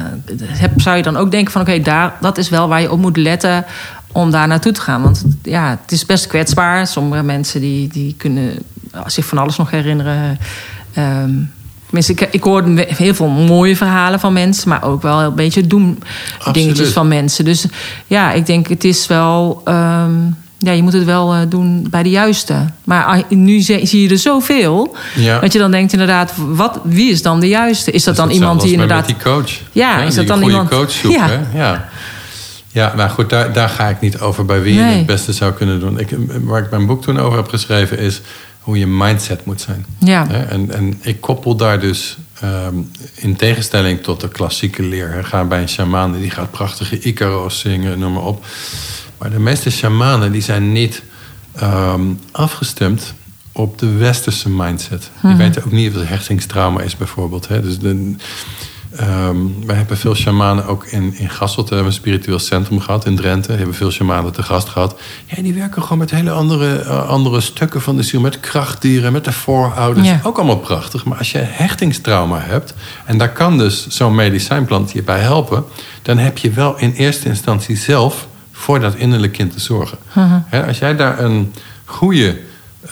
zou 0.77 0.97
je 0.97 1.03
dan 1.03 1.17
ook 1.17 1.31
denken 1.31 1.53
van 1.53 1.61
oké, 1.61 1.81
daar 1.81 2.17
dat 2.21 2.39
is 2.39 2.49
wel 2.49 2.69
waar 2.69 2.81
je 2.81 2.93
op 2.93 2.99
moet 2.99 3.17
letten 3.17 3.65
om 4.13 4.31
daar 4.31 4.49
naartoe 4.49 4.73
te 4.73 4.81
gaan. 4.81 5.03
Want 5.03 5.25
ja, 5.43 5.79
het 5.83 5.93
is 5.93 6.07
best 6.07 6.27
kwetsbaar. 6.27 6.87
Sommige 6.87 7.23
mensen 7.23 7.61
die, 7.61 7.89
die 7.89 8.15
kunnen 8.19 8.55
zich 9.07 9.25
van 9.25 9.39
alles 9.39 9.57
nog 9.57 9.71
herinneren... 9.71 10.39
Um, 10.99 11.51
Tenminste, 11.93 12.13
ik, 12.13 12.35
ik 12.35 12.43
hoor 12.43 12.65
heel 12.77 13.15
veel 13.15 13.29
mooie 13.29 13.77
verhalen 13.77 14.21
van 14.21 14.33
mensen, 14.33 14.69
maar 14.69 14.85
ook 14.85 15.03
wel 15.03 15.21
een 15.21 15.35
beetje 15.35 15.67
doen 15.67 16.03
dingetjes 16.53 16.89
van 16.89 17.09
mensen. 17.09 17.45
Dus 17.45 17.67
ja, 18.07 18.33
ik 18.33 18.47
denk 18.47 18.69
het 18.69 18.85
is 18.85 19.07
wel. 19.07 19.61
Ehm, 19.65 20.15
ja, 20.59 20.73
je 20.73 20.83
moet 20.83 20.93
het 20.93 21.05
wel 21.05 21.35
uh, 21.35 21.41
doen 21.49 21.87
bij 21.91 22.03
de 22.03 22.11
juiste. 22.11 22.55
Maar 22.85 23.23
nu 23.29 23.61
zie 23.61 24.03
je 24.03 24.09
er 24.09 24.19
zoveel. 24.19 24.97
Ja. 25.15 25.39
Dat 25.39 25.53
je 25.53 25.59
dan 25.59 25.71
denkt 25.71 25.93
inderdaad, 25.93 26.33
wat, 26.37 26.81
wie 26.85 27.11
is 27.11 27.23
dan 27.23 27.41
de 27.41 27.49
juiste? 27.49 27.91
Is 27.91 28.05
dat 28.05 28.17
dan 28.17 28.31
iemand 28.31 28.61
die 28.61 28.73
inderdaad... 28.73 29.07
Met 29.07 29.17
die 29.17 29.33
coach. 29.33 29.51
Ja, 29.73 30.03
is 30.03 30.15
dat 30.15 30.27
dan 30.27 30.43
iemand... 30.43 30.69
coach 30.71 30.91
zoekt, 30.91 31.15
ja. 31.15 31.29
Hè? 31.29 31.59
ja. 31.59 31.89
Ja, 32.69 32.93
maar 32.97 33.11
goed, 33.11 33.31
daar, 33.31 33.53
daar 33.53 33.69
ga 33.69 33.89
ik 33.89 34.01
niet 34.01 34.21
over 34.21 34.45
bij 34.45 34.63
wie 34.63 34.75
je 34.75 34.81
het 34.81 35.07
beste 35.07 35.33
zou 35.33 35.53
kunnen 35.53 35.81
doen. 35.81 35.99
Ik, 35.99 36.17
waar 36.43 36.63
ik 36.63 36.71
mijn 36.71 36.87
boek 36.87 37.03
toen 37.03 37.19
over 37.19 37.39
heb 37.39 37.49
geschreven 37.49 37.99
is 37.99 38.21
hoe 38.63 38.79
je 38.79 38.87
mindset 38.87 39.45
moet 39.45 39.61
zijn. 39.61 39.87
Ja. 39.99 40.31
En, 40.31 40.71
en 40.71 40.99
ik 41.01 41.21
koppel 41.21 41.57
daar 41.57 41.81
dus 41.81 42.17
ehm, 42.41 42.75
in 43.15 43.37
tegenstelling 43.37 44.03
tot 44.03 44.21
de 44.21 44.29
klassieke 44.29 44.83
leer. 44.83 45.25
Ga 45.25 45.45
bij 45.45 45.61
een 45.61 45.69
shaman, 45.69 46.13
die 46.21 46.31
gaat 46.31 46.51
prachtige 46.51 46.99
Icaros 47.01 47.59
zingen, 47.59 47.99
noem 47.99 48.13
maar 48.13 48.25
op. 48.25 48.45
Maar 49.19 49.31
de 49.31 49.39
meeste 49.39 49.71
shamanen 49.71 50.33
die 50.33 50.43
zijn 50.43 50.73
niet 50.73 51.03
ehm, 51.55 52.03
afgestemd 52.31 53.15
op 53.53 53.79
de 53.79 53.93
westerse 53.93 54.51
mindset. 54.51 55.11
Die 55.21 55.31
mhm. 55.31 55.37
weten 55.39 55.65
ook 55.65 55.73
niet 55.73 55.95
wat 55.95 56.07
hechtingstrauma 56.07 56.81
is 56.81 56.97
bijvoorbeeld. 56.97 57.49
Hè. 57.49 57.63
Dus 57.63 57.79
de, 57.79 58.17
Um, 59.01 59.67
wij 59.67 59.77
hebben 59.77 59.97
veel 59.97 60.15
shamanen 60.15 60.67
ook 60.67 60.87
in, 60.87 61.15
in 61.15 61.31
Gasselt. 61.31 61.69
We 61.69 61.75
hebben 61.75 61.93
een 61.93 61.99
spiritueel 61.99 62.39
centrum 62.39 62.81
gehad 62.81 63.07
in 63.07 63.17
Drenthe. 63.17 63.53
We 63.53 63.57
hebben 63.57 63.75
veel 63.75 63.91
shamanen 63.91 64.33
te 64.33 64.43
gast 64.43 64.69
gehad. 64.69 65.01
Ja, 65.27 65.43
die 65.43 65.55
werken 65.55 65.83
gewoon 65.83 65.99
met 65.99 66.11
hele 66.11 66.31
andere, 66.31 66.85
uh, 66.85 67.09
andere 67.09 67.41
stukken 67.41 67.83
van 67.83 67.97
de 67.97 68.03
ziel. 68.03 68.21
Met 68.21 68.41
krachtdieren, 68.41 69.13
met 69.13 69.25
de 69.25 69.33
voorouders. 69.33 70.09
Ook 70.23 70.37
allemaal 70.37 70.59
prachtig. 70.59 71.05
Maar 71.05 71.19
als 71.19 71.33
je 71.33 71.39
hechtingstrauma 71.39 72.39
hebt... 72.39 72.75
en 73.05 73.19
daar 73.19 73.33
kan 73.33 73.59
dus 73.59 73.87
zo'n 73.87 74.15
medicijnplant 74.15 74.93
je 74.93 75.03
bij 75.03 75.21
helpen... 75.21 75.65
dan 76.03 76.19
heb 76.19 76.39
je 76.39 76.51
wel 76.51 76.79
in 76.79 76.93
eerste 76.93 77.29
instantie 77.29 77.77
zelf... 77.77 78.27
voor 78.53 78.81
dat 78.81 78.95
innerlijk 78.95 79.33
kind 79.33 79.53
te 79.53 79.61
zorgen. 79.61 79.99
Uh 80.17 80.67
als 80.67 80.79
jij 80.79 80.97
daar 80.97 81.19
een 81.19 81.53
goede 81.85 82.39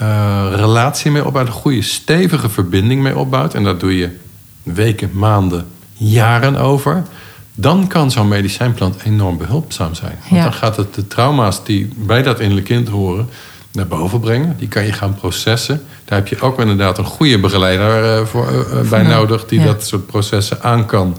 uh, 0.03 0.47
relatie 0.55 1.11
mee 1.11 1.25
opbouwt... 1.25 1.47
een 1.47 1.53
goede 1.53 1.83
stevige 1.83 2.49
verbinding 2.49 3.03
mee 3.03 3.17
opbouwt... 3.17 3.55
en 3.55 3.65
dat 3.65 3.81
doe 3.81 3.97
je 3.97 4.17
weken, 4.63 5.11
maanden 5.13 5.67
jaren 6.01 6.57
over. 6.57 7.03
Dan 7.55 7.87
kan 7.87 8.11
zo'n 8.11 8.29
medicijnplant 8.29 9.03
enorm 9.03 9.37
behulpzaam 9.39 9.95
zijn. 9.95 10.19
Want 10.29 10.43
dan 10.43 10.53
gaat 10.53 10.77
het 10.77 10.95
de 10.95 11.07
trauma's 11.07 11.65
die 11.65 11.93
bij 11.97 12.23
dat 12.23 12.41
innerlijk 12.41 12.67
kind 12.67 12.89
horen 12.89 13.29
naar 13.73 13.87
boven 13.87 14.21
brengen. 14.21 14.57
Die 14.59 14.69
kan 14.69 14.85
je 14.85 14.93
gaan 14.93 15.15
processen. 15.15 15.83
Daar 16.05 16.19
heb 16.19 16.29
je 16.29 16.41
ook 16.41 16.61
inderdaad 16.61 16.99
een 16.99 17.05
goede 17.05 17.39
begeleider 17.39 18.21
uh, 18.21 18.27
voor, 18.27 18.53
uh, 18.53 18.91
bij 18.91 19.03
nodig... 19.03 19.47
die 19.47 19.65
dat 19.65 19.87
soort 19.87 20.07
processen 20.07 20.63
aan 20.63 20.87
kan. 20.87 21.17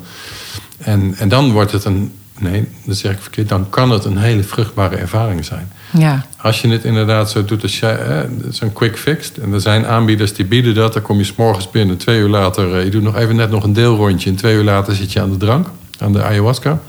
En, 0.78 1.16
en 1.18 1.30
dan 1.30 1.52
wordt 1.52 1.72
het 1.72 1.86
een... 1.86 2.14
Nee, 2.40 2.68
dat 2.86 2.98
zeg 2.98 3.12
ik 3.12 3.22
verkeerd. 3.22 3.50
Dan 3.50 3.70
kan 3.70 3.92
het 3.92 4.06
een 4.06 4.18
hele 4.18 4.44
vruchtbare 4.44 4.96
ervaring 4.96 5.46
zijn. 5.46 5.72
Ja. 5.94 6.26
Als 6.38 6.62
je 6.62 6.68
het 6.68 6.84
inderdaad 6.84 7.32
zo 7.32 7.46
doet 7.46 7.62
als 7.62 7.80
jij, 7.80 8.26
een 8.60 8.74
quick 8.74 8.98
fix. 8.98 9.32
En 9.40 9.54
er 9.54 9.62
zijn 9.62 9.86
aanbieders 9.86 10.34
die 10.34 10.46
bieden 10.46 10.76
dat. 10.76 10.94
Dan 10.94 11.02
kom 11.02 11.18
je 11.18 11.24
s'morgens 11.24 11.70
binnen, 11.70 11.98
twee 11.98 12.20
uur 12.20 12.30
later, 12.30 12.78
eh, 12.78 12.84
je 12.84 12.90
doet 12.90 13.04
nog 13.04 13.16
even 13.16 13.36
net 13.36 13.50
nog 13.50 13.64
een 13.64 13.74
deelrondje. 13.74 14.30
En 14.30 14.36
twee 14.36 14.56
uur 14.56 14.64
later 14.64 14.96
zit 14.96 15.12
je 15.12 15.22
aan 15.22 15.32
de 15.32 15.38
drank, 15.38 15.68
aan 16.00 16.14
de 16.14 16.24
ayahuasca. 16.24 16.80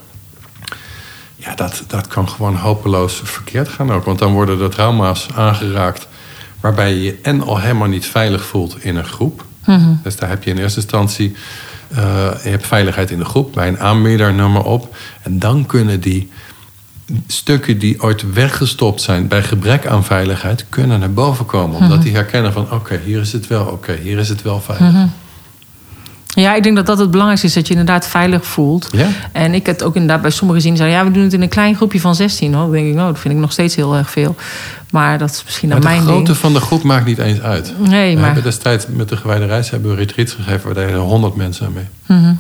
Ja, 1.37 1.55
dat, 1.55 1.83
dat 1.87 2.07
kan 2.07 2.29
gewoon 2.29 2.57
hopeloos 2.57 3.21
verkeerd 3.25 3.69
gaan 3.69 3.93
ook. 3.93 4.05
Want 4.05 4.19
dan 4.19 4.33
worden 4.33 4.61
er 4.61 4.71
trauma's 4.71 5.27
aangeraakt 5.35 6.09
waarbij 6.61 6.95
je 6.95 7.03
je 7.03 7.19
en 7.23 7.43
al 7.43 7.59
helemaal 7.59 7.89
niet 7.89 8.07
veilig 8.07 8.45
voelt 8.45 8.85
in 8.85 8.97
een 8.97 9.05
groep. 9.05 9.45
Dus 10.03 10.17
daar 10.17 10.29
heb 10.29 10.43
je 10.43 10.51
in 10.51 10.59
eerste 10.59 10.81
instantie 10.81 11.35
uh, 11.97 11.99
je 12.43 12.49
hebt 12.49 12.67
veiligheid 12.67 13.11
in 13.11 13.19
de 13.19 13.25
groep, 13.25 13.53
bij 13.53 13.69
een 13.69 13.79
aanbieder, 13.79 14.35
noem 14.35 14.53
maar 14.53 14.65
op. 14.65 14.97
En 15.23 15.39
dan 15.39 15.67
kunnen 15.67 16.01
die 16.01 16.31
stukken 17.27 17.79
die 17.79 18.03
ooit 18.03 18.33
weggestopt 18.33 19.01
zijn 19.01 19.29
bij 19.29 19.43
gebrek 19.43 19.87
aan 19.87 20.05
veiligheid, 20.05 20.67
kunnen 20.69 21.01
naar 21.01 21.13
boven 21.13 21.47
komen. 21.47 21.77
Omdat 21.77 22.03
die 22.03 22.13
herkennen 22.13 22.53
van 22.53 22.73
oké, 22.73 23.01
hier 23.05 23.21
is 23.21 23.33
het 23.33 23.47
wel, 23.47 23.65
oké, 23.65 23.99
hier 24.03 24.19
is 24.19 24.29
het 24.29 24.43
wel 24.43 24.61
veilig. 24.61 25.09
Ja, 26.35 26.55
ik 26.55 26.63
denk 26.63 26.77
dat 26.77 26.87
dat 26.87 26.99
het 26.99 27.11
belangrijkste 27.11 27.47
is, 27.47 27.55
dat 27.55 27.67
je 27.67 27.73
inderdaad 27.73 28.07
veilig 28.07 28.47
voelt. 28.47 28.89
Ja. 28.93 29.09
En 29.33 29.55
ik 29.55 29.67
heb 29.67 29.83
ook 29.83 29.95
inderdaad 29.95 30.23
bij 30.23 30.31
sommigen 30.31 30.63
gezien, 30.63 30.89
ja, 30.89 31.05
we 31.05 31.11
doen 31.11 31.23
het 31.23 31.33
in 31.33 31.43
een 31.43 31.49
klein 31.49 31.77
groepje 31.77 32.01
van 32.01 32.15
16. 32.15 32.55
Hoor. 32.55 32.63
Dan 32.63 32.73
denk 32.73 32.87
ik, 32.87 32.99
oh, 32.99 33.07
dat 33.07 33.19
vind 33.19 33.35
ik 33.35 33.41
nog 33.41 33.53
steeds 33.53 33.75
heel 33.75 33.97
erg 33.97 34.11
veel. 34.11 34.37
Maar 34.91 35.19
dat 35.19 35.31
is 35.31 35.43
misschien 35.45 35.69
maar 35.69 35.83
mijn 35.83 35.95
ding. 35.95 36.07
de 36.07 36.13
grootte 36.13 36.35
van 36.35 36.53
de 36.53 36.61
groep 36.61 36.83
maakt 36.83 37.07
niet 37.07 37.19
eens 37.19 37.41
uit. 37.41 37.75
Nee, 37.79 38.11
we 38.11 38.17
maar... 38.17 38.25
hebben 38.25 38.43
destijds 38.43 38.87
met 38.89 39.09
de 39.09 39.17
gewijde 39.17 39.47
reis 39.47 39.71
hebben 39.71 39.91
we 39.91 39.97
retreats 39.97 40.33
gegeven... 40.33 40.75
waar 40.75 40.87
deden 40.87 41.01
100 41.01 41.37
mensen 41.37 41.67
aan 41.67 41.73
mee. 41.73 42.19
Mhm. 42.19 42.35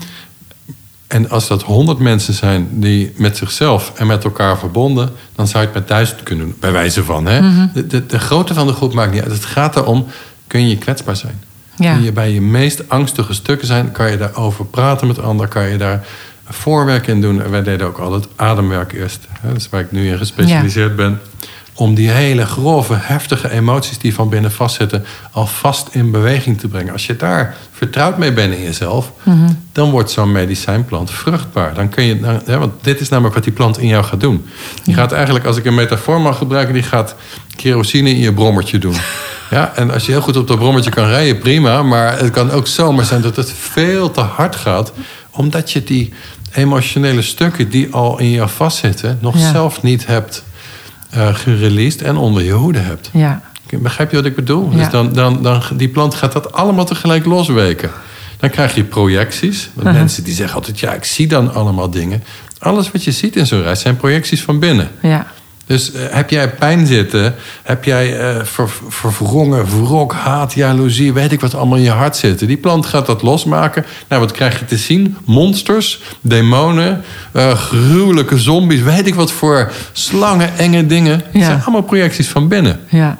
En 1.12 1.31
als 1.31 1.48
dat 1.48 1.62
100 1.62 1.98
mensen 1.98 2.35
zijn 2.35 2.68
die 2.70 3.12
met 3.16 3.37
zichzelf 3.37 3.92
en 3.94 4.07
met 4.07 4.25
elkaar 4.25 4.59
verbonden... 4.59 5.11
dan 5.35 5.48
zou 5.48 5.61
je 5.62 5.68
het 5.68 5.79
met 5.79 5.88
duizend 5.88 6.22
kunnen 6.22 6.46
doen, 6.46 6.57
bij 6.61 6.72
wijze 6.72 7.05
van. 7.05 7.27
Hè? 7.27 7.40
Mhm. 7.40 7.66
de, 7.75 7.87
de, 7.87 8.07
de 8.07 8.18
grootte 8.18 8.55
van 8.55 8.66
de 8.66 8.72
groep 8.72 8.92
maakt 8.92 9.12
niet 9.12 9.22
uit. 9.22 9.33
Het 9.33 9.44
gaat 9.44 9.77
erom, 9.77 10.07
kun 10.46 10.68
je 10.68 10.79
kwetsbaar 10.79 11.16
zijn? 11.16 11.42
Ja. 11.77 11.94
Kun 11.94 12.03
je 12.03 12.12
bij 12.12 12.33
je 12.33 12.40
meest 12.40 12.88
angstige 12.88 13.35
stukken 13.35 13.66
zijn? 13.66 13.92
Kan 13.92 14.11
je 14.11 14.16
daarover 14.16 14.64
praten 14.64 15.07
met 15.07 15.18
anderen? 15.18 15.51
Kan 15.51 15.68
je 15.68 15.77
daar 15.77 16.07
voorwerk 16.44 17.07
in 17.07 17.20
doen? 17.20 17.42
En 17.42 17.51
wij 17.51 17.62
deden 17.62 17.87
ook 17.87 17.98
altijd 17.98 18.29
ademwerk 18.37 18.92
eerst. 18.92 19.27
Hè? 19.40 19.53
Dus 19.53 19.68
waar 19.68 19.81
ik 19.81 19.92
nu 19.92 20.09
in 20.09 20.18
gespecialiseerd 20.18 20.96
ben. 20.96 21.20
Om 21.75 21.95
die 21.95 22.11
hele 22.11 22.47
grove, 22.47 22.95
heftige 22.99 23.51
emoties 23.51 23.99
die 23.99 24.15
van 24.15 24.29
binnen 24.29 24.53
vastzitten... 24.53 25.05
alvast 25.31 25.89
in 25.91 26.11
beweging 26.11 26.61
te 26.61 26.69
brengen. 26.69 26.93
Als 26.93 27.07
je 27.07 27.17
daar 27.17 27.57
vertrouwd 27.73 28.19
mee 28.19 28.33
bent 28.33 28.55
in 28.55 28.63
jezelf... 28.63 29.13
Mhm. 29.23 29.51
dan 29.73 29.91
wordt 29.91 30.11
zo'n 30.11 30.33
medicijnplant 30.33 31.11
vruchtbaar. 31.11 31.75
Dan 31.75 31.89
kun 31.89 32.05
je, 32.05 32.15
nou, 32.15 32.59
want 32.59 32.73
dit 32.81 33.01
is 33.01 33.09
namelijk 33.09 33.35
wat 33.35 33.45
die 33.45 33.53
plant 33.53 33.79
in 33.79 33.87
jou 33.87 34.05
gaat 34.05 34.21
doen. 34.21 34.45
Die 34.85 34.95
gaat 34.95 35.13
eigenlijk, 35.13 35.45
als 35.45 35.57
ik 35.57 35.65
een 35.65 35.75
metafoor 35.75 36.21
mag 36.21 36.39
gebruiken... 36.39 36.75
die 36.75 36.83
gaat 36.83 37.15
kerosine 37.57 38.11
in 38.11 38.19
je 38.19 38.33
brommertje 38.33 38.79
doen. 38.79 38.97
Ja, 39.51 39.73
en 39.75 39.91
als 39.91 40.07
je 40.07 40.13
heel 40.13 40.21
goed 40.21 40.37
op 40.37 40.49
dat 40.49 40.59
brommertje 40.59 40.91
kan 40.91 41.07
rijden, 41.07 41.39
prima. 41.39 41.83
Maar 41.83 42.19
het 42.19 42.31
kan 42.31 42.51
ook 42.51 42.67
zomaar 42.67 43.05
zijn 43.05 43.23
dat 43.23 43.37
het 43.37 43.53
veel 43.53 44.11
te 44.11 44.21
hard 44.21 44.57
gaat. 44.57 44.93
Omdat 45.31 45.73
je 45.73 45.85
die 45.85 46.13
emotionele 46.53 47.23
stukken 47.23 47.71
die 47.71 47.93
al 47.93 48.19
in 48.19 48.31
jou 48.31 48.49
vastzitten... 48.49 49.19
nog 49.21 49.39
Ja. 49.39 49.51
zelf 49.51 49.83
niet 49.83 50.07
hebt 50.07 50.45
uh, 51.14 51.35
gereleased 51.35 52.03
en 52.03 52.16
onder 52.16 52.42
je 52.42 52.53
hoede 52.53 52.79
hebt. 52.79 53.11
Ja. 53.12 53.42
Begrijp 53.79 54.11
je 54.11 54.16
wat 54.16 54.27
ik 54.27 54.35
bedoel? 54.35 54.70
Ja. 54.70 54.77
Dus 54.77 54.90
dan, 54.90 55.12
dan, 55.12 55.42
dan, 55.42 55.62
die 55.75 55.88
plant 55.88 56.14
gaat 56.14 56.33
dat 56.33 56.53
allemaal 56.53 56.85
tegelijk 56.85 57.25
losweken. 57.25 57.90
Dan 58.38 58.51
krijg 58.51 58.75
je 58.75 58.85
projecties. 58.85 59.70
Want 59.75 59.92
mensen 59.92 60.25
die 60.25 60.35
zeggen 60.35 60.57
altijd, 60.57 60.81
ja, 60.81 60.92
ik 60.92 61.05
zie 61.05 61.27
dan 61.27 61.55
allemaal 61.55 61.90
dingen. 61.90 62.22
Alles 62.59 62.90
wat 62.90 63.05
je 63.05 63.12
ziet 63.12 63.37
in 63.37 63.46
zo'n 63.46 63.62
reis 63.62 63.81
zijn 63.81 63.96
projecties 63.96 64.42
van 64.42 64.59
binnen. 64.59 64.90
Ja. 65.03 65.27
Dus 65.66 65.92
eh, 65.92 66.03
heb 66.11 66.31
jij 66.31 66.51
pijn 66.51 66.87
zitten? 66.87 67.35
Heb 67.62 67.85
jij 67.85 68.18
eh, 68.18 68.44
ver, 68.44 68.68
verwrongen, 68.88 69.66
wrok, 69.85 70.12
haat, 70.12 70.53
jaloezie, 70.53 71.12
weet 71.12 71.33
ik 71.33 71.40
wat 71.40 71.55
allemaal 71.55 71.77
in 71.77 71.83
je 71.83 71.90
hart 71.90 72.16
zitten? 72.16 72.46
Die 72.46 72.57
plant 72.57 72.87
gaat 72.87 73.07
dat 73.07 73.22
losmaken. 73.22 73.85
Nou, 74.09 74.20
wat 74.20 74.33
krijg 74.33 74.59
je 74.59 74.64
te 74.64 74.77
zien? 74.77 75.16
Monsters, 75.25 76.01
demonen, 76.20 77.05
eh, 77.33 77.55
gruwelijke 77.55 78.38
zombies, 78.38 78.81
weet 78.81 79.07
ik 79.07 79.14
wat 79.14 79.33
voor 79.33 79.72
slangen, 79.92 80.59
enge 80.59 80.87
dingen. 80.87 81.22
Ja. 81.33 81.44
zijn 81.44 81.62
allemaal 81.62 81.83
projecties 81.83 82.29
van 82.29 82.48
binnen. 82.48 82.81
Ja. 82.88 83.18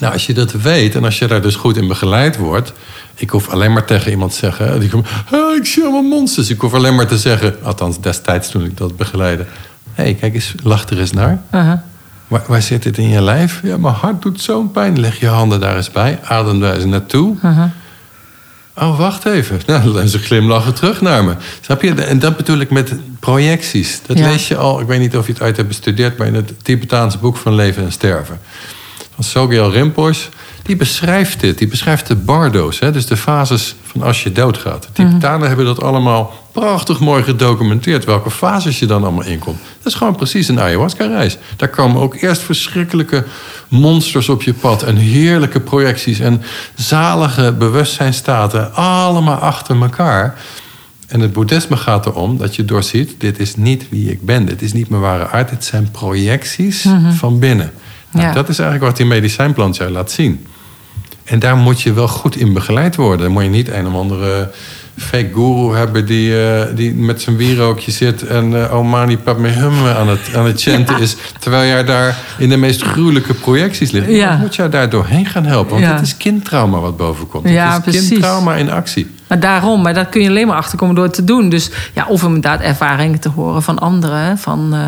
Nou, 0.00 0.12
als 0.12 0.26
je 0.26 0.32
dat 0.32 0.52
weet 0.52 0.94
en 0.94 1.04
als 1.04 1.18
je 1.18 1.26
daar 1.26 1.42
dus 1.42 1.54
goed 1.54 1.76
in 1.76 1.88
begeleid 1.88 2.36
wordt. 2.36 2.72
Ik 3.14 3.30
hoef 3.30 3.48
alleen 3.48 3.72
maar 3.72 3.84
tegen 3.84 4.10
iemand 4.10 4.32
te 4.32 4.38
zeggen. 4.38 4.80
Die 4.80 4.88
komt, 4.88 5.06
"Ah, 5.30 5.56
ik 5.56 5.66
zie 5.66 5.82
allemaal 5.82 6.02
monsters. 6.02 6.50
Ik 6.50 6.60
hoef 6.60 6.74
alleen 6.74 6.94
maar 6.94 7.06
te 7.06 7.18
zeggen, 7.18 7.56
althans 7.62 8.00
destijds 8.00 8.50
toen 8.50 8.64
ik 8.64 8.76
dat 8.76 8.96
begeleidde. 8.96 9.46
Hé, 9.94 10.02
hey, 10.04 10.14
kijk 10.14 10.34
eens, 10.34 10.54
lach 10.62 10.88
er 10.88 10.98
eens 10.98 11.12
naar. 11.12 11.42
Uh-huh. 11.54 11.72
Waar, 12.28 12.42
waar 12.46 12.62
zit 12.62 12.82
dit 12.82 12.98
in 12.98 13.08
je 13.08 13.22
lijf? 13.22 13.60
Ja, 13.62 13.76
mijn 13.76 13.94
hart 13.94 14.22
doet 14.22 14.40
zo'n 14.40 14.70
pijn. 14.70 15.00
Leg 15.00 15.20
je 15.20 15.26
handen 15.26 15.60
daar 15.60 15.76
eens 15.76 15.90
bij. 15.90 16.18
Adem 16.22 16.60
daar 16.60 16.74
eens 16.74 16.84
naartoe. 16.84 17.36
Oh, 18.76 18.98
wacht 18.98 19.24
even. 19.24 19.60
Nou, 19.66 20.06
ze 20.06 20.18
glimlachen 20.18 20.74
terug 20.74 21.00
naar 21.00 21.24
me. 21.24 21.34
Snap 21.60 21.82
je? 21.82 21.94
En 21.94 22.18
dat 22.18 22.36
bedoel 22.36 22.58
ik 22.58 22.70
met 22.70 22.92
projecties. 23.20 24.00
Dat 24.06 24.18
Ja. 24.18 24.28
lees 24.28 24.48
je 24.48 24.56
al, 24.56 24.80
ik 24.80 24.86
weet 24.86 25.00
niet 25.00 25.16
of 25.16 25.26
je 25.26 25.32
het 25.32 25.42
uit 25.42 25.56
hebt 25.56 25.68
bestudeerd... 25.68 26.18
maar 26.18 26.26
in 26.26 26.34
het 26.34 26.52
Tibetaanse 26.64 27.18
boek 27.18 27.36
van 27.36 27.54
Leven 27.54 27.84
en 27.84 27.92
Sterven. 27.92 28.38
Van 29.14 29.24
Sogyal 29.24 29.72
Rinpoche. 29.72 30.28
Die 30.64 30.76
beschrijft 30.76 31.40
dit. 31.40 31.58
Die 31.58 31.68
beschrijft 31.68 32.06
de 32.06 32.14
bardo's. 32.16 32.78
Hè? 32.78 32.92
Dus 32.92 33.06
de 33.06 33.16
fases 33.16 33.74
van 33.82 34.02
als 34.02 34.22
je 34.22 34.32
doodgaat. 34.32 34.82
De 34.82 34.88
Tibetanen 34.92 35.48
hebben 35.48 35.66
dat 35.66 35.82
allemaal 35.82 36.48
prachtig 36.52 37.00
mooi 37.00 37.22
gedocumenteerd. 37.22 38.04
Welke 38.04 38.30
fases 38.30 38.78
je 38.78 38.86
dan 38.86 39.02
allemaal 39.02 39.24
inkomt. 39.24 39.58
Dat 39.82 39.92
is 39.92 39.98
gewoon 39.98 40.16
precies 40.16 40.48
een 40.48 40.60
ayahuasca-reis. 40.60 41.38
Daar 41.56 41.68
komen 41.68 42.02
ook 42.02 42.14
eerst 42.14 42.42
verschrikkelijke 42.42 43.24
monsters 43.68 44.28
op 44.28 44.42
je 44.42 44.54
pad. 44.54 44.82
En 44.82 44.96
heerlijke 44.96 45.60
projecties. 45.60 46.18
En 46.20 46.42
zalige 46.74 47.52
bewustzijnstaten. 47.52 48.74
Allemaal 48.74 49.38
achter 49.38 49.82
elkaar. 49.82 50.38
En 51.06 51.20
het 51.20 51.32
boeddhisme 51.32 51.76
gaat 51.76 52.06
erom 52.06 52.36
dat 52.36 52.56
je 52.56 52.64
doorziet... 52.64 53.14
dit 53.18 53.38
is 53.38 53.56
niet 53.56 53.88
wie 53.90 54.10
ik 54.10 54.24
ben. 54.26 54.46
Dit 54.46 54.62
is 54.62 54.72
niet 54.72 54.88
mijn 54.88 55.02
ware 55.02 55.28
aard. 55.28 55.48
Dit 55.50 55.64
zijn 55.64 55.90
projecties 55.90 56.86
van 57.16 57.38
binnen. 57.38 57.72
Nou, 58.10 58.26
Ja. 58.26 58.32
Dat 58.32 58.48
is 58.48 58.58
eigenlijk 58.58 58.88
wat 58.88 58.96
die 58.96 59.06
medicijnplant 59.06 59.76
jou 59.76 59.90
laat 59.90 60.10
zien. 60.10 60.46
En 61.24 61.38
daar 61.38 61.56
moet 61.56 61.80
je 61.80 61.92
wel 61.92 62.08
goed 62.08 62.36
in 62.36 62.52
begeleid 62.52 62.96
worden. 62.96 63.18
Dan 63.24 63.32
moet 63.32 63.42
je 63.42 63.48
niet 63.48 63.68
een 63.68 63.86
of 63.86 63.94
andere 63.94 64.50
fake 64.96 65.30
guru 65.34 65.76
hebben... 65.76 66.06
die, 66.06 66.48
eh, 66.48 66.76
die 66.76 66.94
met 66.94 67.22
zijn 67.22 67.36
wierookje 67.36 67.90
zit 67.90 68.26
en 68.26 68.64
eh 68.64 68.74
Omani 68.76 69.18
Padme 69.18 69.48
Hum 69.48 69.86
aan 69.86 70.08
het, 70.08 70.34
aan 70.36 70.46
het 70.46 70.62
chanten 70.62 70.98
is... 70.98 71.16
terwijl 71.38 71.66
jij 71.68 71.84
daar 71.84 72.16
in 72.38 72.48
de 72.48 72.56
meest 72.56 72.82
gruwelijke 72.82 73.34
projecties 73.34 73.90
ligt. 73.90 74.08
Ja. 74.10 74.28
Dan 74.30 74.40
moet 74.40 74.54
jou 74.54 74.70
daar 74.70 74.90
doorheen 74.90 75.26
gaan 75.26 75.44
helpen. 75.44 75.70
Want 75.70 75.82
Ja. 75.82 75.92
het 75.94 76.02
is 76.06 76.16
kindtrauma 76.16 76.78
wat 76.78 76.96
boven 76.96 77.28
komt. 77.28 77.48
Ja, 77.48 77.66
het 77.72 77.86
is 77.86 77.92
precies. 77.92 78.08
kindtrauma 78.08 78.54
in 78.54 78.70
actie. 78.70 79.10
Maar 79.28 79.40
daarom, 79.40 79.82
maar 79.82 79.94
dat 79.94 80.08
kun 80.08 80.22
je 80.22 80.28
alleen 80.28 80.46
maar 80.46 80.56
achterkomen 80.56 80.94
door 80.94 81.04
het 81.04 81.14
te 81.14 81.24
doen. 81.24 81.48
Dus 81.48 81.70
ja, 81.94 82.06
of 82.08 82.22
inderdaad 82.22 82.60
ervaringen 82.60 83.20
te 83.20 83.28
horen 83.28 83.62
van 83.62 83.78
anderen. 83.78 84.38
Van, 84.38 84.68
eh, 84.74 84.80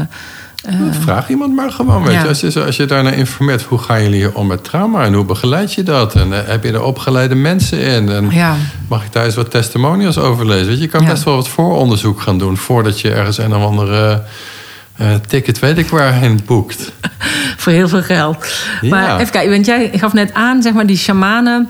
eh, 0.66 0.74
Vraag 1.00 1.28
iemand 1.28 1.54
maar 1.54 1.70
gewoon. 1.70 2.02
Weet 2.02 2.12
Ja. 2.12 2.22
je. 2.22 2.28
Als, 2.28 2.40
je, 2.40 2.64
als 2.64 2.76
je 2.76 2.84
daarna 2.84 3.10
informeert, 3.10 3.62
hoe 3.62 3.78
gaan 3.78 4.02
jullie 4.02 4.16
hier 4.18 4.34
om 4.34 4.46
met 4.46 4.64
trauma 4.64 5.04
en 5.04 5.12
hoe 5.14 5.24
begeleid 5.24 5.74
je 5.74 5.82
dat? 5.82 6.14
En 6.14 6.32
eh, 6.32 6.48
heb 6.48 6.64
je 6.64 6.72
er 6.72 6.82
opgeleide 6.82 7.34
mensen 7.34 7.78
in? 7.80 8.08
En 8.08 8.30
ja. 8.30 8.56
mag 8.88 9.04
ik 9.04 9.12
daar 9.12 9.24
eens 9.24 9.34
wat 9.34 9.50
testimonials 9.50 10.18
over 10.18 10.46
lezen? 10.46 10.66
Weet 10.66 10.76
je, 10.76 10.82
je 10.82 10.88
kan 10.88 11.02
Ja. 11.02 11.10
best 11.10 11.22
wel 11.24 11.34
wat 11.34 11.48
vooronderzoek 11.48 12.20
gaan 12.20 12.38
doen 12.38 12.56
voordat 12.56 13.00
je 13.00 13.10
ergens 13.12 13.38
een 13.38 13.54
of 13.54 13.64
andere 13.64 14.22
eh, 14.96 15.14
ticket, 15.28 15.58
weet 15.58 15.78
ik 15.78 15.88
waarheen 15.88 16.40
boekt. 16.46 16.92
voor 17.56 17.72
heel 17.72 17.88
veel 17.88 18.02
geld. 18.02 18.46
Maar 18.82 19.20
even 19.20 19.32
kijken, 19.32 19.50
want 19.50 19.66
jij 19.66 19.90
gaf 19.94 20.12
net 20.12 20.34
aan, 20.34 20.62
zeg 20.62 20.72
maar, 20.72 20.86
die 20.86 20.96
shamanen... 20.96 21.68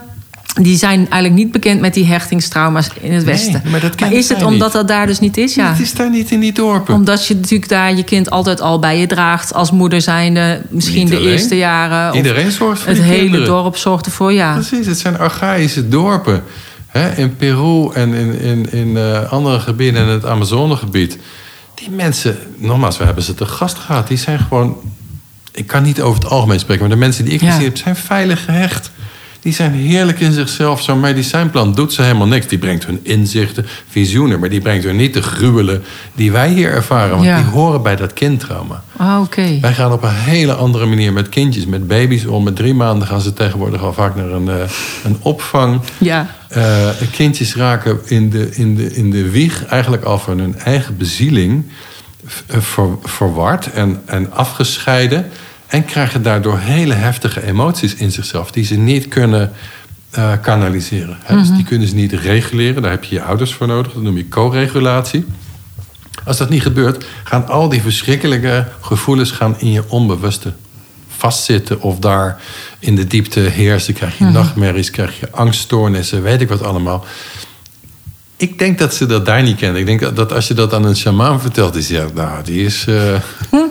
die 0.60 0.76
zijn 0.76 0.98
eigenlijk 0.98 1.34
niet 1.34 1.52
bekend 1.52 1.80
met 1.80 1.94
die 1.94 2.06
hechtingstrauma's 2.06 2.88
in 3.00 3.12
het 3.12 3.24
Nee, 3.24 3.34
Westen. 3.34 3.62
maar 3.70 3.80
dat 3.80 4.00
is 4.10 4.28
het 4.28 4.42
omdat 4.42 4.52
niet. 4.66 4.72
dat 4.72 4.88
daar 4.88 5.06
dus 5.06 5.20
niet 5.20 5.36
is? 5.36 5.54
Ja. 5.54 5.70
Het 5.70 5.80
is 5.80 5.94
daar 5.94 6.10
niet 6.10 6.30
in 6.30 6.40
die 6.40 6.52
dorpen. 6.52 6.94
Omdat 6.94 7.26
je 7.26 7.34
natuurlijk 7.34 7.70
daar 7.70 7.94
je 7.96 8.02
kind 8.02 8.30
altijd 8.30 8.60
al 8.60 8.78
bij 8.78 8.98
je 8.98 9.06
draagt... 9.06 9.54
als 9.54 9.70
moeder 9.70 10.00
zijnde, 10.00 10.62
misschien 10.68 10.98
Niet 11.02 11.08
de 11.08 11.16
alleen. 11.16 11.32
eerste 11.32 11.56
jaren. 11.56 12.10
of 12.10 12.16
Iedereen 12.16 12.50
zorgt 12.50 12.80
voor 12.82 12.92
het 12.92 13.02
hele 13.02 13.18
kinderen. 13.20 13.46
dorp 13.46 13.76
zorgt 13.76 14.06
ervoor, 14.06 14.32
ja. 14.32 14.52
Precies, 14.52 14.86
het 14.86 14.98
zijn 14.98 15.18
archaïsche 15.18 15.88
dorpen. 15.88 16.42
Hè? 16.86 17.14
In 17.16 17.36
Peru 17.36 17.90
en 17.92 18.14
in, 18.14 18.40
in, 18.40 18.72
in 18.72 18.96
eh, 18.96 19.32
andere 19.32 19.60
gebieden 19.60 20.02
in 20.02 20.08
het 20.08 20.24
Amazonegebied. 20.24 21.18
Die 21.74 21.90
mensen, 21.90 22.38
nogmaals, 22.56 22.98
we 22.98 23.04
hebben 23.04 23.22
ze 23.24 23.34
te 23.34 23.46
gast 23.46 23.76
gehad. 23.76 24.08
Die 24.08 24.16
zijn 24.18 24.38
gewoon, 24.38 24.76
ik 25.52 25.66
kan 25.66 25.82
niet 25.82 26.00
over 26.00 26.22
het 26.22 26.30
algemeen 26.30 26.58
spreken... 26.60 26.82
maar 26.82 26.92
de 26.94 27.00
mensen 27.00 27.24
die 27.24 27.34
ik 27.34 27.40
Ja. 27.40 27.50
gezien 27.50 27.64
heb, 27.64 27.76
zijn 27.76 27.96
veilig 27.96 28.44
gehecht. 28.44 28.90
Die 29.46 29.54
zijn 29.54 29.72
heerlijk 29.72 30.20
in 30.20 30.32
zichzelf. 30.32 30.82
Zo'n 30.82 31.00
medicijnplan 31.00 31.74
doet 31.74 31.92
ze 31.92 32.02
helemaal 32.02 32.26
niks. 32.26 32.46
Die 32.46 32.58
brengt 32.58 32.86
hun 32.86 33.00
inzichten, 33.02 33.66
visioenen... 33.88 34.40
maar 34.40 34.48
die 34.48 34.60
brengt 34.60 34.84
hun 34.84 34.96
niet 34.96 35.14
de 35.14 35.22
gruwelen 35.22 35.82
die 36.14 36.32
wij 36.32 36.48
hier 36.48 36.70
ervaren. 36.70 37.10
Want 37.10 37.24
Ja. 37.24 37.36
die 37.36 37.44
horen 37.44 37.82
bij 37.82 37.96
dat 37.96 38.12
kindtrauma. 38.12 38.82
Ah, 38.96 39.20
Oké. 39.20 39.58
Wij 39.60 39.72
gaan 39.74 39.92
op 39.92 40.02
een 40.02 40.14
hele 40.14 40.54
andere 40.54 40.86
manier 40.86 41.12
met 41.12 41.28
kindjes, 41.28 41.66
met 41.66 41.86
baby's 41.86 42.24
om. 42.24 42.44
Met 42.44 42.56
drie 42.56 42.74
maanden 42.74 43.08
gaan 43.08 43.20
ze 43.20 43.32
tegenwoordig 43.32 43.82
al 43.82 43.92
vaak 43.92 44.16
naar 44.16 44.30
een, 44.30 44.48
eh, 44.48 44.54
een 45.04 45.16
opvang. 45.20 45.80
Ja. 45.98 46.26
Eh, 46.48 46.88
kindjes 47.12 47.54
raken 47.56 47.98
in 48.04 48.30
de, 48.30 48.48
in, 48.54 48.74
de, 48.76 48.94
in 48.94 49.10
de 49.10 49.30
wieg 49.30 49.64
eigenlijk 49.66 50.04
al 50.04 50.18
van 50.18 50.38
hun 50.38 50.58
eigen 50.58 50.96
bezieling 50.96 51.64
eh, 52.46 52.58
ver- 52.60 52.98
verward 53.02 53.70
en, 53.72 54.02
en 54.06 54.32
afgescheiden. 54.32 55.26
En 55.66 55.84
krijgen 55.84 56.22
daardoor 56.22 56.58
hele 56.58 56.94
heftige 56.94 57.46
emoties 57.46 57.94
in 57.94 58.12
zichzelf 58.12 58.50
die 58.50 58.64
ze 58.64 58.74
niet 58.74 59.08
kunnen 59.08 59.52
uh, 60.18 60.32
kanaliseren. 60.42 61.18
Dus 61.28 61.50
die 61.50 61.64
kunnen 61.64 61.88
ze 61.88 61.94
niet 61.94 62.12
reguleren. 62.12 62.82
Daar 62.82 62.90
heb 62.90 63.04
je 63.04 63.14
je 63.14 63.22
ouders 63.22 63.54
voor 63.54 63.66
nodig. 63.66 63.92
Dat 63.92 64.02
noem 64.02 64.16
je 64.16 64.28
co-regulatie. 64.28 65.24
Als 66.24 66.36
dat 66.36 66.48
niet 66.48 66.62
gebeurt, 66.62 67.06
gaan 67.24 67.48
al 67.48 67.68
die 67.68 67.82
verschrikkelijke 67.82 68.68
gevoelens 68.80 69.30
gaan 69.30 69.54
in 69.58 69.72
je 69.72 69.82
onbewuste 69.88 70.52
vastzitten 71.16 71.80
of 71.80 71.98
daar 71.98 72.40
in 72.78 72.96
de 72.96 73.06
diepte 73.06 73.40
heersen. 73.40 73.94
Krijg 73.94 74.18
je 74.18 74.24
mhm. 74.24 74.32
nachtmerries, 74.32 74.90
krijg 74.90 75.20
je 75.20 75.30
angststoornissen, 75.30 76.22
weet 76.22 76.40
ik 76.40 76.48
wat 76.48 76.62
allemaal. 76.62 77.04
Ik 78.36 78.58
denk 78.58 78.78
dat 78.78 78.94
ze 78.94 79.06
dat 79.06 79.26
daar 79.26 79.42
niet 79.42 79.56
kennen. 79.56 79.80
Ik 79.80 79.86
denk 79.86 80.16
dat 80.16 80.32
als 80.32 80.48
je 80.48 80.54
dat 80.54 80.74
aan 80.74 80.84
een 80.84 80.96
shamaan 80.96 81.40
vertelt, 81.40 81.72
die 81.72 81.82
zegt, 81.82 82.14
nou, 82.14 82.44
die 82.44 82.64
is, 82.64 82.86
uh, 82.88 83.20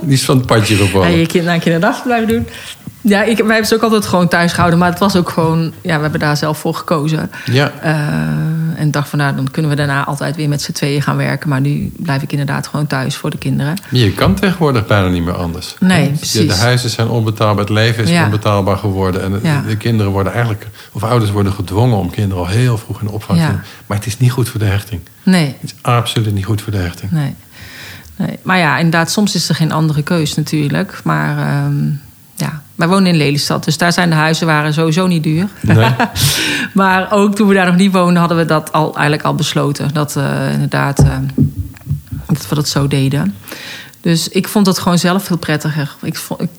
die 0.01 0.13
is 0.13 0.26
van 0.26 0.38
het 0.38 0.45
padje 0.45 0.76
gevallen. 0.76 1.11
Ja, 1.11 1.18
je 1.18 1.26
kind 1.26 1.45
naar 1.45 1.53
een 1.53 1.59
kinderdag 1.59 2.03
blijven 2.03 2.28
doen. 2.28 2.47
Ja, 3.01 3.24
ik, 3.24 3.38
wij 3.38 3.47
hebben 3.47 3.66
ze 3.66 3.76
ook 3.76 3.82
altijd 3.82 4.05
gewoon 4.05 4.28
thuis 4.28 4.51
gehouden. 4.51 4.80
Maar 4.80 4.89
het 4.89 4.99
was 4.99 5.16
ook 5.16 5.30
gewoon... 5.30 5.74
Ja, 5.82 5.95
we 5.95 6.01
hebben 6.01 6.20
daar 6.20 6.38
zelf 6.38 6.57
voor 6.57 6.76
gekozen. 6.76 7.32
Ja. 7.51 7.72
Uh, 7.84 8.64
en 8.76 8.91
dacht 8.91 9.09
van, 9.09 9.19
nou, 9.19 9.36
dan 9.36 9.51
kunnen 9.51 9.71
we 9.71 9.78
daarna 9.78 10.05
altijd 10.05 10.36
weer 10.36 10.49
met 10.49 10.61
z'n 10.61 10.71
tweeën 10.71 11.01
gaan 11.01 11.17
werken. 11.17 11.49
Maar 11.49 11.61
nu 11.61 11.91
blijf 11.97 12.21
ik 12.21 12.32
inderdaad 12.32 12.67
gewoon 12.67 12.88
thuis 12.88 13.15
voor 13.15 13.30
de 13.30 13.38
kinderen. 13.38 13.78
Je 13.91 14.11
kan 14.11 14.36
tegenwoordig 14.36 14.86
bijna 14.86 15.07
niet 15.07 15.23
meer 15.23 15.34
anders. 15.34 15.76
Nee, 15.80 16.11
precies. 16.11 16.47
De, 16.47 16.55
huizen 16.55 16.89
zijn 16.89 17.07
onbetaalbaar, 17.07 17.63
het 17.63 17.73
leven 17.73 18.03
is 18.03 18.23
onbetaalbaar 18.23 18.78
geworden. 18.78 19.23
En 19.23 19.32
de, 19.32 19.61
de, 19.67 19.78
kinderen 19.78 20.11
worden 20.11 20.32
eigenlijk... 20.32 20.67
Of 20.91 21.03
ouders 21.03 21.32
worden 21.32 21.53
gedwongen 21.53 21.97
om 21.97 22.09
kinderen 22.09 22.43
al 22.43 22.49
heel 22.49 22.78
vroeg 22.78 22.99
in 22.99 23.07
de 23.07 23.13
opvang 23.13 23.39
te 23.39 23.45
doen. 23.45 23.59
Maar 23.86 23.97
het 23.97 24.05
is 24.05 24.17
niet 24.17 24.32
goed 24.32 24.49
voor 24.49 24.59
de 24.59 24.65
hechting. 24.65 25.01
Nee. 25.23 25.55
Het 25.59 25.71
is 25.71 25.76
absoluut 25.82 26.34
niet 26.34 26.45
goed 26.45 26.61
voor 26.61 26.71
de 26.71 26.78
hechting. 26.78 27.11
Nee. 27.11 27.36
nee. 28.15 28.39
Maar 28.43 28.57
ja, 28.57 28.78
inderdaad, 28.78 29.11
soms 29.11 29.36
is 29.36 29.49
er 29.49 29.55
geen 29.55 29.71
andere 29.71 30.03
keus 30.03 30.36
natuurlijk. 30.36 30.99
Maar... 31.03 31.38
Ja, 31.38 31.71
wij 32.76 32.88
wonen 32.88 33.07
in 33.07 33.17
Lelystad, 33.17 33.63
dus 33.63 33.78
daar 33.78 33.93
zijn 33.93 34.09
de 34.09 34.15
huizen 34.15 34.47
waren 34.47 34.73
sowieso 34.73 35.07
niet 35.07 35.23
duur. 35.23 35.47
Nee. 35.61 35.89
maar 36.73 37.11
ook 37.11 37.36
toen 37.36 37.47
we 37.47 37.53
daar 37.53 37.65
nog 37.65 37.76
niet 37.76 37.91
woonden, 37.91 38.17
hadden 38.17 38.38
we 38.38 38.45
dat 38.45 38.71
al, 38.71 38.93
eigenlijk 38.93 39.23
al 39.23 39.36
besloten. 39.36 39.93
Dat 39.93 40.15
uh, 40.17 40.53
inderdaad 40.53 41.03
uh, 41.03 41.17
dat 42.28 42.47
we 42.49 42.55
dat 42.55 42.67
zo 42.67 42.88
deden. 42.88 43.36
Dus 44.01 44.30
ik 44.30 44.47
vond 44.47 44.65
dat 44.65 44.80
gewoon 44.80 44.99
zelf 44.99 45.23
veel 45.23 45.38
prettiger. 45.38 45.95
Ik, 46.01 46.15
vond, 46.15 46.41
ik, 46.41 46.49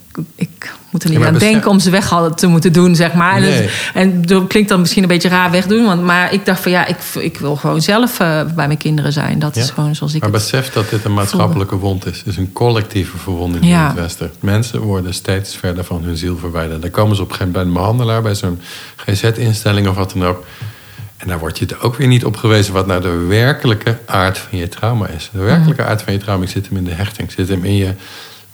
moet 0.96 1.04
er 1.04 1.18
niet 1.18 1.28
aan 1.28 1.38
denken 1.38 1.70
om 1.70 1.80
ze 1.80 1.90
weg 1.90 2.12
te 2.34 2.46
moeten 2.46 2.72
doen, 2.72 2.94
zeg 2.94 3.14
maar. 3.14 3.42
En, 3.42 3.68
en 3.94 4.22
dat 4.22 4.46
klinkt 4.46 4.68
dan 4.68 4.80
misschien 4.80 5.02
een 5.02 5.08
beetje 5.08 5.28
raar 5.28 5.50
wegdoen. 5.50 5.84
Want, 5.84 6.02
maar 6.02 6.32
ik 6.32 6.44
dacht 6.44 6.60
van 6.60 6.70
ja, 6.70 6.86
ik, 6.86 6.96
ik 7.18 7.38
wil 7.38 7.56
gewoon 7.56 7.82
zelf 7.82 8.20
uh, 8.20 8.42
bij 8.54 8.66
mijn 8.66 8.78
kinderen 8.78 9.12
zijn. 9.12 9.38
Dat 9.38 9.56
is 9.56 9.70
gewoon 9.70 9.94
zoals 9.94 10.14
ik 10.14 10.20
Maar 10.20 10.30
besef 10.30 10.72
dat 10.72 10.90
dit 10.90 11.04
een 11.04 11.14
maatschappelijke 11.14 11.76
wond 11.76 12.06
is. 12.06 12.18
Het 12.18 12.26
is 12.26 12.36
een 12.36 12.52
collectieve 12.52 13.18
verwonding 13.18 13.64
in 13.64 13.74
het 13.74 13.94
Westen. 13.94 14.30
Mensen 14.40 14.80
worden 14.80 15.14
steeds 15.14 15.56
verder 15.56 15.84
van 15.84 16.02
hun 16.02 16.16
ziel 16.16 16.36
verwijderd. 16.36 16.82
Dan 16.82 16.90
komen 16.90 17.16
ze 17.16 17.22
op 17.22 17.28
een 17.28 17.34
gegeven 17.34 17.52
moment 17.52 17.74
bij 17.74 17.82
een 17.82 17.88
behandelaar... 17.88 18.22
bij 18.22 18.34
zo'n 18.34 18.60
GZ-instelling 18.96 19.88
of 19.88 19.96
wat 19.96 20.12
dan 20.12 20.24
ook... 20.24 20.44
En 21.16 21.28
daar 21.28 21.38
word 21.38 21.58
je 21.58 21.64
het 21.64 21.80
ook 21.80 21.96
weer 21.96 22.06
niet 22.06 22.24
op 22.24 22.36
gewezen 22.36 22.72
wat 22.72 22.86
nou 22.86 23.00
de 23.00 23.24
werkelijke 23.28 23.98
aard 24.06 24.38
van 24.38 24.58
je 24.58 24.68
trauma 24.68 25.06
is. 25.08 25.30
De 25.32 25.40
werkelijke 25.40 25.84
aard 25.84 26.02
van 26.02 26.12
je 26.12 26.18
trauma 26.18 26.46
zit 26.46 26.68
hem 26.68 26.76
in 26.76 26.84
de 26.84 26.90
hechting, 26.90 27.32
zit 27.32 27.48
hem 27.48 27.64
in 27.64 27.76
je, 27.76 27.94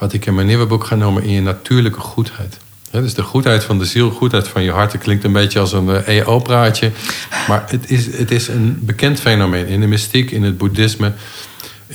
wat 0.03 0.13
ik 0.13 0.27
in 0.27 0.35
mijn 0.35 0.47
nieuwe 0.47 0.67
boek 0.67 0.85
ga 0.85 0.95
noemen, 0.95 1.23
in 1.23 1.31
je 1.31 1.43
natuurlijke 1.43 2.01
goedheid. 2.01 2.57
dus 2.91 3.15
de 3.15 3.23
goedheid 3.23 3.65
van 3.65 3.79
de 3.79 3.85
ziel, 3.85 4.11
goedheid 4.11 4.49
van 4.49 4.63
je 4.63 4.71
hart. 4.71 4.93
Het 4.93 5.03
klinkt 5.03 5.25
een 5.25 5.33
beetje 5.33 5.59
als 5.59 5.73
een 5.73 6.05
EO-praatje. 6.05 6.87
Eh, 6.87 7.49
maar 7.49 7.65
het 7.67 7.91
is, 7.91 8.17
het 8.17 8.31
is 8.31 8.49
een 8.49 8.79
bekend 8.81 9.21
fenomeen. 9.21 9.67
In 9.67 9.81
de 9.81 9.87
mystiek, 9.87 10.31
in 10.31 10.43
het 10.43 10.59
boeddhisme. 10.59 11.13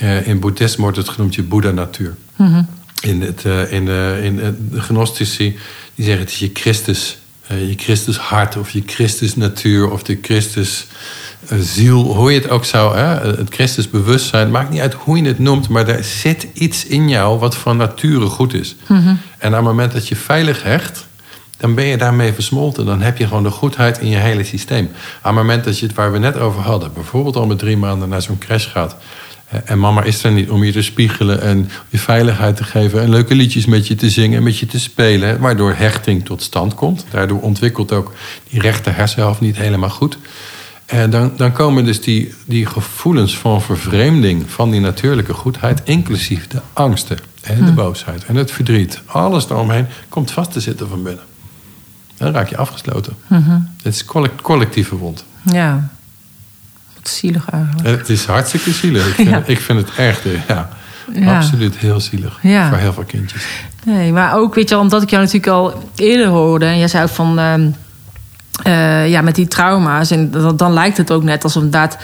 Uh, 0.02 0.28
in 0.28 0.40
boeddhisme 0.40 0.82
wordt 0.82 0.98
het 0.98 1.10
genoemd 1.10 1.36
je 1.36 1.44
Boeddha-natuur. 1.44 2.16
Mhm. 2.36 2.64
In, 3.02 3.22
het, 3.22 3.44
uh, 3.44 3.72
in, 3.72 3.86
de, 3.86 4.20
in 4.24 4.36
de 4.36 4.82
gnostici, 4.82 5.58
die 5.96 6.06
zeggen 6.06 6.24
het 6.24 6.32
is 6.32 6.40
je 6.40 6.50
Christus 6.54 7.18
je 7.48 7.74
Christus 7.76 8.18
hart 8.18 8.58
of 8.58 8.70
je 8.70 8.84
Christus 8.86 9.36
natuur 9.36 9.92
of 9.92 10.04
de 10.04 10.18
Christus 10.22 10.86
ziel, 11.60 12.16
hoe 12.16 12.32
je 12.32 12.40
het 12.40 12.50
ook 12.50 12.66
zou, 12.66 12.98
hè? 12.98 13.30
het 13.38 13.54
Christus 13.54 13.90
bewustzijn, 13.90 14.52
maakt 14.52 14.70
niet 14.70 14.80
uit 14.82 14.94
hoe 14.94 15.18
je 15.18 15.28
het 15.28 15.40
noemt, 15.40 15.70
maar 15.70 15.88
er 15.88 16.04
zit 16.04 16.48
iets 16.54 16.86
in 16.86 17.10
jou 17.10 17.40
wat 17.40 17.56
van 17.56 17.78
nature 17.78 18.26
goed 18.26 18.54
is. 18.54 18.76
Mhm. 18.88 19.16
En 19.38 19.50
op 19.50 19.56
het 19.56 19.64
moment 19.64 19.92
dat 19.92 20.08
je 20.08 20.16
veilig 20.16 20.64
hecht, 20.64 21.08
dan 21.58 21.76
ben 21.76 21.86
je 21.86 21.98
daarmee 21.98 22.34
versmolten. 22.34 22.86
Dan 22.86 23.02
heb 23.02 23.18
je 23.18 23.28
gewoon 23.28 23.44
de 23.44 23.50
goedheid 23.50 24.00
in 24.00 24.10
je 24.10 24.18
hele 24.18 24.44
systeem. 24.44 24.86
Op 24.86 25.24
het 25.24 25.34
moment 25.34 25.64
dat 25.64 25.80
je 25.80 25.86
het 25.86 25.96
waar 25.96 26.12
we 26.12 26.18
net 26.18 26.38
over 26.38 26.62
hadden, 26.62 26.94
bijvoorbeeld 26.94 27.36
al 27.36 27.46
met 27.46 27.60
drie 27.60 27.78
maanden 27.78 28.10
naar 28.10 28.22
zo'n 28.22 28.38
crash 28.38 28.68
gaat, 28.68 28.96
en 29.66 29.80
mama 29.80 30.04
is 30.04 30.24
er 30.24 30.32
niet 30.32 30.50
om 30.50 30.64
je 30.64 30.72
te 30.72 30.82
spiegelen 30.82 31.42
en 31.42 31.70
je 31.90 31.98
veiligheid 31.98 32.56
te 32.56 32.64
geven 32.64 33.02
en 33.02 33.10
leuke 33.10 33.36
liedjes 33.36 33.66
met 33.66 33.88
je 33.88 33.96
te 33.96 34.10
zingen 34.10 34.38
en 34.38 34.44
met 34.44 34.58
je 34.58 34.66
te 34.66 34.80
spelen, 34.80 35.40
waardoor 35.40 35.74
hechting 35.74 36.26
tot 36.26 36.42
stand 36.42 36.74
komt. 36.74 37.06
Daardoor 37.12 37.42
ontwikkelt 37.42 37.92
ook 37.92 38.14
die 38.50 38.62
rechter 38.62 38.96
hersenhelft 38.96 39.40
niet 39.40 39.58
helemaal 39.58 39.90
goed. 39.90 40.18
En 40.88 41.10
dan, 41.10 41.32
dan 41.38 41.52
komen 41.52 41.86
dus 41.86 42.02
die, 42.02 42.34
die 42.46 42.66
gevoelens 42.66 43.38
van 43.38 43.62
vervreemding 43.62 44.50
van 44.50 44.72
die 44.72 44.80
natuurlijke 44.80 45.34
goedheid, 45.34 45.82
inclusief 45.84 46.48
de 46.48 46.62
angsten 46.74 47.18
en 47.42 47.58
de 47.58 47.64
hm. 47.72 47.76
boosheid 47.76 48.26
en 48.26 48.36
het 48.36 48.52
verdriet, 48.52 49.02
alles 49.06 49.48
daaromheen, 49.48 49.88
komt 50.10 50.32
vast 50.32 50.52
te 50.52 50.60
zitten 50.60 50.90
van 50.90 51.04
binnen. 51.04 51.24
Dan 52.18 52.34
raak 52.34 52.50
je 52.50 52.58
afgesloten. 52.58 53.14
Mm 53.28 53.70
Het 53.84 53.94
is 53.94 54.06
collectieve 54.42 54.96
wond. 54.96 55.26
Ja 55.52 55.90
zielig 57.10 57.50
eigenlijk. 57.50 57.88
Het 57.98 58.10
is 58.10 58.26
hartstikke 58.26 58.72
zielig. 58.72 59.18
Ik 59.18 59.28
vind, 59.28 59.48
ik 59.48 59.60
vind 59.60 59.80
het 59.80 59.96
echt, 59.96 60.26
eh, 60.26 60.32
ja, 60.48 60.70
absoluut 61.26 61.78
heel 61.78 62.00
zielig. 62.00 62.40
Voor 62.42 62.78
heel 62.78 62.94
veel 62.94 63.04
kindjes. 63.04 63.46
Nee, 63.84 64.12
maar 64.12 64.36
ook, 64.36 64.56
weet 64.56 64.70
je, 64.70 64.78
omdat 64.78 65.02
ik 65.02 65.10
jou 65.10 65.24
natuurlijk 65.24 65.52
al 65.52 65.90
eerder 65.96 66.28
hoorde. 66.28 66.66
En 66.66 66.78
jij 66.78 66.88
zei 66.88 67.08
van, 67.08 67.40
uh, 68.64 69.10
ja, 69.10 69.22
met 69.22 69.36
die 69.36 69.48
trauma's. 69.48 70.12
En 70.12 70.32
dan, 70.32 70.58
dan 70.58 70.74
lijkt 70.74 70.98
het 70.98 71.12
ook 71.12 71.24
net 71.24 71.44
alsof 71.44 71.64
inderdaad 71.64 71.98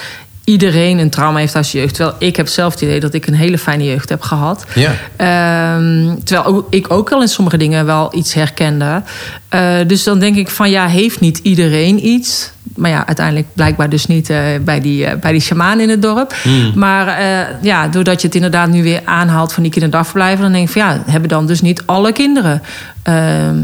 iedereen 0.43 0.97
een 0.97 1.09
trauma 1.09 1.39
heeft 1.39 1.55
als 1.55 1.71
jeugd. 1.71 1.95
Terwijl 1.95 2.15
ik 2.19 2.35
heb 2.35 2.47
zelf 2.47 2.73
het 2.73 2.81
idee 2.81 2.99
dat 2.99 3.13
ik 3.13 3.27
een 3.27 3.33
hele 3.33 3.57
fijne 3.57 3.83
jeugd 3.83 4.09
heb 4.09 4.21
gehad. 4.21 4.65
Ja. 4.75 4.91
Ehm, 5.15 6.15
terwijl 6.23 6.67
ik 6.69 6.91
ook 6.91 7.09
wel 7.09 7.21
in 7.21 7.27
sommige 7.27 7.57
dingen 7.57 7.85
wel 7.85 8.15
iets 8.15 8.33
herkende. 8.33 9.01
Uh, 9.49 9.75
dus 9.87 10.03
dan 10.03 10.19
denk 10.19 10.35
ik 10.35 10.49
van 10.49 10.69
ja, 10.69 10.87
heeft 10.87 11.19
niet 11.19 11.37
iedereen 11.37 12.05
iets? 12.05 12.51
Maar 12.75 12.89
ja, 12.89 13.07
uiteindelijk 13.07 13.47
blijkbaar 13.53 13.89
dus 13.89 14.05
niet 14.05 14.29
uh, 14.29 14.37
bij, 14.61 14.81
die, 14.81 15.17
bij 15.17 15.31
die 15.31 15.41
shamaan 15.41 15.79
in 15.79 15.89
het 15.89 16.01
dorp. 16.01 16.33
Hmm. 16.43 16.71
Maar 16.75 17.21
ja, 17.61 17.87
doordat 17.87 18.21
je 18.21 18.27
het 18.27 18.35
inderdaad 18.35 18.69
nu 18.69 18.83
weer 18.83 19.01
aanhaalt 19.05 19.53
van 19.53 19.63
die 19.63 19.71
kinderdagverblijven... 19.71 20.41
dan 20.41 20.51
denk 20.51 20.67
ik 20.67 20.73
van 20.73 20.81
ja, 20.81 21.03
hebben 21.05 21.29
dan 21.29 21.45
dus 21.45 21.61
niet 21.61 21.83
alle 21.85 22.11
kinderen 22.11 22.61
ehm, 23.03 23.57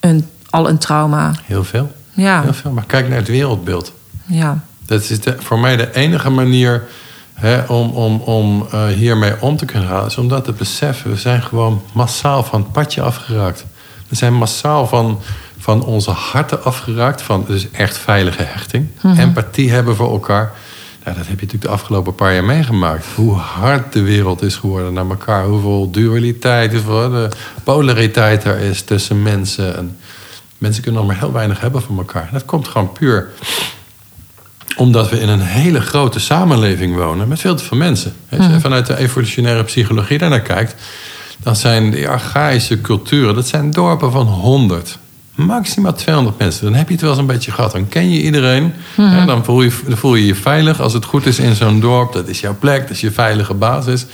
een, 0.00 0.26
al 0.50 0.68
een 0.68 0.78
trauma? 0.78 1.32
Heel 1.46 1.64
veel. 1.64 1.90
Ja. 2.12 2.42
Heel 2.42 2.52
veel. 2.52 2.70
Maar 2.70 2.84
kijk 2.86 3.08
naar 3.08 3.18
het 3.18 3.28
wereldbeeld. 3.28 3.92
Ja. 4.26 4.64
Dat 4.86 5.10
is 5.10 5.18
voor 5.38 5.58
mij 5.58 5.76
de 5.76 5.94
enige 5.94 6.30
manier 6.30 6.84
hè, 7.34 7.62
om, 7.62 7.90
om, 7.90 8.20
om 8.20 8.66
uh, 8.74 8.86
hiermee 8.86 9.32
om 9.40 9.56
te 9.56 9.64
kunnen 9.64 9.88
gaan. 9.88 10.06
Is 10.06 10.18
om 10.18 10.28
dat 10.28 10.44
te 10.44 10.52
beseffen. 10.52 11.10
We 11.10 11.16
zijn 11.16 11.42
gewoon 11.42 11.82
massaal 11.92 12.44
van 12.44 12.60
het 12.60 12.72
padje 12.72 13.02
afgeraakt. 13.02 13.64
We 14.08 14.16
zijn 14.16 14.34
massaal 14.34 14.86
van, 14.86 15.20
van 15.58 15.84
onze 15.84 16.10
harten 16.10 16.64
afgeraakt. 16.64 17.22
Van 17.22 17.44
dus 17.46 17.70
echt 17.70 17.98
veilige 17.98 18.42
hechting. 18.42 18.88
Mhm. 19.02 19.18
Empathie 19.18 19.70
hebben 19.70 19.96
voor 19.96 20.10
elkaar. 20.10 20.52
Nou, 21.04 21.16
dat 21.16 21.26
heb 21.26 21.40
je 21.40 21.44
natuurlijk 21.44 21.62
de 21.62 21.80
afgelopen 21.80 22.14
paar 22.14 22.34
jaar 22.34 22.44
meegemaakt. 22.44 23.06
Hoe 23.14 23.34
hard 23.34 23.92
de 23.92 24.02
wereld 24.02 24.42
is 24.42 24.56
geworden 24.56 24.92
naar 24.92 25.08
elkaar. 25.08 25.44
Hoeveel 25.44 25.90
dualiteit, 25.90 26.72
hoeveel 26.72 27.10
de 27.10 27.28
polariteit 27.64 28.44
er 28.44 28.58
is 28.58 28.82
tussen 28.82 29.22
mensen. 29.22 29.76
En 29.76 29.96
mensen 30.62 30.82
kunnen 30.82 31.00
nog 31.00 31.10
maar 31.10 31.20
heel 31.20 31.32
weinig 31.32 31.60
hebben 31.60 31.82
van 31.82 31.98
elkaar. 31.98 32.28
Dat 32.32 32.44
komt 32.44 32.68
gewoon 32.68 32.92
puur 32.92 33.30
omdat 34.76 35.10
we 35.10 35.20
in 35.20 35.28
een 35.28 35.40
hele 35.40 35.80
grote 35.80 36.20
samenleving 36.20 36.96
wonen 36.96 37.28
met 37.28 37.40
veel 37.40 37.54
te 37.54 37.64
veel 37.64 37.76
mensen. 37.76 38.14
Als 38.30 38.46
je 38.46 38.52
mhm. 38.52 38.60
vanuit 38.60 38.86
de 38.86 38.96
evolutionaire 38.96 39.64
psychologie 39.64 40.18
daarnaar 40.18 40.40
kijkt, 40.40 40.74
dan 41.38 41.56
zijn 41.56 41.90
die 41.90 42.08
archaïsche 42.08 42.80
culturen, 42.80 43.34
dat 43.34 43.48
zijn 43.48 43.70
dorpen 43.70 44.12
van 44.12 44.26
100. 44.26 44.98
Maximaal 45.34 45.94
200 45.94 46.38
mensen. 46.38 46.64
Dan 46.64 46.74
heb 46.74 46.86
je 46.86 46.92
het 46.92 47.02
wel 47.02 47.10
eens 47.10 47.20
een 47.20 47.26
beetje 47.26 47.50
gehad. 47.50 47.72
Dan 47.72 47.88
ken 47.88 48.10
je 48.10 48.22
iedereen. 48.22 48.72
Mhm. 48.96 49.26
dan, 49.26 49.44
voel 49.44 49.62
je, 49.62 49.72
dan 49.86 49.96
voel 49.96 50.14
je 50.14 50.26
je 50.26 50.34
veilig. 50.34 50.80
Als 50.80 50.92
het 50.92 51.04
goed 51.04 51.26
is 51.26 51.38
in 51.38 51.54
zo'n 51.54 51.80
dorp, 51.80 52.12
dat 52.12 52.28
is 52.28 52.40
jouw 52.40 52.56
plek, 52.58 52.80
dat 52.80 52.90
is 52.90 53.00
je 53.00 53.10
veilige 53.10 53.54
basis. 53.54 54.06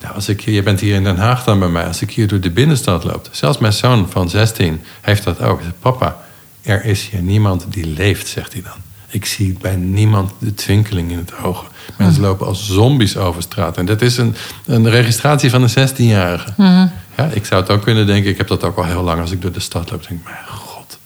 Nou, 0.00 0.14
als 0.14 0.28
ik, 0.28 0.40
je 0.40 0.62
bent 0.62 0.80
hier 0.80 0.94
in 0.94 1.04
Den 1.04 1.16
Haag 1.16 1.44
dan 1.44 1.58
bij 1.58 1.68
mij. 1.68 1.86
Als 1.86 2.02
ik 2.02 2.10
hier 2.10 2.28
door 2.28 2.40
de 2.40 2.50
binnenstad 2.50 3.04
loop. 3.04 3.28
Zelfs 3.30 3.58
mijn 3.58 3.72
zoon 3.72 4.06
van 4.10 4.30
16 4.30 4.80
heeft 5.00 5.24
dat 5.24 5.40
ook. 5.40 5.60
Zegt, 5.62 5.80
papa, 5.80 6.16
er 6.62 6.84
is 6.84 7.08
hier 7.08 7.22
niemand 7.22 7.66
die 7.68 7.86
leeft, 7.86 8.26
zegt 8.26 8.52
hij 8.52 8.62
dan. 8.62 8.86
Ik 9.10 9.24
zie 9.24 9.56
bij 9.60 9.76
niemand 9.76 10.32
de 10.38 10.54
twinkeling 10.54 11.10
in 11.10 11.18
het 11.18 11.32
oog. 11.42 11.64
Mensen 11.96 12.22
lopen 12.22 12.46
als 12.46 12.66
zombies 12.66 13.16
over 13.16 13.42
straat. 13.42 13.76
En 13.76 13.86
dat 13.86 14.02
is 14.02 14.16
een, 14.16 14.34
een 14.66 14.90
registratie 14.90 15.50
van 15.50 15.62
een 15.62 15.88
16-jarige. 15.88 16.52
Mhm. 16.56 16.86
Ja, 17.16 17.24
ik 17.32 17.46
zou 17.46 17.60
het 17.60 17.70
ook 17.70 17.82
kunnen 17.82 18.06
denken. 18.06 18.30
Ik 18.30 18.36
heb 18.36 18.48
dat 18.48 18.64
ook 18.64 18.76
al 18.76 18.84
heel 18.84 19.02
lang 19.02 19.20
als 19.20 19.30
ik 19.30 19.42
door 19.42 19.52
de 19.52 19.60
stad 19.60 19.90
loop. 19.90 20.08
Denk 20.08 20.20
ik, 20.20 20.26
mijn 20.26 20.46
god. 20.58 20.98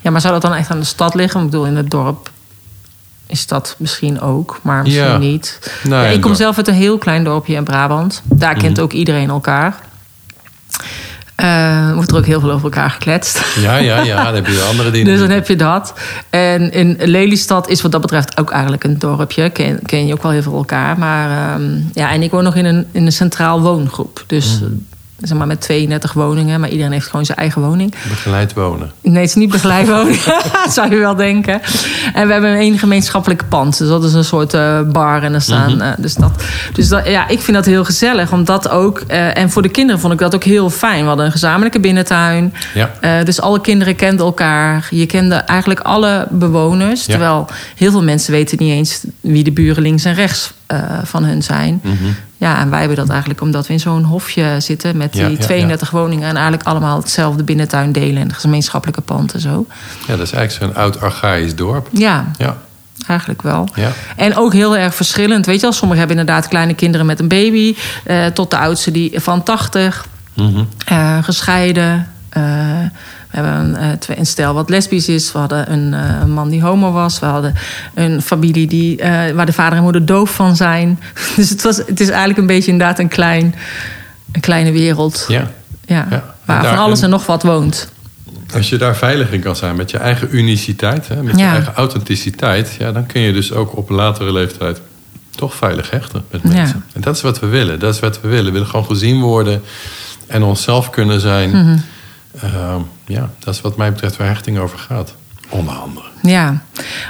Ja, 0.00 0.10
maar 0.10 0.20
zou 0.20 0.32
dat 0.32 0.42
dan 0.42 0.54
echt 0.54 0.70
aan 0.70 0.78
de 0.78 0.84
stad 0.84 1.14
liggen? 1.14 1.40
Ik 1.40 1.50
bedoel, 1.50 1.66
in 1.66 1.76
het 1.76 1.90
dorp 1.90 2.30
is 3.32 3.46
dat 3.46 3.74
misschien 3.78 4.20
ook, 4.20 4.60
maar 4.62 4.82
misschien 4.82 5.18
niet. 5.18 5.58
ja, 5.82 6.04
ik 6.04 6.20
kom 6.20 6.34
zelf 6.34 6.56
uit 6.56 6.68
een 6.68 6.74
heel 6.74 6.98
klein 6.98 7.24
dorpje 7.24 7.54
in 7.54 7.64
Brabant. 7.64 8.22
Daar 8.24 8.54
kent 8.54 8.76
mhm. 8.76 8.84
ook 8.84 8.92
iedereen 8.92 9.28
elkaar. 9.28 9.80
Uh, 11.36 11.92
wordt 11.94 12.10
er 12.10 12.16
ook 12.16 12.26
heel 12.26 12.40
veel 12.40 12.50
over 12.50 12.64
elkaar 12.64 12.90
gekletst. 12.90 13.56
Ja, 13.56 13.76
ja, 13.76 14.00
ja. 14.02 14.24
Dan 14.24 14.34
heb 14.34 14.46
je 14.46 14.60
andere 14.60 14.90
dingen. 14.90 15.06
dus 15.12 15.20
dan 15.20 15.30
heb 15.30 15.48
je 15.48 15.56
dat. 15.56 15.94
En 16.30 16.72
in 16.72 16.96
Lelystad 17.00 17.68
is 17.68 17.82
wat 17.82 17.92
dat 17.92 18.00
betreft 18.00 18.38
ook 18.38 18.50
eigenlijk 18.50 18.84
een 18.84 18.98
dorpje. 18.98 19.50
Ken, 19.50 19.80
ken 19.82 20.06
je 20.06 20.12
ook 20.12 20.22
wel 20.22 20.32
heel 20.32 20.42
veel 20.42 20.56
elkaar. 20.56 20.98
Maar 20.98 21.58
uh, 21.60 21.66
ja, 21.92 22.10
en 22.10 22.22
ik 22.22 22.30
woon 22.30 22.44
nog 22.44 22.54
in 22.54 22.64
een, 22.64 22.86
in 22.92 23.06
een 23.06 23.12
centraal 23.12 23.60
woongroep. 23.60 24.24
Dus 24.26 24.60
mm 24.60 24.90
zeg 25.22 25.38
maar 25.38 25.46
met 25.46 25.60
32 25.60 26.12
woningen, 26.12 26.60
maar 26.60 26.68
iedereen 26.68 26.92
heeft 26.92 27.06
gewoon 27.06 27.24
zijn 27.24 27.38
eigen 27.38 27.62
woning. 27.62 27.94
Begeleid 28.08 28.52
wonen? 28.52 28.92
Nee, 29.00 29.14
het 29.14 29.28
is 29.28 29.34
niet 29.34 29.50
begeleid 29.50 29.88
wonen, 29.88 30.16
zou 30.70 30.90
je 30.90 30.96
wel 30.96 31.16
denken. 31.16 31.60
En 32.14 32.26
we 32.26 32.32
hebben 32.32 32.60
een 32.60 32.78
gemeenschappelijke 32.78 33.44
pand, 33.44 33.78
dus 33.78 33.88
dat 33.88 34.04
is 34.04 34.12
een 34.12 34.24
soort 34.24 34.54
uh, 34.54 34.80
bar 34.82 35.22
en 35.22 35.34
er 35.34 35.40
staan. 35.40 35.74
Mm 35.74 35.80
dus 35.98 36.14
dat, 36.14 36.42
dus 36.72 36.88
dat, 36.88 37.06
ja, 37.06 37.28
ik 37.28 37.40
vind 37.40 37.56
dat 37.56 37.66
heel 37.66 37.84
gezellig, 37.84 38.32
omdat 38.32 38.68
ook, 38.68 39.02
uh, 39.08 39.36
en 39.36 39.50
voor 39.50 39.62
de 39.62 39.68
kinderen 39.68 40.00
vond 40.00 40.12
ik 40.12 40.18
dat 40.18 40.34
ook 40.34 40.44
heel 40.44 40.70
fijn. 40.70 41.00
We 41.00 41.06
hadden 41.06 41.26
een 41.26 41.32
gezamenlijke 41.32 41.80
binnentuin, 41.80 42.54
ja. 42.74 43.24
Dus 43.24 43.40
alle 43.40 43.60
kinderen 43.60 43.96
kenden 43.96 44.26
elkaar. 44.26 44.86
Je 44.90 45.06
kende 45.06 45.34
eigenlijk 45.34 45.80
alle 45.80 46.26
bewoners, 46.30 47.04
ja. 47.04 47.10
terwijl 47.10 47.48
heel 47.76 47.90
veel 47.90 48.02
mensen 48.02 48.32
weten 48.32 48.58
niet 48.60 48.72
eens 48.72 49.04
wie 49.20 49.44
de 49.44 49.52
buren 49.52 49.82
links 49.82 50.04
en 50.04 50.14
rechts 50.14 50.52
van 51.04 51.24
hun 51.24 51.42
zijn. 51.42 51.80
Mm 51.82 51.96
-hmm. 51.96 52.14
Ja, 52.36 52.58
en 52.58 52.70
wij 52.70 52.78
hebben 52.78 52.96
dat 52.96 53.08
eigenlijk 53.08 53.40
omdat 53.40 53.66
we 53.66 53.72
in 53.72 53.80
zo'n 53.80 54.04
hofje 54.04 54.56
zitten 54.58 54.96
met 54.96 55.12
die 55.12 55.36
32 55.36 55.90
woningen 55.90 56.28
en 56.28 56.34
eigenlijk 56.34 56.66
allemaal 56.66 56.98
hetzelfde 56.98 57.42
binnentuin 57.42 57.92
delen 57.92 58.22
en 58.22 58.34
gemeenschappelijke 58.34 59.00
pand 59.00 59.34
en 59.34 59.40
zo. 59.40 59.66
Ja, 60.06 60.16
dat 60.16 60.26
is 60.26 60.32
eigenlijk 60.32 60.74
zo'n 60.74 60.82
oud 60.82 61.00
archaïs 61.00 61.54
dorp. 61.54 61.88
Ja. 61.92 62.30
ja. 62.38 62.56
Eigenlijk 63.06 63.42
wel. 63.42 63.68
Ja. 63.74 63.92
En 64.16 64.36
ook 64.36 64.52
heel 64.52 64.76
erg 64.76 64.94
verschillend. 64.94 65.46
Weet 65.46 65.54
je 65.54 65.60
wel, 65.60 65.72
sommigen 65.72 65.98
hebben 65.98 66.18
inderdaad 66.18 66.48
kleine 66.48 66.74
kinderen 66.74 67.06
met 67.06 67.20
een 67.20 67.28
baby. 67.28 67.76
Uh, 68.06 68.26
tot 68.26 68.50
de 68.50 68.58
oudste 68.58 68.90
die 68.90 69.20
van 69.20 69.42
80. 69.42 70.06
Mm 70.34 70.54
-hmm. 70.54 70.68
uh, 70.92 71.18
gescheiden. 71.22 72.08
Uh, 72.36 72.42
we 73.32 73.38
hebben 73.38 73.82
een, 73.82 73.98
uh, 74.10 74.16
een 74.16 74.26
stel 74.26 74.54
wat 74.54 74.70
lesbisch 74.70 75.08
is. 75.08 75.32
We 75.32 75.38
hadden 75.38 75.72
een, 75.72 75.92
uh, 75.92 76.20
een, 76.20 76.30
man 76.30 76.48
die 76.48 76.62
homo 76.62 76.92
was. 76.92 77.18
We 77.18 77.26
hadden 77.26 77.54
een 77.94 78.22
familie 78.22 78.66
die, 78.66 78.98
uh, 78.98 79.30
waar 79.30 79.46
de 79.46 79.52
vader 79.52 79.76
en 79.76 79.82
moeder 79.82 80.06
doof 80.06 80.30
van 80.30 80.56
zijn. 80.56 81.00
Dus 81.36 81.50
het, 81.50 81.62
was, 81.62 81.76
het 81.76 82.00
is 82.00 82.08
eigenlijk 82.08 82.38
een 82.38 82.46
beetje 82.46 82.70
inderdaad 82.70 82.98
een, 82.98 83.08
klein, 83.08 83.54
een 84.32 84.40
kleine 84.40 84.72
wereld. 84.72 85.24
Ja. 85.28 85.50
Ja, 85.86 86.06
ja. 86.10 86.34
Waar 86.44 86.64
van 86.64 86.78
alles 86.78 87.02
en 87.02 87.10
nog 87.10 87.26
wat 87.26 87.42
woont. 87.42 87.92
Als 88.54 88.68
je 88.68 88.76
daar 88.76 88.96
veilig 88.96 89.32
in 89.32 89.40
kan 89.40 89.56
zijn 89.56 89.76
met 89.76 89.90
je 89.90 89.98
eigen 89.98 90.36
uniciteit, 90.36 91.08
hè, 91.08 91.22
met 91.22 91.38
je 91.38 91.44
eigen 91.44 91.74
authenticiteit, 91.74 92.76
ja, 92.78 92.92
dan 92.92 93.06
kun 93.06 93.20
je 93.20 93.32
dus 93.32 93.52
ook 93.52 93.76
op 93.76 93.90
een 93.90 93.96
latere 93.96 94.32
leeftijd 94.32 94.80
toch 95.30 95.54
veilig 95.54 95.90
hechten 95.90 96.24
met 96.30 96.44
mensen. 96.44 96.84
En 96.92 97.00
dat 97.00 97.16
is 97.16 97.22
wat 97.22 97.40
we 97.40 97.46
willen. 97.46 97.78
Dat 97.78 97.94
is 97.94 98.00
wat 98.00 98.20
we 98.20 98.28
willen. 98.28 98.44
We 98.44 98.50
willen 98.50 98.66
gewoon 98.66 98.86
gezien 98.86 99.20
worden 99.20 99.62
en 100.26 100.42
onszelf 100.42 100.90
kunnen 100.90 101.20
zijn. 101.20 101.48
Mm 101.48 101.54
-hmm. 101.54 101.82
Uh, 102.34 102.76
ja, 103.06 103.30
dat 103.38 103.54
is 103.54 103.60
wat 103.60 103.76
mij 103.76 103.92
betreft 103.92 104.16
waar 104.16 104.28
hechting 104.28 104.58
over 104.58 104.78
gaat. 104.78 105.14
Onder 105.52 105.74
andere. 105.74 106.06
Ja, 106.22 106.62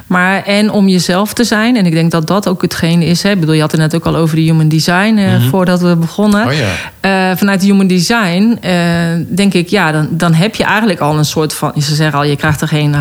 maar 0.07 0.43
en 0.43 0.71
om 0.71 0.89
jezelf 0.89 1.33
te 1.33 1.45
zijn. 1.45 1.77
En 1.77 1.87
ik 1.87 1.93
denk 1.93 2.11
dat 2.11 2.27
dat 2.27 2.49
ook 2.49 2.63
hetgene 2.63 3.05
is. 3.05 3.23
Hè. 3.23 3.31
Ik 3.31 3.41
bedoel, 3.41 3.55
je 3.55 3.61
had 3.61 3.71
het 3.71 3.81
net 3.81 3.95
ook 3.95 4.07
al 4.07 4.17
over 4.17 4.37
de 4.37 4.43
human 4.43 4.69
design 4.69 5.17
uh, 5.17 5.33
mm-hmm. 5.33 5.49
voordat 5.49 5.81
we 5.81 5.97
begonnen. 5.97 6.47
Oh, 6.47 6.53
ja. 6.53 7.31
uh, 7.31 7.37
vanuit 7.37 7.61
de 7.61 7.67
human 7.67 7.87
design 7.87 8.59
uh, 8.65 8.73
denk 9.29 9.55
ik, 9.55 9.69
ja, 9.69 9.93
dan, 9.93 10.09
dan 10.11 10.35
heb 10.35 10.55
je 10.55 10.65
eigenlijk 10.65 11.01
al 11.01 11.19
een 11.19 11.25
soort 11.25 11.55
van. 11.55 11.73
Ze 11.83 11.95
zeggen 11.95 12.19
al, 12.19 12.25
je 12.25 12.37
krijgt 12.37 12.61
er 12.61 12.69
geen 12.69 12.95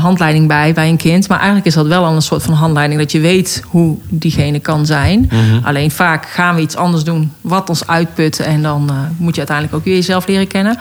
handleiding 0.00 0.48
bij 0.48 0.72
bij 0.72 0.88
een 0.88 0.96
kind. 0.96 1.28
Maar 1.28 1.38
eigenlijk 1.38 1.66
is 1.66 1.74
dat 1.74 1.86
wel 1.86 2.04
al 2.04 2.14
een 2.14 2.22
soort 2.22 2.42
van 2.42 2.54
handleiding 2.54 3.00
dat 3.00 3.12
je 3.12 3.20
weet 3.20 3.62
hoe 3.66 3.96
diegene 4.08 4.58
kan 4.58 4.86
zijn. 4.86 5.30
Mm-hmm. 5.32 5.60
Alleen 5.64 5.90
vaak 5.90 6.26
gaan 6.26 6.54
we 6.54 6.60
iets 6.60 6.76
anders 6.76 7.04
doen 7.04 7.32
wat 7.40 7.68
ons 7.68 7.86
uitput. 7.86 8.40
En 8.40 8.62
dan 8.62 8.90
moet 9.16 9.34
je 9.34 9.38
uiteindelijk 9.38 9.76
ook 9.76 9.84
weer 9.84 9.94
jezelf 9.94 10.26
leren 10.26 10.46
kennen 10.46 10.78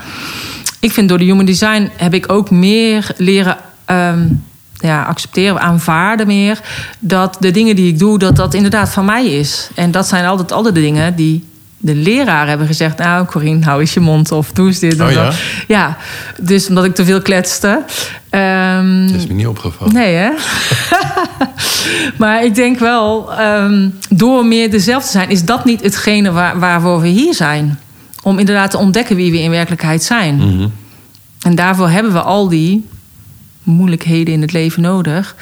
ik 0.80 0.92
vind 0.92 1.10
door 1.10 1.18
de 1.18 1.24
human 1.24 1.46
design 1.46 1.90
heb 1.96 2.14
ik 2.14 2.32
ook 2.32 2.50
meer 2.50 3.12
leren 3.18 3.58
um, 3.86 4.44
ja, 4.74 5.04
accepteren, 5.04 5.62
aanvaarden 5.62 6.28
meer. 6.28 6.60
Dat 7.00 7.38
de 7.40 7.52
dingen 7.52 7.76
die 7.76 7.88
ik 7.88 8.00
doe, 8.00 8.20
dat 8.20 8.36
dat 8.36 8.54
inderdaad 8.54 8.90
van 8.90 9.06
mij 9.06 9.26
is. 9.26 9.70
En 9.76 9.92
dat 9.92 10.08
zijn 10.08 10.26
altijd 10.26 10.52
alle 10.52 10.72
de 10.72 10.82
dingen 10.82 11.16
die 11.16 11.48
de 11.78 11.96
leraar 11.96 12.48
hebben 12.48 12.68
gezegd... 12.68 12.98
nou, 12.98 13.26
Corine, 13.26 13.66
hou 13.66 13.80
eens 13.80 13.94
je 13.94 14.00
mond 14.00 14.32
of 14.32 14.52
doe 14.52 14.68
eens 14.68 14.80
dit. 14.80 15.02
Oh, 15.02 15.12
ja? 15.12 15.32
ja, 15.68 15.98
dus 16.42 16.68
omdat 16.68 16.86
ik 16.86 16.96
te 16.96 17.06
veel 17.06 17.22
kletste. 17.22 17.84
Um, 18.32 19.08
dat 19.08 19.16
is 19.16 19.28
me 19.28 19.34
niet 19.34 19.48
opgevallen. 19.48 19.94
Nee, 19.94 20.16
hè? 20.16 20.30
maar 22.18 22.44
ik 22.44 22.56
denk 22.56 22.80
wel, 22.80 23.40
um, 23.42 23.98
door 24.10 24.46
meer 24.46 24.72
dezelfde 24.72 25.06
te 25.06 25.12
zijn... 25.12 25.30
is 25.30 25.44
dat 25.44 25.66
niet 25.66 25.82
hetgene 25.82 26.32
waar, 26.32 26.60
waarvoor 26.60 27.02
we 27.02 27.08
hier 27.08 27.34
zijn 27.34 27.80
om 28.24 28.40
inderdaad 28.40 28.72
te 28.72 28.78
ontdekken 28.78 29.16
wie 29.16 29.32
we 29.32 29.40
in 29.40 29.50
werkelijkheid 29.50 30.04
zijn. 30.04 30.36
Mm 30.36 30.42
-hmm. 30.42 30.72
En 31.42 31.56
daarvoor 31.56 31.90
hebben 31.90 32.14
we 32.14 32.22
al 32.22 32.50
die 32.50 32.88
moeilijkheden 33.64 34.34
in 34.34 34.42
het 34.42 34.52
leven 34.52 34.82
nodig. 34.82 35.36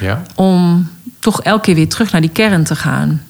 Ja. 0.00 0.22
Om 0.34 0.88
toch 1.18 1.42
elke 1.42 1.60
keer 1.60 1.74
weer 1.74 1.88
terug 1.88 2.12
naar 2.12 2.20
die 2.20 2.30
kern 2.30 2.64
te 2.64 2.76
gaan. 2.76 3.22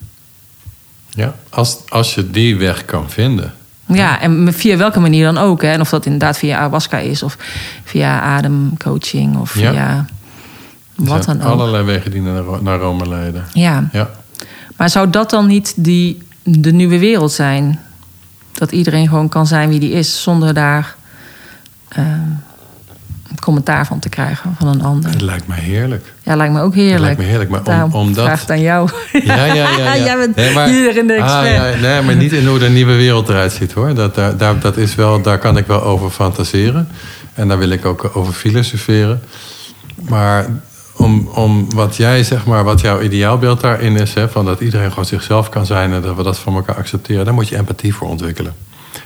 Ja, 1.09 1.35
als, 1.49 1.77
als 1.89 2.15
je 2.15 2.29
die 2.29 2.57
weg 2.57 2.85
kan 2.85 3.09
vinden. 3.09 3.53
Ja, 3.85 4.21
en 4.21 4.53
via 4.53 4.77
welke 4.77 4.99
manier 4.99 5.25
dan 5.25 5.37
ook. 5.37 5.61
Hè? 5.61 5.71
En 5.71 5.81
of 5.81 5.89
dat 5.89 6.05
inderdaad 6.05 6.37
via 6.37 6.57
ayahuasca 6.57 6.97
is, 6.97 7.23
of 7.23 7.37
via 7.83 8.21
ademcoaching, 8.21 9.37
of 9.37 9.51
via 9.51 9.71
ja. 9.71 10.05
wat 10.95 11.25
dan 11.25 11.41
ook. 11.41 11.51
Allerlei 11.51 11.83
wegen 11.83 12.11
die 12.11 12.21
naar, 12.21 12.43
naar 12.61 12.79
Rome 12.79 13.07
leiden. 13.07 13.45
Ja. 13.53 13.89
ja. 13.91 14.09
Maar 14.77 14.89
zou 14.89 15.09
dat 15.09 15.29
dan 15.29 15.47
niet 15.47 15.73
die, 15.75 16.17
de 16.43 16.71
nieuwe 16.71 16.99
wereld 16.99 17.31
zijn? 17.31 17.79
Dat 18.59 18.71
iedereen 18.71 19.07
gewoon 19.07 19.29
kan 19.29 19.47
zijn 19.47 19.69
wie 19.69 19.79
die 19.79 19.91
is, 19.91 20.21
zonder 20.21 20.53
daar 20.53 20.95
uh, 21.97 22.05
commentaar 23.39 23.85
van 23.85 23.99
te 23.99 24.09
krijgen 24.09 24.55
van 24.59 24.67
een 24.67 24.83
ander. 24.83 25.11
Het 25.11 25.21
lijkt 25.21 25.47
mij 25.47 25.59
heerlijk. 25.59 26.13
Ja, 26.23 26.35
lijkt 26.35 26.53
me 26.53 26.61
ook 26.61 26.75
heerlijk. 26.75 26.95
Het 26.95 27.01
lijkt 27.01 27.19
me 27.19 27.25
heerlijk, 27.25 27.49
maar 27.49 27.83
om, 27.83 27.93
omdat... 27.93 28.25
vraag 28.25 28.39
het 28.39 28.51
aan 28.51 28.61
jou. 28.61 28.89
Ja, 29.23 29.45
ja, 29.45 29.53
ja. 29.53 29.77
ja. 29.77 29.95
Jij 30.05 30.17
bent 30.17 30.35
nee, 30.35 30.53
maar, 30.53 30.67
hier 30.67 30.97
in 30.97 31.07
de 31.07 31.13
expert. 31.13 31.45
Ah, 31.45 31.51
ja, 31.51 31.75
nee, 31.81 32.01
maar 32.01 32.15
niet 32.15 32.31
in 32.31 32.47
hoe 32.47 32.59
de 32.59 32.69
nieuwe 32.69 32.95
wereld 32.95 33.29
eruit 33.29 33.51
ziet, 33.51 33.71
hoor. 33.71 33.93
Dat, 33.93 34.15
daar, 34.15 34.59
dat 34.59 34.77
is 34.77 34.95
wel, 34.95 35.21
daar 35.21 35.37
kan 35.37 35.57
ik 35.57 35.67
wel 35.67 35.83
over 35.83 36.09
fantaseren. 36.09 36.87
En 37.33 37.47
daar 37.47 37.57
wil 37.57 37.69
ik 37.69 37.85
ook 37.85 38.11
over 38.13 38.33
filosoferen. 38.33 39.21
Maar 39.95 40.45
om, 40.99 41.27
om 41.27 41.73
wat 41.73 41.95
jij, 41.95 42.23
zeg 42.23 42.45
maar, 42.45 42.63
wat 42.63 42.81
jouw 42.81 43.01
ideaalbeeld 43.01 43.61
daarin 43.61 43.95
is, 43.95 44.13
hè, 44.13 44.29
van 44.29 44.45
dat 44.45 44.59
iedereen 44.59 44.89
gewoon 44.89 45.05
zichzelf 45.05 45.49
kan 45.49 45.65
zijn 45.65 45.93
en 45.93 46.01
dat 46.01 46.15
we 46.15 46.23
dat 46.23 46.37
van 46.37 46.55
elkaar 46.55 46.75
accepteren, 46.75 47.25
daar 47.25 47.33
moet 47.33 47.47
je 47.47 47.57
empathie 47.57 47.93
voor 47.93 48.07
ontwikkelen. 48.07 48.53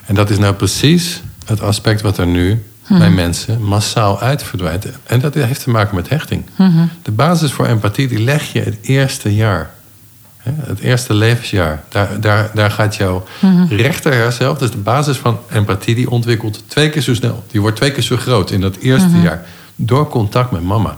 En 0.06 0.16
dat 0.16 0.30
is 0.30 0.38
nou 0.38 0.54
precies 0.54 1.22
het 1.46 1.62
aspect 1.62 2.02
wat 2.02 2.18
er 2.18 2.28
nu 2.28 2.64
hmm. 2.84 2.98
bij 2.98 3.10
mensen 3.10 3.64
massaal 3.64 4.20
uit 4.20 4.44
verdwijnt. 4.44 4.86
En 5.04 5.20
dat 5.20 5.34
heeft 5.34 5.64
te 5.64 5.70
maken 5.70 5.96
met 5.96 6.10
hechting. 6.10 6.46
Hmm. 6.56 6.90
De 7.02 7.12
basis 7.12 7.52
voor 7.52 7.66
empathie 7.66 8.08
die 8.08 8.20
leg 8.20 8.54
je 8.54 8.62
het 8.62 8.78
eerste 8.82 9.36
jaar. 9.36 9.70
Het 10.44 10.80
eerste 10.80 11.14
levensjaar. 11.14 11.84
Daar, 11.90 12.20
daar, 12.20 12.52
daar 12.54 12.72
gaat 12.72 12.96
jouw 12.96 13.24
hmm. 13.40 13.68
rechter 13.70 14.32
zelf, 14.32 14.58
dus 14.58 14.72
de 14.72 14.78
basis 14.78 15.18
van 15.18 15.40
empathie, 15.52 15.96
die 15.96 16.10
ontwikkelt 16.10 16.64
twee 16.68 16.90
keer 16.90 17.02
zo 17.02 17.14
snel. 17.14 17.44
Die 17.52 17.62
wordt 17.62 17.76
twee 17.76 17.92
keer 17.92 18.04
zo 18.04 18.18
groot 18.18 18.52
in 18.52 18.62
dat 18.62 18.76
eerste 18.76 19.20
jaar. 19.22 19.46
Door 19.76 20.10
contact 20.10 20.52
met 20.52 20.64
mama. 20.64 20.98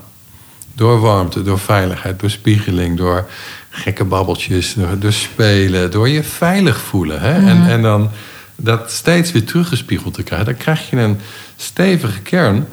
Door 0.76 1.00
warmte, 1.00 1.42
door 1.42 1.60
veiligheid, 1.60 2.20
door 2.20 2.30
spiegeling, 2.30 2.98
door 2.98 3.30
gekke 3.70 4.04
babbeltjes, 4.04 4.74
door, 4.74 5.00
door 5.00 5.14
spelen, 5.14 5.92
door 5.92 6.10
je 6.10 6.24
veilig 6.24 6.78
voelen. 6.78 7.22
Hè? 7.22 7.34
En, 7.34 7.68
en 7.68 7.82
dan 7.82 8.10
dat 8.56 8.92
steeds 8.92 9.32
weer 9.32 9.46
teruggespiegeld 9.46 10.14
te 10.14 10.24
krijgen. 10.24 10.48
Dan 10.48 10.58
krijg 10.58 10.90
je 10.90 10.98
een 10.98 11.20
stevige 11.56 12.20
kern 12.20 12.68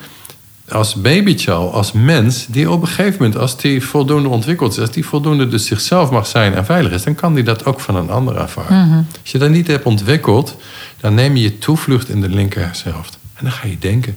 als 0.68 0.94
babytje 0.94 1.52
al, 1.52 1.72
als 1.72 1.92
mens, 1.92 2.46
die 2.46 2.70
op 2.70 2.82
een 2.82 2.88
gegeven 2.88 3.16
moment, 3.18 3.36
als 3.36 3.56
die 3.56 3.84
voldoende 3.84 4.28
ontwikkeld 4.28 4.72
is, 4.72 4.78
als 4.78 4.90
die 4.90 5.06
voldoende 5.06 5.48
dus 5.48 5.66
zichzelf 5.66 6.10
mag 6.10 6.26
zijn 6.26 6.54
en 6.54 6.64
veilig 6.64 6.92
is, 6.92 7.02
dan 7.02 7.14
kan 7.14 7.34
die 7.34 7.44
dat 7.44 7.64
ook 7.64 7.80
van 7.80 7.96
een 7.96 8.10
ander 8.10 8.36
ervaren. 8.36 8.88
Mhm. 8.88 9.02
Als 9.20 9.32
je 9.32 9.38
dat 9.38 9.50
niet 9.50 9.66
hebt 9.66 9.84
ontwikkeld, 9.84 10.56
dan 11.00 11.14
neem 11.14 11.36
je 11.36 11.42
je 11.42 11.58
toevlucht 11.58 12.08
in 12.08 12.20
de 12.20 12.28
linker 12.28 12.62
hersenhelft. 12.62 13.18
En 13.34 13.44
dan 13.44 13.52
ga 13.52 13.66
je 13.66 13.78
denken. 13.78 14.16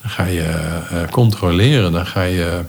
Dan 0.00 0.10
ga 0.10 0.24
je 0.24 0.44
uh, 0.92 1.08
controleren. 1.10 1.92
Dan 1.92 2.06
ga 2.06 2.22
je 2.22 2.60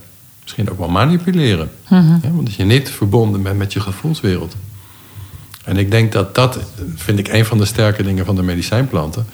misschien 0.47 0.71
ook 0.71 0.77
wel 0.77 0.89
manipuleren. 0.89 1.69
Mhm. 1.89 2.17
Ja, 2.21 2.31
want 2.31 2.47
als 2.47 2.55
je 2.55 2.63
niet 2.63 2.89
verbonden 2.89 3.43
bent 3.43 3.57
met 3.57 3.73
je 3.73 3.79
gevoelswereld. 3.79 4.55
En 5.63 5.77
ik 5.77 5.91
denk 5.91 6.11
dat 6.11 6.35
dat, 6.35 6.59
vind 6.95 7.19
ik, 7.19 7.27
een 7.27 7.45
van 7.45 7.57
de 7.57 7.65
sterke 7.65 8.03
dingen 8.03 8.25
van 8.25 8.35
de 8.35 8.43
medicijnplanten. 8.43 9.25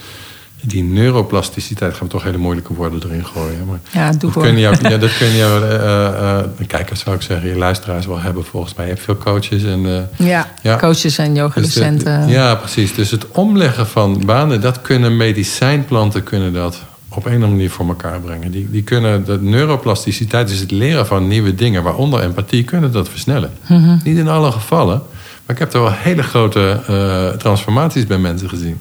Die 0.62 0.84
neuroplasticiteit 0.84 1.94
gaan 1.94 2.08
we 2.08 2.14
toch 2.14 2.24
hele 2.24 2.38
moeilijke 2.38 2.74
woorden 2.74 3.02
erin 3.04 3.26
gooien. 3.26 3.66
Maar 3.66 3.80
ja, 3.92 4.12
doe 4.12 4.32
dat 4.32 4.44
kun 4.44 4.58
je, 4.58 4.60
ja, 4.90 4.98
dat 4.98 5.18
kun 5.18 5.28
je 5.28 5.60
uh, 5.64 6.62
uh, 6.62 6.68
kijkers 6.68 7.00
zou 7.00 7.16
ik 7.16 7.22
zeggen, 7.22 7.50
je 7.50 7.56
luisteraars 7.56 8.06
wel 8.06 8.20
hebben 8.20 8.46
volgens 8.46 8.74
mij. 8.74 8.86
Je 8.86 8.92
hebt 8.92 9.04
veel 9.04 9.18
coaches 9.18 9.64
en... 9.64 9.80
Uh, 9.86 10.28
ja, 10.28 10.48
ja, 10.62 10.78
coaches 10.78 11.18
en 11.18 11.36
yogadocenten. 11.36 12.22
Dus 12.22 12.36
ja, 12.36 12.56
precies. 12.56 12.94
Dus 12.94 13.12
het 13.12 13.28
omleggen 13.32 13.88
van 13.88 14.26
banen, 14.26 14.62
dat 14.62 14.82
kunnen 14.82 15.18
medicijnplanten 15.18 16.24
kunnen 16.24 16.54
dat 16.54 16.82
op 17.16 17.26
een 17.26 17.32
of 17.32 17.36
andere 17.36 17.52
manier 17.52 17.70
voor 17.70 17.88
elkaar 17.88 18.20
brengen. 18.20 18.52
Die, 18.52 18.70
die 18.72 18.84
kunnen 18.84 19.26
de 19.26 19.42
neuroplasticiteit, 19.42 20.48
dus 20.48 20.60
het 20.60 20.72
leren 20.72 21.08
van 21.08 21.28
nieuwe 21.28 21.56
dingen, 21.56 21.84
waaronder 21.84 22.20
empathie, 22.20 22.64
kunnen 22.64 22.92
dat 22.92 23.10
versnellen. 23.10 23.52
Mm 23.68 24.00
Niet 24.04 24.18
in 24.18 24.28
alle 24.28 24.52
gevallen, 24.52 25.02
maar 25.46 25.56
ik 25.56 25.58
heb 25.58 25.74
er 25.74 25.82
wel 25.82 25.92
hele 25.92 26.24
grote 26.24 26.82
uh, 26.90 27.38
transformaties 27.38 28.06
bij 28.06 28.18
mensen 28.18 28.50
gezien. 28.50 28.78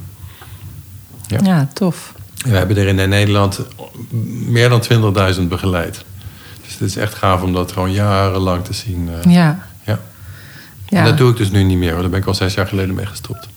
Ja, 1.26 1.38
ja 1.42 1.68
tof. 1.72 2.12
We 2.44 2.56
hebben 2.56 2.76
er 2.76 2.86
in 2.86 3.08
Nederland 3.08 3.60
meer 4.46 4.68
dan 4.68 4.82
20.000 5.34 5.42
begeleid. 5.48 6.04
Dus 6.64 6.72
het 6.72 6.80
is 6.80 6.96
echt 6.96 7.14
gaaf 7.14 7.42
om 7.42 7.52
dat 7.52 7.72
gewoon 7.72 7.92
jarenlang 7.92 8.64
te 8.64 8.72
zien. 8.72 9.08
Uh, 9.08 9.32
ja. 9.32 9.66
ja. 9.84 9.98
ja. 10.88 10.98
En 10.98 11.04
dat 11.04 11.18
doe 11.18 11.30
ik 11.30 11.36
dus 11.36 11.50
nu 11.50 11.62
niet 11.62 11.78
meer. 11.78 11.92
Daar 11.92 12.08
ben 12.08 12.20
ik 12.20 12.26
al 12.26 12.34
zes 12.34 12.54
jaar 12.54 12.66
geleden 12.66 12.94
mee 12.94 13.06
gestopt. 13.06 13.48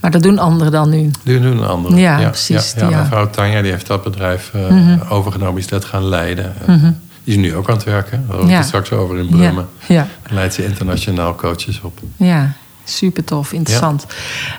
Maar 0.00 0.10
dat 0.10 0.22
doen 0.22 0.38
anderen 0.38 0.72
dan 0.72 0.88
nu? 0.90 1.10
Die 1.22 1.40
doen 1.40 1.66
anderen. 1.68 1.96
Ja, 1.96 2.18
ja 2.18 2.28
precies. 2.28 2.74
Ja, 2.76 2.88
ja, 2.88 3.00
Mevrouw 3.00 3.30
Tanja 3.30 3.62
die 3.62 3.70
heeft 3.70 3.86
dat 3.86 4.02
bedrijf 4.02 4.50
uh, 4.56 4.68
mm 4.68 5.00
overgenomen. 5.08 5.60
is 5.60 5.66
dat 5.66 5.84
gaan 5.84 6.08
leiden. 6.08 6.52
Mm 6.66 6.98
Die 7.24 7.34
is 7.34 7.40
nu 7.40 7.54
ook 7.54 7.68
aan 7.68 7.74
het 7.74 7.84
werken. 7.84 8.24
Daar 8.28 8.36
hoor 8.36 8.50
ik 8.50 8.62
straks 8.62 8.92
over 8.92 9.18
in 9.18 9.28
Brummen. 9.28 9.68
Ja. 9.86 10.06
Leidt 10.28 10.54
ze 10.54 10.64
internationaal 10.64 11.34
coaches 11.34 11.80
op. 11.82 11.98
Ja, 12.16 12.52
super 12.84 13.24
tof. 13.24 13.52
Interessant. 13.52 14.06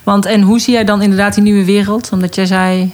Want 0.04 0.26
en 0.26 0.42
hoe 0.42 0.60
zie 0.60 0.74
jij 0.74 0.84
dan 0.84 1.02
inderdaad 1.02 1.34
die 1.34 1.44
nieuwe 1.44 1.66
wereld? 1.66 2.10
Omdat 2.12 2.36
jij 2.36 2.46
zei... 2.46 2.94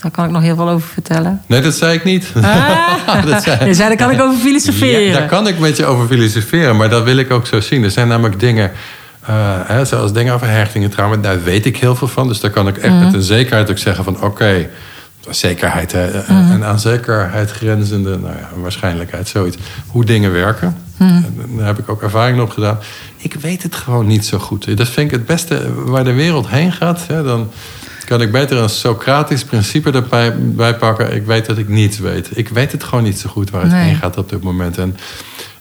Daar 0.00 0.10
kan 0.12 0.24
ik 0.24 0.30
nog 0.30 0.42
heel 0.42 0.56
veel 0.56 0.68
over 0.68 0.88
vertellen. 0.88 1.42
Nee, 1.46 1.60
dat 1.60 1.74
zei 1.74 1.94
ik 1.94 2.04
niet. 2.04 2.32
Ah, 2.42 3.26
dat 3.30 3.42
zei... 3.42 3.66
Je 3.66 3.74
zei, 3.74 3.88
daar 3.88 3.96
kan 3.96 4.10
ik 4.10 4.20
over 4.26 4.38
filosoferen. 4.38 5.12
daar 5.12 5.28
kan 5.28 5.46
ik 5.46 5.58
met 5.58 5.76
je 5.76 5.84
over 5.84 6.06
filosoferen. 6.06 6.76
Maar 6.76 6.88
dat 6.88 7.04
wil 7.04 7.16
ik 7.16 7.30
ook 7.30 7.46
zo 7.46 7.60
zien. 7.60 7.84
Er 7.84 7.90
zijn 7.90 8.08
namelijk 8.08 8.40
dingen 8.40 8.70
hè, 9.66 9.84
zoals 9.84 10.12
dingen 10.12 10.34
over 10.34 10.48
hechtingen, 10.48 10.90
trauma, 10.90 11.16
daar 11.16 11.42
weet 11.42 11.66
ik 11.66 11.76
heel 11.76 11.96
veel 11.96 12.08
van. 12.08 12.28
Dus 12.28 12.40
daar 12.40 12.50
kan 12.50 12.68
ik 12.68 12.76
echt 12.76 12.94
mhm. 12.94 13.04
met 13.04 13.14
een 13.14 13.22
zekerheid 13.22 13.70
ook 13.70 13.78
zeggen 13.78 14.04
van 14.04 14.22
oké, 14.22 14.68
zekerheid 15.30 15.92
hè, 15.92 16.12
uh, 16.12 16.50
en 16.50 16.64
aan 16.64 16.80
zekerheid 16.80 17.50
grenzende 17.50 18.18
nou 18.18 18.34
ja, 18.36 18.48
waarschijnlijkheid, 18.54 19.28
zoiets. 19.28 19.56
Hoe 19.86 20.04
dingen 20.04 20.32
werken. 20.32 20.76
Mhm. 20.96 21.22
Daar 21.56 21.66
heb 21.66 21.78
ik 21.78 21.88
ook 21.88 22.02
ervaring 22.02 22.40
op 22.40 22.50
gedaan. 22.50 22.78
Ik 23.16 23.34
weet 23.34 23.62
het 23.62 23.74
gewoon 23.74 24.06
niet 24.06 24.26
zo 24.26 24.38
goed. 24.38 24.76
Dat 24.76 24.88
vind 24.88 25.10
ik 25.10 25.16
het 25.16 25.26
beste 25.26 25.84
waar 25.84 26.04
de 26.04 26.12
wereld 26.12 26.48
heen 26.48 26.72
gaat. 26.72 27.00
Hè, 27.06 27.22
dan 27.22 27.50
kan 28.04 28.20
ik 28.20 28.32
beter 28.32 28.56
een 28.56 28.68
Socratisch 28.68 29.44
principe 29.44 29.90
erbij 29.90 30.34
bij 30.38 30.76
pakken. 30.76 31.14
Ik 31.14 31.26
weet 31.26 31.46
dat 31.46 31.58
ik 31.58 31.68
niets 31.68 31.98
weet. 31.98 32.28
Ik 32.34 32.48
weet 32.48 32.72
het 32.72 32.84
gewoon 32.84 33.04
niet 33.04 33.18
zo 33.18 33.30
goed 33.30 33.50
waar 33.50 33.62
het 33.62 33.72
heen 33.72 33.96
gaat 33.96 34.16
op 34.16 34.28
dit 34.28 34.42
moment. 34.42 34.78
En 34.78 34.96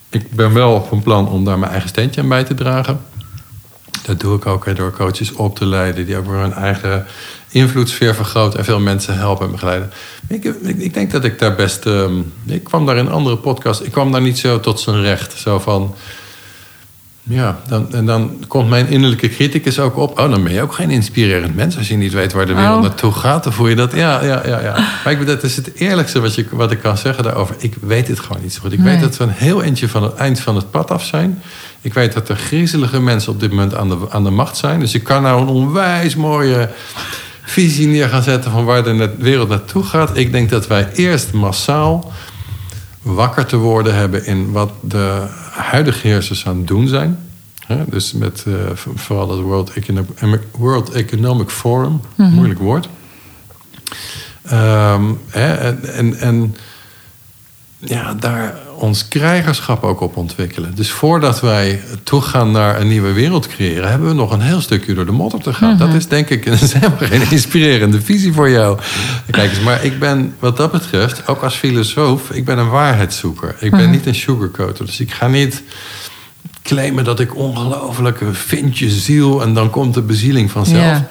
ik 0.09 0.31
ben 0.31 0.53
wel 0.53 0.85
van 0.89 1.01
plan 1.01 1.29
om 1.29 1.45
daar 1.45 1.59
mijn 1.59 1.71
eigen 1.71 1.89
steentje 1.89 2.21
aan 2.21 2.27
bij 2.27 2.43
te 2.43 2.53
dragen. 2.53 2.99
Dat 4.05 4.19
doe 4.19 4.35
ik 4.35 4.45
ook 4.45 4.75
door 4.75 4.91
coaches 4.91 5.31
op 5.31 5.55
te 5.55 5.65
leiden, 5.65 6.05
die 6.05 6.17
ook 6.17 6.25
weer 6.25 6.39
hun 6.39 6.53
eigen 6.53 7.05
invloedssfeer 7.49 8.15
vergroten 8.15 8.59
en 8.59 8.65
veel 8.65 8.79
mensen 8.79 9.17
helpen 9.17 9.45
en 9.45 9.51
begeleiden. 9.51 9.91
Ik, 10.27 10.43
ik, 10.43 10.77
ik 10.77 10.93
denk 10.93 11.11
dat 11.11 11.23
ik 11.23 11.39
daar 11.39 11.55
best. 11.55 11.85
Ehm, 11.85 12.19
ik 12.45 12.63
kwam 12.63 12.85
daar 12.85 12.97
in 12.97 13.11
andere 13.11 13.37
podcasts, 13.37 13.83
ik 13.83 13.91
kwam 13.91 14.11
daar 14.11 14.21
niet 14.21 14.39
zo 14.39 14.59
tot 14.59 14.79
zijn 14.79 15.01
recht. 15.01 15.37
Zo 15.37 15.59
van. 15.59 15.95
Ja, 17.25 17.59
dan, 17.67 17.93
en 17.93 18.05
dan 18.05 18.31
komt 18.47 18.69
mijn 18.69 18.87
innerlijke 18.87 19.29
criticus 19.29 19.79
ook 19.79 19.97
op. 19.97 20.19
Oh, 20.19 20.29
dan 20.29 20.43
ben 20.43 20.53
je 20.53 20.61
ook 20.61 20.73
geen 20.73 20.89
inspirerend 20.89 21.55
mens 21.55 21.77
als 21.77 21.87
je 21.87 21.95
niet 21.95 22.13
weet 22.13 22.33
waar 22.33 22.45
de 22.45 22.53
wereld 22.53 22.75
oh. 22.75 22.81
naartoe 22.81 23.11
gaat. 23.11 23.43
Dan 23.43 23.53
voel 23.53 23.67
je 23.67 23.75
dat. 23.75 23.93
Ja, 23.93 24.23
ja, 24.23 24.41
ja. 24.45 24.59
ja. 24.59 24.75
Maar 25.03 25.13
ik, 25.13 25.25
dat 25.27 25.43
is 25.43 25.55
het 25.55 25.73
eerlijkste 25.75 26.19
wat, 26.19 26.35
je, 26.35 26.45
wat 26.51 26.71
ik 26.71 26.79
kan 26.79 26.97
zeggen 26.97 27.23
daarover. 27.23 27.55
Ik 27.59 27.75
weet 27.81 28.07
het 28.07 28.19
gewoon 28.19 28.41
niet 28.41 28.53
zo 28.53 28.59
goed. 28.61 28.73
Ik 28.73 28.79
weet 28.79 28.99
dat 28.99 29.17
we 29.17 29.23
een 29.23 29.29
heel 29.29 29.63
eentje 29.63 29.89
van 29.89 30.03
het 30.03 30.13
eind 30.13 30.39
van 30.39 30.55
het 30.55 30.71
pad 30.71 30.91
af 30.91 31.05
zijn. 31.05 31.41
Ik 31.81 31.93
weet 31.93 32.13
dat 32.13 32.29
er 32.29 32.35
griezelige 32.35 33.01
mensen 33.01 33.31
op 33.31 33.39
dit 33.39 33.49
moment 33.49 33.75
aan 33.75 33.89
de, 33.89 33.97
aan 34.09 34.23
de 34.23 34.29
macht 34.29 34.57
zijn. 34.57 34.79
Dus 34.79 34.93
ik 34.93 35.03
kan 35.03 35.21
nou 35.21 35.41
een 35.41 35.47
onwijs 35.47 36.15
mooie 36.15 36.69
visie 37.43 37.87
neer 37.87 38.09
gaan 38.09 38.23
zetten 38.23 38.51
van 38.51 38.65
waar 38.65 38.83
de 38.83 39.13
wereld 39.17 39.49
naartoe 39.49 39.83
gaat. 39.83 40.17
Ik 40.17 40.31
denk 40.31 40.49
dat 40.49 40.67
wij 40.67 40.89
eerst 40.93 41.33
massaal 41.33 42.11
wakker 43.01 43.45
te 43.45 43.57
worden 43.57 43.95
hebben 43.95 44.25
in 44.25 44.51
wat 44.51 44.71
de 44.81 45.27
huidige 45.61 46.07
heersers 46.07 46.47
aan 46.47 46.57
het 46.57 46.67
doen 46.67 46.87
zijn. 46.87 47.17
dus 47.87 48.13
met 48.13 48.43
uh, 48.47 48.55
vooral 48.75 49.29
het 49.29 49.39
World 49.39 49.69
Economic, 49.69 50.41
World 50.51 50.89
Economic 50.89 51.49
Forum, 51.49 52.01
mhm. 52.15 52.29
moeilijk 52.29 52.59
woord. 52.59 52.89
Um, 54.51 55.19
en, 55.31 55.93
en, 55.93 56.19
en 56.19 56.55
ja, 57.77 58.13
daar 58.13 58.55
ons 58.83 59.07
krijgerschap 59.07 59.83
ook 59.83 60.01
op 60.01 60.17
ontwikkelen. 60.17 60.75
Dus 60.75 60.91
voordat 60.91 61.41
wij 61.41 61.81
toegaan 62.03 62.51
naar 62.51 62.81
een 62.81 62.87
nieuwe 62.87 63.11
wereld 63.11 63.47
creëren, 63.47 63.89
hebben 63.89 64.07
we 64.07 64.13
nog 64.13 64.31
een 64.31 64.41
heel 64.41 64.61
stukje 64.61 64.93
door 64.93 65.05
de 65.05 65.11
modder 65.11 65.41
te 65.41 65.53
gaan. 65.53 65.77
Dat 65.77 65.87
mhm. 65.87 65.97
is 65.97 66.07
denk 66.07 66.29
ik, 66.29 66.45
dat 66.45 66.61
is 66.61 66.73
helemaal 66.73 66.97
geen 66.97 67.31
inspirerende 67.31 68.01
visie 68.01 68.33
voor 68.33 68.49
jou. 68.49 68.79
Kijk 69.31 69.49
eens, 69.49 69.59
maar 69.59 69.83
ik 69.83 69.99
ben 69.99 70.35
wat 70.39 70.57
dat 70.57 70.71
betreft, 70.71 71.27
ook 71.27 71.41
als 71.41 71.55
filosoof, 71.55 72.29
ik 72.29 72.45
ben 72.45 72.57
een 72.57 72.69
waarheidszoeker. 72.69 73.55
Ik 73.59 73.71
ben 73.71 73.81
mhm. 73.81 73.91
niet 73.91 74.05
een 74.05 74.15
sugarcoater. 74.15 74.85
Dus 74.85 74.99
ik 74.99 75.11
ga 75.11 75.27
niet 75.27 75.63
claimen 76.63 77.03
dat 77.03 77.19
ik 77.19 77.35
ongelooflijk 77.35 78.19
vind 78.31 78.77
je 78.77 78.89
ziel 78.89 79.41
en 79.41 79.53
dan 79.53 79.69
komt 79.69 79.93
de 79.93 80.01
bezieling 80.01 80.51
vanzelf. 80.51 81.01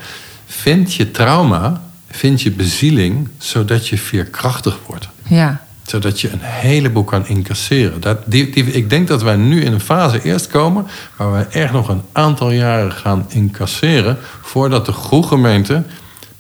Vind 0.47 0.95
je 0.95 1.11
trauma, 1.11 1.83
vind 2.11 2.43
je 2.43 2.51
bezieling, 2.51 3.29
zodat 3.39 3.89
je 3.89 3.99
veerkrachtig 3.99 4.79
wordt. 4.87 5.09
Ja 5.29 5.62
zodat 5.83 6.21
je 6.21 6.31
een 6.31 6.41
heleboel 6.43 7.05
kan 7.05 7.27
incasseren. 7.27 8.01
Dat, 8.01 8.19
die, 8.25 8.51
die, 8.51 8.65
ik 8.65 8.91
denk 8.91 9.09
dat 9.09 9.23
wij 9.23 9.37
nu 9.37 9.63
in 9.63 9.73
een 9.73 9.81
fase 9.81 10.23
eerst 10.23 10.47
komen... 10.47 10.87
waar 11.17 11.33
we 11.33 11.47
echt 11.59 11.73
nog 11.73 11.89
een 11.89 12.03
aantal 12.13 12.51
jaren 12.51 12.93
gaan 12.93 13.27
incasseren... 13.29 14.19
voordat 14.43 14.87
de 14.87 14.93
groegemeente 14.93 15.83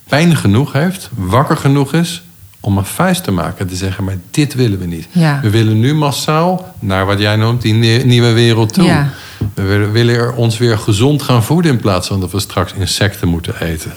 pijn 0.09 0.36
genoeg 0.36 0.72
heeft, 0.72 1.11
wakker 1.14 1.57
genoeg 1.57 1.95
is... 1.95 2.22
om 2.61 2.78
een 2.78 2.84
vuist 2.84 3.24
te 3.24 3.30
maken, 3.30 3.66
te 3.66 3.76
zeggen, 3.76 4.05
maar 4.05 4.16
dit 4.30 4.55
willen 4.55 4.78
we 4.78 4.86
niet. 4.86 5.09
We 5.43 5.51
willen 5.51 5.80
nu 5.80 5.95
massaal 5.95 6.74
naar 6.78 7.07
wat 7.07 7.18
jij 7.18 7.36
noemt 7.36 7.62
die 7.62 7.74
nieuwe 8.05 8.32
wereld 8.32 8.74
toe. 8.74 8.84
Ja. 8.84 9.11
We 9.55 9.90
willen 9.93 10.14
er 10.14 10.32
ons 10.32 10.59
weer 10.59 10.78
gezond 10.78 11.22
gaan 11.22 11.45
voeden 11.45 11.72
in 11.72 11.80
plaats 11.80 12.09
van 12.09 12.20
dat 12.20 12.32
we 12.32 12.40
straks 12.40 12.72
insecten 12.72 13.28
moeten 13.28 13.61
eten. 13.61 13.93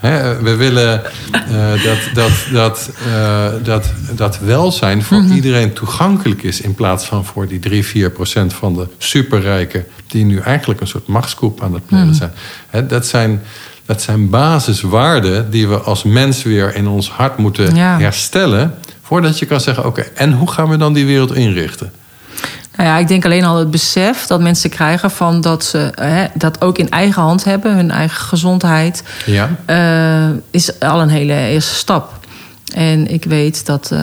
We 0.00 0.54
willen 0.58 1.02
uh, 1.50 1.84
dat, 1.84 1.98
dat, 2.14 2.30
dat, 2.52 2.90
uh, 3.06 3.48
dat, 3.62 3.92
dat 4.14 4.38
welzijn 4.38 5.02
voor 5.02 5.22
mhm. 5.22 5.32
iedereen 5.32 5.72
toegankelijk 5.72 6.42
is 6.42 6.60
in 6.60 6.74
plaats 6.74 7.04
van 7.04 7.24
voor 7.24 7.46
die 7.46 7.58
3, 7.58 7.84
4 7.84 8.10
procent 8.10 8.52
van 8.52 8.74
de 8.74 8.86
superrijken 8.98 9.84
die 10.06 10.24
nu 10.24 10.38
eigenlijk 10.38 10.80
een 10.80 10.86
soort 10.86 11.06
machtskoep 11.06 11.62
aan 11.62 11.74
het 11.74 11.86
plegen 11.86 12.06
mhm. 12.06 12.30
zijn. 12.70 12.88
dat 12.88 13.06
zijn. 13.06 13.40
Dat 13.86 14.02
zijn 14.02 14.30
basiswaarden 14.30 15.50
die 15.50 15.68
we 15.68 15.78
als 15.78 16.02
mens 16.02 16.42
weer 16.42 16.74
in 16.74 16.88
ons 16.88 17.10
hart 17.10 17.36
moeten 17.36 17.76
herstellen. 17.76 18.74
Voordat 19.02 19.38
je 19.38 19.46
kan 19.46 19.60
zeggen: 19.60 19.86
oké, 19.86 20.00
en 20.00 20.32
hoe 20.32 20.50
gaan 20.50 20.68
we 20.68 20.76
dan 20.76 20.92
die 20.92 21.06
wereld 21.06 21.34
inrichten? 21.34 21.92
Nou 22.78 22.90
ja, 22.90 22.98
ik 22.98 23.08
denk 23.08 23.24
alleen 23.24 23.44
al 23.44 23.56
het 23.56 23.70
besef 23.70 24.26
dat 24.26 24.40
mensen 24.40 24.70
krijgen 24.70 25.10
van 25.10 25.40
dat 25.40 25.64
ze 25.64 25.92
hè, 25.94 26.26
dat 26.34 26.60
ook 26.60 26.78
in 26.78 26.90
eigen 26.90 27.22
hand 27.22 27.44
hebben, 27.44 27.74
hun 27.74 27.90
eigen 27.90 28.20
gezondheid, 28.20 29.02
ja. 29.26 29.50
Uh, 29.66 30.36
is 30.50 30.80
al 30.80 31.00
een 31.00 31.08
hele 31.08 31.34
eerste 31.34 31.74
stap. 31.74 32.18
En 32.74 33.06
ik 33.06 33.24
weet 33.24 33.66
dat. 33.66 33.90
Uh, 33.92 34.00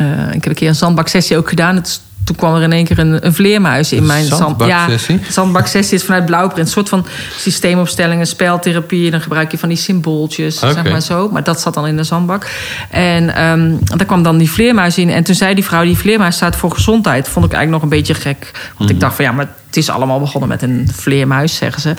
uh, 0.00 0.26
ik 0.26 0.44
heb 0.44 0.46
een 0.46 0.54
keer 0.54 0.68
een 0.68 0.74
zandbaksessie 0.74 1.36
ook 1.36 1.48
gedaan. 1.48 1.74
Het 1.74 2.00
toen 2.24 2.36
kwam 2.36 2.54
er 2.54 2.62
in 2.62 2.72
één 2.72 2.84
keer 2.84 2.98
een, 2.98 3.26
een 3.26 3.34
vleermuis 3.34 3.92
in 3.92 4.06
mijn 4.06 4.24
zand. 4.24 4.64
Ja, 4.64 4.88
zandbaksessie 5.28 5.98
is 5.98 6.04
vanuit 6.04 6.26
Blauwprint. 6.26 6.66
Een 6.66 6.72
soort 6.72 6.88
van 6.88 7.06
systeemopstellingen, 7.36 8.26
speltherapie. 8.26 9.10
Dan 9.10 9.20
gebruik 9.20 9.50
je 9.50 9.58
van 9.58 9.68
die 9.68 9.78
symbooltjes, 9.78 10.58
zeg 10.58 10.90
maar 10.90 11.00
zo. 11.00 11.28
Maar 11.28 11.44
dat 11.44 11.60
zat 11.60 11.74
dan 11.74 11.86
in 11.86 11.96
de 11.96 12.04
zandbak. 12.04 12.46
En 12.90 13.44
um, 13.44 13.78
daar 13.82 14.06
kwam 14.06 14.22
dan 14.22 14.38
die 14.38 14.50
vleermuis 14.50 14.98
in. 14.98 15.10
En 15.10 15.24
toen 15.24 15.34
zei 15.34 15.54
die 15.54 15.64
vrouw, 15.64 15.82
die 15.82 15.98
vleermuis 15.98 16.36
staat 16.36 16.56
voor 16.56 16.70
gezondheid. 16.70 17.28
Vond 17.28 17.46
ik 17.46 17.52
eigenlijk 17.52 17.82
nog 17.82 17.92
een 17.92 17.98
beetje 17.98 18.14
gek. 18.14 18.50
Want 18.76 18.90
ik 18.90 18.96
mhm. 18.96 19.04
dacht 19.04 19.16
van 19.16 19.24
ja, 19.24 19.32
maar 19.32 19.48
het 19.74 19.82
is 19.82 19.90
allemaal 19.90 20.20
begonnen 20.20 20.48
met 20.48 20.62
een 20.62 20.88
vleermuis, 20.92 21.56
zeggen 21.56 21.82
ze. 21.82 21.94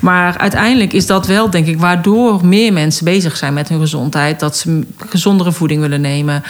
Maar 0.00 0.38
uiteindelijk 0.38 0.92
is 0.92 1.06
dat 1.06 1.26
wel, 1.26 1.50
denk 1.50 1.66
ik, 1.66 1.78
waardoor 1.78 2.46
meer 2.46 2.72
mensen 2.72 3.04
bezig 3.04 3.36
zijn 3.36 3.54
met 3.54 3.68
hun 3.68 3.80
gezondheid. 3.80 4.40
Dat 4.40 4.56
ze 4.56 4.86
gezondere 5.08 5.52
voeding 5.52 5.80
willen 5.80 6.00
nemen. 6.00 6.42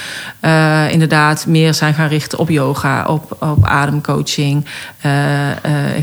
Uh, 0.44 0.92
inderdaad, 0.92 1.46
meer 1.46 1.74
zijn 1.74 1.94
gaan 1.94 2.08
richten 2.08 2.38
op 2.38 2.48
yoga, 2.48 3.06
op, 3.06 3.36
op 3.40 3.64
ademcoaching. 3.64 4.64
Uh, 5.06 5.12
uh, 5.48 5.54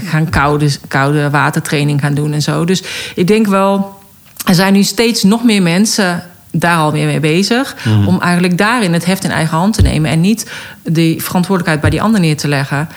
gaan 0.03 0.30
koude, 0.30 0.69
koude 0.88 1.30
watertraining 1.30 2.01
gaan 2.01 2.13
doen 2.13 2.34
en 2.34 2.41
zo. 2.41 2.65
Dus 2.65 2.84
ik 3.15 3.28
denk 3.28 3.47
wel, 3.47 3.99
er 4.45 4.55
zijn 4.55 4.73
nu 4.73 4.84
steeds 4.84 5.23
nog 5.23 5.43
meer 5.43 5.61
mensen 5.61 6.23
daar 6.51 6.78
alweer 6.78 7.05
mee 7.05 7.19
bezig. 7.19 7.75
Mhm. 7.84 8.07
Om 8.07 8.21
eigenlijk 8.21 8.57
daarin 8.57 8.93
het 8.93 9.05
heft 9.05 9.23
in 9.23 9.32
eigen 9.32 9.57
hand 9.57 9.73
te 9.73 9.82
nemen. 9.82 10.11
En 10.11 10.21
niet 10.21 10.51
die 10.84 11.23
verantwoordelijkheid 11.23 11.82
bij 11.82 11.89
die 11.89 12.01
ander 12.01 12.19
neer 12.19 12.38
te 12.38 12.47
leggen. 12.47 12.89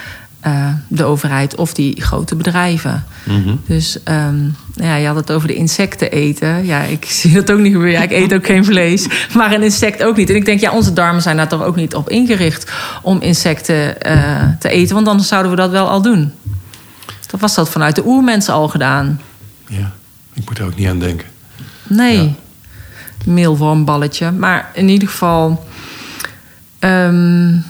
Uh, 0.46 0.66
de 0.88 1.04
overheid 1.04 1.54
of 1.54 1.74
die 1.74 2.02
grote 2.02 2.34
bedrijven. 2.34 3.04
Mhm. 3.24 3.54
Dus 3.66 3.98
um, 4.04 4.56
ja, 4.74 4.96
je 4.96 5.06
had 5.06 5.16
het 5.16 5.32
over 5.32 5.48
de 5.48 5.54
insecten 5.54 6.10
eten. 6.10 6.66
Ja, 6.66 6.82
ik 6.82 7.04
zie 7.20 7.32
dat 7.32 7.50
ook 7.50 7.58
niet 7.58 7.72
gebeuren. 7.72 7.98
Ja, 8.00 8.06
ik 8.06 8.12
eet 8.12 8.34
ook 8.34 8.46
geen 8.46 8.64
vlees, 8.64 9.06
maar 9.34 9.52
een 9.52 9.62
insect 9.62 10.02
ook 10.02 10.16
niet. 10.16 10.30
En 10.30 10.36
ik 10.36 10.44
denk, 10.44 10.60
ja, 10.60 10.72
onze 10.72 10.92
darmen 10.92 11.22
zijn 11.22 11.36
daar 11.36 11.48
toch 11.48 11.62
ook 11.62 11.76
niet 11.76 11.94
op 11.94 12.08
ingericht 12.08 12.72
om 13.02 13.20
insecten 13.20 13.94
uh, 14.06 14.42
te 14.58 14.68
eten, 14.68 14.94
want 14.94 15.06
dan 15.06 15.20
zouden 15.20 15.50
we 15.50 15.56
dat 15.56 15.70
wel 15.70 15.88
al 15.88 16.02
doen. 16.02 16.32
Dat 17.26 17.40
was 17.40 17.54
dat 17.54 17.70
vanuit 17.70 17.94
de 17.94 18.06
oermensen 18.06 18.54
al 18.54 18.68
gedaan. 18.68 19.20
Ja, 19.68 19.92
ik 20.34 20.48
moet 20.48 20.58
er 20.58 20.64
ook 20.64 20.76
niet 20.76 20.88
aan 20.88 20.98
denken. 20.98 21.26
Nee, 21.86 22.22
ja. 22.22 22.30
meelwormballetje. 23.24 24.30
Maar 24.30 24.70
in 24.74 24.88
ieder 24.88 25.08
geval. 25.08 25.66
Um, 26.80 27.64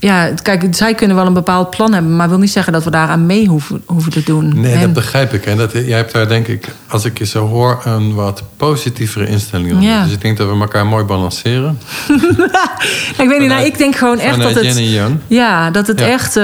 ja, 0.00 0.30
kijk, 0.42 0.64
zij 0.70 0.94
kunnen 0.94 1.16
wel 1.16 1.26
een 1.26 1.32
bepaald 1.32 1.70
plan 1.70 1.92
hebben, 1.92 2.16
maar 2.16 2.28
wil 2.28 2.38
niet 2.38 2.50
zeggen 2.50 2.72
dat 2.72 2.84
we 2.84 2.90
daaraan 2.90 3.26
mee 3.26 3.46
hoeven, 3.46 3.82
hoeven 3.86 4.12
te 4.12 4.22
doen. 4.24 4.60
Nee, 4.60 4.72
En- 4.74 4.80
dat 4.80 4.92
begrijp 4.92 5.32
ik. 5.32 5.46
En 5.46 5.56
dat, 5.56 5.72
jij 5.72 5.96
hebt 5.96 6.12
daar 6.12 6.28
denk 6.28 6.46
ik, 6.46 6.64
als 6.88 7.04
ik 7.04 7.18
je 7.18 7.26
zo 7.26 7.46
hoor, 7.46 7.80
een 7.84 8.14
wat 8.14 8.42
positievere 8.56 9.26
instelling 9.26 9.72
op. 9.74 9.80
Ja. 9.80 10.02
Dus 10.04 10.12
ik 10.12 10.20
denk 10.20 10.36
dat 10.36 10.48
we 10.48 10.60
elkaar 10.60 10.86
mooi 10.86 11.04
balanceren. 11.04 11.78
ik 13.22 13.28
weet 13.28 13.38
niet, 13.38 13.48
nou, 13.48 13.64
ik 13.64 13.78
denk 13.78 13.96
gewoon 13.96 14.18
echt 14.18 14.38
dat 14.42 14.54
het. 14.54 14.80
Ja, 15.26 15.70
dat 15.70 15.86
het 15.86 16.00
Ja. 16.00 16.06
echt. 16.06 16.36
eh, 16.36 16.42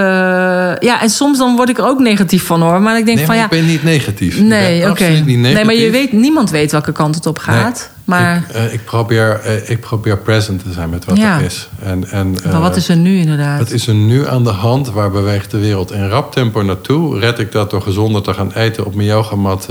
ja, 0.89 1.03
en 1.03 1.11
soms 1.11 1.39
dan 1.39 1.57
word 1.57 1.69
ik 1.69 1.79
er 1.79 1.87
ook 1.87 1.99
negatief 1.99 2.45
van 2.47 2.63
hoor. 2.63 2.81
Maar 2.81 2.99
ik 2.99 3.05
denk 3.05 3.17
Nee, 3.17 3.27
van 3.27 3.37
maar 3.37 3.45
ja. 3.51 3.51
ik 3.57 3.59
ben 3.61 3.67
niet 3.71 3.85
negatief. 3.85 4.41
Nee, 4.41 4.91
oké. 4.91 5.09
Nee, 5.25 5.65
maar 5.65 5.75
je 5.75 5.91
weet, 5.91 6.13
niemand 6.13 6.51
weet 6.51 6.73
welke 6.73 6.93
kant 6.93 7.15
het 7.15 7.27
op 7.27 7.39
gaat. 7.39 7.75
Nee, 7.79 7.93
maar, 8.05 8.37
Ik, 8.37 8.55
eh, 8.55 8.73
ik, 8.73 8.85
probeer, 8.85 9.41
eh, 9.41 9.71
ik 9.71 9.81
probeer 9.81 10.19
present 10.19 10.63
te 10.65 10.73
zijn 10.73 10.91
met 10.91 11.05
wat 11.05 11.17
Ja. 11.17 11.39
er 11.39 11.45
is. 11.45 11.69
En, 11.83 12.11
en, 12.11 12.37
maar 12.51 12.61
wat 12.61 12.71
eh, 12.71 12.77
is 12.77 12.89
er 12.89 12.97
nu 12.97 13.17
inderdaad? 13.19 13.59
Wat 13.59 13.71
is 13.71 13.87
er 13.87 13.95
nu 13.95 14.29
aan 14.29 14.45
de 14.45 14.51
hand? 14.51 14.91
Waar 14.91 15.11
beweegt 15.11 15.51
de 15.51 15.59
wereld 15.59 15.93
in 15.93 16.09
rap 16.09 16.33
tempo 16.33 16.63
naartoe? 16.63 17.19
Red 17.19 17.39
ik 17.39 17.53
dat 17.53 17.71
door 17.71 17.83
gezonder 17.83 18.23
te 18.23 18.35
gaan 18.35 18.53
eten 18.53 18.87
op 18.87 18.95
mijn 18.95 19.09
yogamat, 19.09 19.69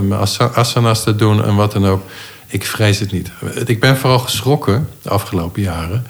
mijn 0.00 0.20
asa- 0.20 0.50
asana's 0.54 1.02
te 1.02 1.16
doen 1.16 1.44
en 1.44 1.54
wat 1.54 1.72
dan 1.72 1.86
ook? 1.86 2.02
Ik 2.46 2.64
vrees 2.66 2.98
het 2.98 3.12
niet. 3.12 3.30
Ik 3.66 3.80
ben 3.80 3.96
vooral 3.96 4.18
geschrokken 4.18 4.88
de 5.02 5.10
afgelopen 5.10 5.62
jaren 5.62 6.06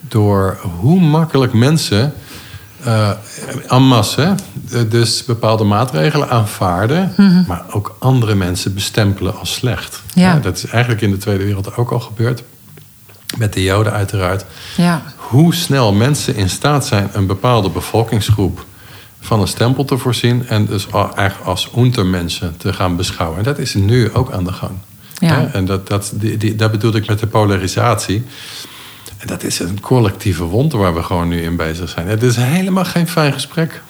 door 0.00 0.58
hoe 0.80 1.00
makkelijk 1.00 1.52
mensen 1.52 2.12
eh 2.86 3.10
en 3.68 3.82
masse 3.82 4.34
dus 4.88 5.24
bepaalde 5.24 5.64
maatregelen 5.64 6.28
aanvaarden, 6.28 7.12
maar 7.46 7.64
ook 7.70 7.96
andere 7.98 8.34
mensen 8.34 8.74
bestempelen 8.74 9.38
als 9.38 9.54
slecht. 9.54 10.02
Ja. 10.14 10.34
Ja, 10.34 10.38
dat 10.38 10.56
is 10.56 10.66
eigenlijk 10.66 11.02
in 11.02 11.10
de 11.10 11.16
Tweede 11.16 11.44
Wereld 11.44 11.76
ook 11.76 11.90
al 11.90 12.00
gebeurd. 12.00 12.42
Met 13.38 13.52
de 13.52 13.62
Joden 13.62 13.92
uiteraard 13.92 14.44
ja. 14.76 15.02
hoe 15.16 15.54
snel 15.54 15.92
mensen 15.92 16.36
in 16.36 16.50
staat 16.50 16.86
zijn 16.86 17.08
een 17.12 17.26
bepaalde 17.26 17.70
bevolkingsgroep 17.70 18.64
van 19.20 19.40
een 19.40 19.48
stempel 19.48 19.84
te 19.84 19.98
voorzien 19.98 20.46
en 20.48 20.66
dus 20.66 20.86
eigenlijk 20.90 21.44
als 21.44 21.70
untermensen 21.76 22.56
te 22.56 22.72
gaan 22.72 22.96
beschouwen. 22.96 23.38
En 23.38 23.44
dat 23.44 23.58
is 23.58 23.74
nu 23.74 24.12
ook 24.14 24.30
aan 24.32 24.44
de 24.44 24.52
gang. 24.52 24.72
Ja. 25.18 25.50
En 25.52 25.64
dat, 25.64 25.88
dat, 25.88 26.12
die, 26.14 26.36
die, 26.36 26.56
dat 26.56 26.70
bedoelde 26.70 26.98
ik 26.98 27.06
met 27.06 27.18
de 27.18 27.26
polarisatie. 27.26 28.24
En 29.26 29.32
dat 29.32 29.42
is 29.42 29.58
een 29.58 29.80
collectieve 29.80 30.44
wond 30.44 30.72
waar 30.72 30.94
we 30.94 31.02
gewoon 31.02 31.28
nu 31.28 31.42
in 31.42 31.56
bezig 31.56 31.88
zijn. 31.88 32.06
Het 32.08 32.22
is 32.22 32.36
helemaal 32.36 32.84
geen 32.84 33.08
fijn 33.08 33.32
gesprek. 33.32 33.82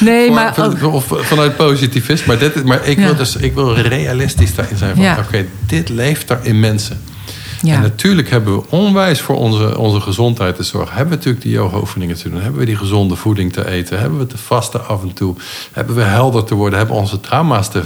Nee, 0.00 0.30
maar. 0.30 0.54
van- 0.54 0.82
of 0.84 1.06
vanuit 1.10 1.56
positivisme. 1.56 2.26
Maar, 2.26 2.38
dit, 2.38 2.54
is- 2.56 2.62
maar 2.62 2.86
ik, 2.86 2.98
Ja. 2.98 3.04
wil 3.04 3.16
dus, 3.16 3.36
ik 3.36 3.54
wil 3.54 3.74
realistisch 3.74 4.54
daarin 4.54 4.76
zijn. 4.76 4.94
Van, 4.94 5.04
Ja. 5.04 5.18
Oké, 5.26 5.46
dit 5.66 5.88
leeft 5.88 6.28
daar 6.28 6.44
in 6.46 6.60
mensen. 6.60 7.00
ja. 7.62 7.74
En 7.74 7.80
natuurlijk 7.80 8.30
hebben 8.30 8.54
we 8.56 8.62
onwijs 8.68 9.20
voor 9.20 9.36
onze, 9.36 9.78
onze 9.78 10.00
gezondheid 10.00 10.56
te 10.56 10.62
zorgen. 10.62 10.94
Hebben 10.96 11.10
we 11.10 11.16
natuurlijk 11.16 11.44
die 11.44 11.52
yoga-oefeningen 11.52 12.16
te 12.16 12.28
doen. 12.30 12.40
Hebben 12.40 12.60
we 12.60 12.66
die 12.66 12.76
gezonde 12.76 13.16
voeding 13.16 13.52
te 13.52 13.68
eten. 13.68 13.98
Hebben 13.98 14.18
we 14.18 14.26
te 14.26 14.38
vasten 14.38 14.86
af 14.88 15.02
en 15.02 15.12
toe. 15.12 15.34
Hebben 15.72 15.96
we 15.96 16.02
helder 16.02 16.44
te 16.44 16.54
worden. 16.54 16.78
Hebben 16.78 16.96
we 16.96 17.02
onze 17.02 17.20
trauma's 17.20 17.70
te, 17.70 17.82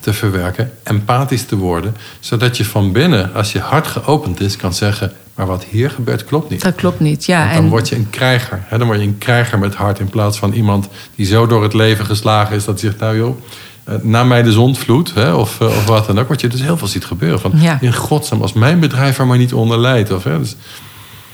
te 0.00 0.12
verwerken. 0.12 0.72
Empathisch 0.82 1.44
te 1.44 1.56
worden. 1.56 1.96
Zodat 2.20 2.56
je 2.56 2.64
van 2.64 2.92
binnen, 2.92 3.34
als 3.34 3.52
je 3.52 3.58
hart 3.58 3.86
geopend 3.86 4.40
is, 4.40 4.56
kan 4.56 4.74
zeggen... 4.74 5.12
maar 5.34 5.46
wat 5.46 5.64
hier 5.64 5.90
gebeurt 5.90 6.24
klopt 6.24 6.50
niet. 6.50 6.62
dat 6.62 6.74
klopt 6.74 7.00
niet. 7.00 7.24
Ja, 7.24 7.38
Want 7.40 7.54
dan 7.54 7.64
en, 7.64 7.70
word 7.70 7.88
je 7.88 7.96
een 7.96 8.10
krijger. 8.10 8.62
Hè? 8.66 8.78
Dan 8.78 8.86
word 8.86 9.00
je 9.00 9.06
een 9.06 9.18
krijger 9.18 9.58
met 9.58 9.74
hart. 9.74 9.98
In 9.98 10.08
plaats 10.08 10.38
van 10.38 10.52
iemand 10.52 10.88
die 11.14 11.26
zo 11.26 11.46
door 11.46 11.62
het 11.62 11.74
leven 11.74 12.06
geslagen 12.06 12.56
is... 12.56 12.64
dat 12.64 12.80
hij 12.80 12.90
zegt, 12.90 13.00
nou 13.00 13.16
joh, 13.16 13.36
eh, 13.84 13.94
na 14.02 14.24
mij 14.24 14.42
de 14.42 14.52
zondvloed. 14.52 15.14
Hè? 15.14 15.34
Of, 15.34 15.60
eh, 15.60 15.66
of 15.66 15.86
wat 15.86 16.06
dan 16.06 16.18
ook. 16.18 16.28
Wat 16.28 16.40
je 16.40 16.48
dus 16.48 16.62
heel 16.62 16.76
veel 16.76 16.88
ziet 16.88 17.04
gebeuren. 17.04 17.40
Van, 17.40 17.52
Ja. 17.54 17.78
In 17.80 17.94
godsnaam, 17.94 18.42
als 18.42 18.52
mijn 18.52 18.80
bedrijf 18.80 19.18
er 19.18 19.26
maar 19.26 19.38
niet 19.38 19.52
onder 19.52 19.78
leidt. 19.78 20.12
Of, 20.12 20.24
hè? 20.24 20.38
Dus, 20.38 20.56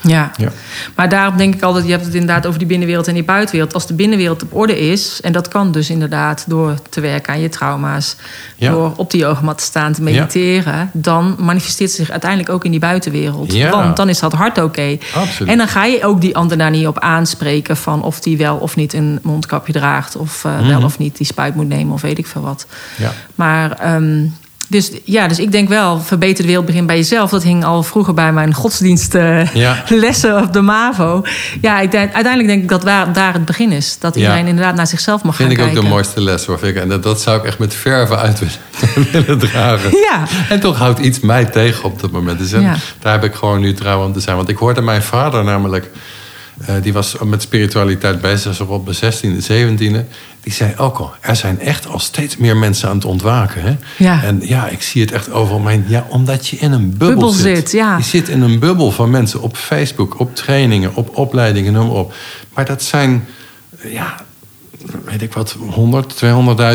ja. 0.01 0.31
ja. 0.37 0.49
Maar 0.95 1.09
daarom 1.09 1.37
denk 1.37 1.55
ik 1.55 1.63
altijd, 1.63 1.85
je 1.85 1.91
hebt 1.91 2.05
het 2.05 2.15
inderdaad 2.15 2.47
over 2.47 2.59
die 2.59 2.69
binnenwereld 2.69 3.09
en 3.09 3.15
die 3.15 3.25
buitenwereld. 3.25 3.75
Als 3.75 3.87
de 3.87 3.95
binnenwereld 3.95 4.43
op 4.43 4.55
orde 4.55 4.79
is, 4.91 5.21
en 5.23 5.33
dat 5.33 5.49
kan 5.49 5.73
dus 5.73 5.91
inderdaad 5.91 6.45
door 6.49 6.75
te 6.91 7.01
werken 7.01 7.33
aan 7.33 7.41
je 7.41 7.49
trauma's, 7.49 8.17
Ja. 8.57 8.71
door 8.71 8.93
op 8.97 9.11
de 9.11 9.17
yogamat 9.19 9.59
te 9.59 9.65
staan, 9.65 9.93
te 9.93 10.03
mediteren, 10.03 10.91
dan 10.93 11.37
manifesteert 11.39 11.91
het 11.91 11.99
zich 11.99 12.11
uiteindelijk 12.11 12.51
ook 12.51 12.65
in 12.65 12.71
die 12.71 12.81
buitenwereld. 12.81 13.59
Want 13.71 13.97
dan 13.97 14.09
is 14.09 14.19
dat 14.19 14.33
hart 14.33 14.59
oké. 14.63 14.99
Absoluut. 15.15 15.51
En 15.53 15.59
dan 15.59 15.69
ga 15.69 15.85
je 15.85 16.05
ook 16.05 16.21
die 16.21 16.37
ander 16.37 16.59
daar 16.59 16.71
niet 16.71 16.87
op 16.87 16.99
aanspreken 16.99 17.77
van 17.77 18.03
of 18.03 18.21
die 18.21 18.37
wel 18.37 18.57
of 18.57 18.77
niet 18.77 18.93
een 18.93 19.19
mondkapje 19.23 19.73
draagt, 19.73 20.17
of 20.17 20.45
eh, 20.45 20.59
Mhm. 20.59 20.69
wel 20.69 20.83
of 20.83 20.99
niet 20.99 21.17
die 21.17 21.27
spuit 21.27 21.55
moet 21.55 21.69
nemen, 21.69 21.93
of 21.95 22.01
weet 22.01 22.19
ik 22.19 22.27
veel 22.27 22.43
wat. 22.43 22.67
Ja. 22.97 23.13
Maar 23.35 23.73
ehm, 23.73 24.25
dus, 24.69 24.91
ja, 25.05 25.29
dus 25.29 25.39
ik 25.39 25.53
denk 25.53 25.69
wel, 25.69 26.01
verbeter 26.01 26.41
de 26.43 26.47
wereld 26.49 26.67
begint 26.67 26.87
bij 26.87 26.97
jezelf. 26.97 27.31
Dat 27.31 27.43
hing 27.43 27.65
al 27.65 27.83
vroeger 27.83 28.15
bij 28.15 28.33
mijn 28.33 28.55
godsdienstlessen 28.55 29.51
Ja. 30.33 30.41
op 30.45 30.53
de 30.53 30.61
MAVO. 30.61 31.23
Ja, 31.61 31.81
ik 31.81 31.91
denk, 31.91 32.13
uiteindelijk 32.13 32.49
denk 32.49 32.63
ik 32.63 32.69
dat 32.69 32.83
waar, 32.85 33.13
daar 33.13 33.33
het 33.33 33.45
begin 33.45 33.73
is. 33.73 33.97
Dat 33.99 34.15
Ja. 34.15 34.21
iedereen 34.21 34.47
inderdaad 34.47 34.75
naar 34.75 34.87
zichzelf 34.87 35.23
mag 35.23 35.37
Vind 35.37 35.51
ik 35.51 35.57
gaan 35.57 35.65
ook 35.67 35.71
de 35.73 35.77
kijken. 35.79 35.95
mooiste 35.97 36.21
les 36.21 36.45
hoor. 36.45 36.59
Vind 36.59 36.77
ik. 36.77 36.83
En 36.83 36.89
dat, 36.89 37.03
dat 37.03 37.21
zou 37.21 37.39
ik 37.39 37.45
echt 37.45 37.59
met 37.59 37.75
verven 37.75 38.19
uit 38.19 38.39
willen, 38.39 39.11
willen 39.27 39.39
dragen. 39.39 39.91
Ja. 39.91 40.23
En 40.49 40.61
toch 40.61 40.79
houdt 40.79 40.99
iets 40.99 41.21
mij 41.21 41.45
tegen 41.45 41.85
op 41.85 42.01
dat 42.01 42.11
moment. 42.11 42.39
Dus 42.39 42.53
en 42.53 42.63
Ja. 42.63 42.75
daar 43.01 43.13
heb 43.13 43.25
ik 43.25 43.35
gewoon 43.35 43.61
nu 43.61 43.75
trouw 43.75 44.05
om 44.05 44.13
te 44.13 44.21
zijn. 44.21 44.37
Want 44.37 44.49
ik 44.49 44.57
hoorde 44.57 44.81
mijn 44.81 45.03
vader 45.03 45.45
namelijk... 45.45 45.91
eh, 46.61 46.75
die 46.83 46.93
was 46.93 47.17
met 47.25 47.43
spiritualiteit 47.43 48.21
bezig, 48.21 48.55
zo 48.55 48.65
op 48.65 48.85
mijn 48.85 48.97
16e, 48.97 49.47
17e. 49.47 50.09
Die 50.41 50.53
zei 50.53 50.75
ook 50.77 50.99
al, 50.99 51.13
er 51.21 51.37
zijn 51.37 51.61
echt 51.61 51.87
al 51.87 51.99
steeds 51.99 52.37
meer 52.37 52.57
mensen 52.57 52.89
aan 52.89 52.97
het 52.97 53.05
ontwaken. 53.05 53.63
Hè? 53.63 53.77
Ja. 53.97 54.23
En 54.23 54.41
ja, 54.43 54.69
ik 54.69 54.83
zie 54.83 55.03
het 55.03 55.13
echt 55.13 55.31
overal. 55.31 55.59
Maar 55.61 55.79
ja, 55.87 56.07
omdat 56.09 56.49
je 56.49 56.57
in 56.57 56.73
een 56.73 56.89
bubbel, 56.89 57.09
Bubbel 57.09 57.29
zit, 57.29 57.73
ja. 57.73 57.97
Je 57.97 58.03
zit 58.03 58.29
in 58.29 58.43
een 58.43 58.59
bubbel 58.59 58.91
van 58.91 59.11
mensen 59.11 59.43
op 59.43 59.57
Facebook, 59.57 60.21
op 60.21 60.35
trainingen, 60.35 60.95
op 60.95 61.17
opleidingen, 61.17 61.73
noem 61.73 61.87
maar 61.87 61.97
op. 61.97 62.15
Maar 62.55 62.65
dat 62.65 62.83
zijn, 62.83 63.27
ja, 63.83 64.17
weet 65.05 65.23
ik 65.23 65.33
wat, 65.33 65.57
100, 65.71 66.15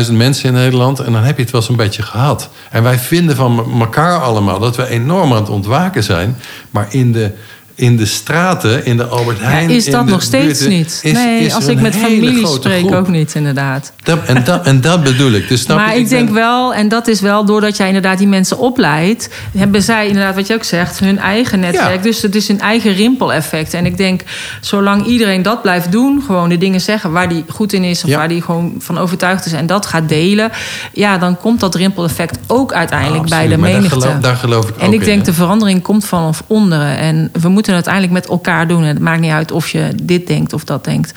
200.000 0.06 0.12
mensen 0.12 0.48
in 0.48 0.54
Nederland. 0.54 1.00
En 1.00 1.12
dan 1.12 1.22
heb 1.22 1.36
je 1.36 1.42
het 1.42 1.52
wel 1.52 1.62
zo'n 1.62 1.76
beetje 1.76 2.02
gehad. 2.02 2.50
En 2.70 2.82
wij 2.82 2.98
vinden 2.98 3.36
van 3.36 3.80
elkaar 3.80 4.20
allemaal 4.20 4.58
dat 4.58 4.76
we 4.76 4.88
enorm 4.88 5.32
aan 5.32 5.40
het 5.40 5.50
ontwaken 5.50 6.02
zijn. 6.02 6.36
Maar 6.70 6.86
in 6.90 7.12
de, 7.12 7.32
in 7.74 7.96
de 7.96 8.06
straten, 8.06 8.84
in 8.84 8.96
de 8.96 9.04
Albert 9.06 9.38
Ja, 9.38 9.44
Heijn... 9.44 9.70
is 9.70 9.84
dat 9.84 10.06
nog 10.06 10.22
steeds 10.22 10.58
buurten, 10.58 10.68
niet? 10.78 11.00
is- 11.02 11.12
nee, 11.12 11.44
is 11.44 11.54
als 11.54 11.66
ik 11.66 11.80
met 11.80 11.96
familie 11.96 12.46
spreek 12.46 12.80
groep. 12.80 12.94
ook 12.94 13.08
niet, 13.08 13.34
inderdaad. 13.34 13.92
Dat, 14.02 14.18
en, 14.26 14.44
dat, 14.44 14.66
en 14.66 14.80
dat 14.80 15.02
bedoel 15.02 15.30
ik. 15.32 15.48
Dus 15.48 15.60
snap 15.60 15.76
maar 15.76 15.94
je, 15.94 16.00
ik, 16.00 16.08
denk 16.08 16.24
ben- 16.24 16.34
wel, 16.34 16.74
en 16.74 16.88
dat 16.88 17.08
is 17.08 17.20
wel 17.20 17.44
doordat 17.44 17.76
jij 17.76 17.86
inderdaad 17.86 18.18
die 18.18 18.26
mensen 18.26 18.58
opleidt, 18.58 19.28
hebben 19.56 19.82
zij 19.82 20.06
inderdaad, 20.06 20.34
wat 20.34 20.46
je 20.46 20.54
ook 20.54 20.64
zegt, 20.64 20.98
hun 20.98 21.18
eigen 21.18 21.60
netwerk. 21.60 21.96
Ja. 21.96 22.02
Dus 22.02 22.22
het 22.22 22.34
is 22.34 22.48
een 22.48 22.60
eigen 22.60 22.92
rimpeleffect. 22.94 23.74
En 23.74 23.86
ik 23.86 23.96
denk, 23.96 24.20
zolang 24.60 25.06
iedereen 25.06 25.42
dat 25.42 25.62
blijft 25.62 25.92
doen, 25.92 26.22
gewoon 26.26 26.48
de 26.48 26.58
dingen 26.58 26.80
zeggen 26.80 27.12
waar 27.12 27.28
die 27.28 27.44
goed 27.48 27.72
in 27.72 27.84
is, 27.84 28.02
of 28.02 28.08
Ja. 28.10 28.16
waar 28.16 28.28
die 28.28 28.42
gewoon 28.42 28.74
van 28.78 28.98
overtuigd 28.98 29.46
is, 29.46 29.52
en 29.52 29.66
dat 29.66 29.86
gaat 29.86 30.08
delen, 30.08 30.50
ja, 30.92 31.18
dan 31.18 31.36
komt 31.38 31.60
dat 31.60 31.74
rimpeleffect 31.74 32.38
ook 32.46 32.72
uiteindelijk 32.72 33.28
bij 33.28 33.48
de 33.48 33.56
maar 33.56 33.70
daar 33.70 33.76
menigte. 33.80 34.00
geloof- 34.00 34.20
daar 34.20 34.36
geloof 34.36 34.68
ik 34.68 34.76
en 34.76 34.86
ook 34.86 34.92
ik 34.92 35.04
denk 35.04 35.24
de 35.24 35.32
verandering 35.32 35.82
komt 35.82 36.04
vanaf 36.04 36.42
onderen. 36.46 36.96
En 36.98 37.30
we 37.40 37.48
moeten 37.48 37.60
het 37.66 37.74
uiteindelijk 37.74 38.12
met 38.12 38.26
elkaar 38.26 38.68
doen. 38.68 38.82
En 38.82 38.88
het 38.88 38.98
maakt 38.98 39.20
niet 39.20 39.30
uit 39.30 39.50
of 39.52 39.68
je 39.68 39.88
dit 40.02 40.26
denkt 40.26 40.52
of 40.52 40.64
dat 40.64 40.84
denkt. 40.84 41.12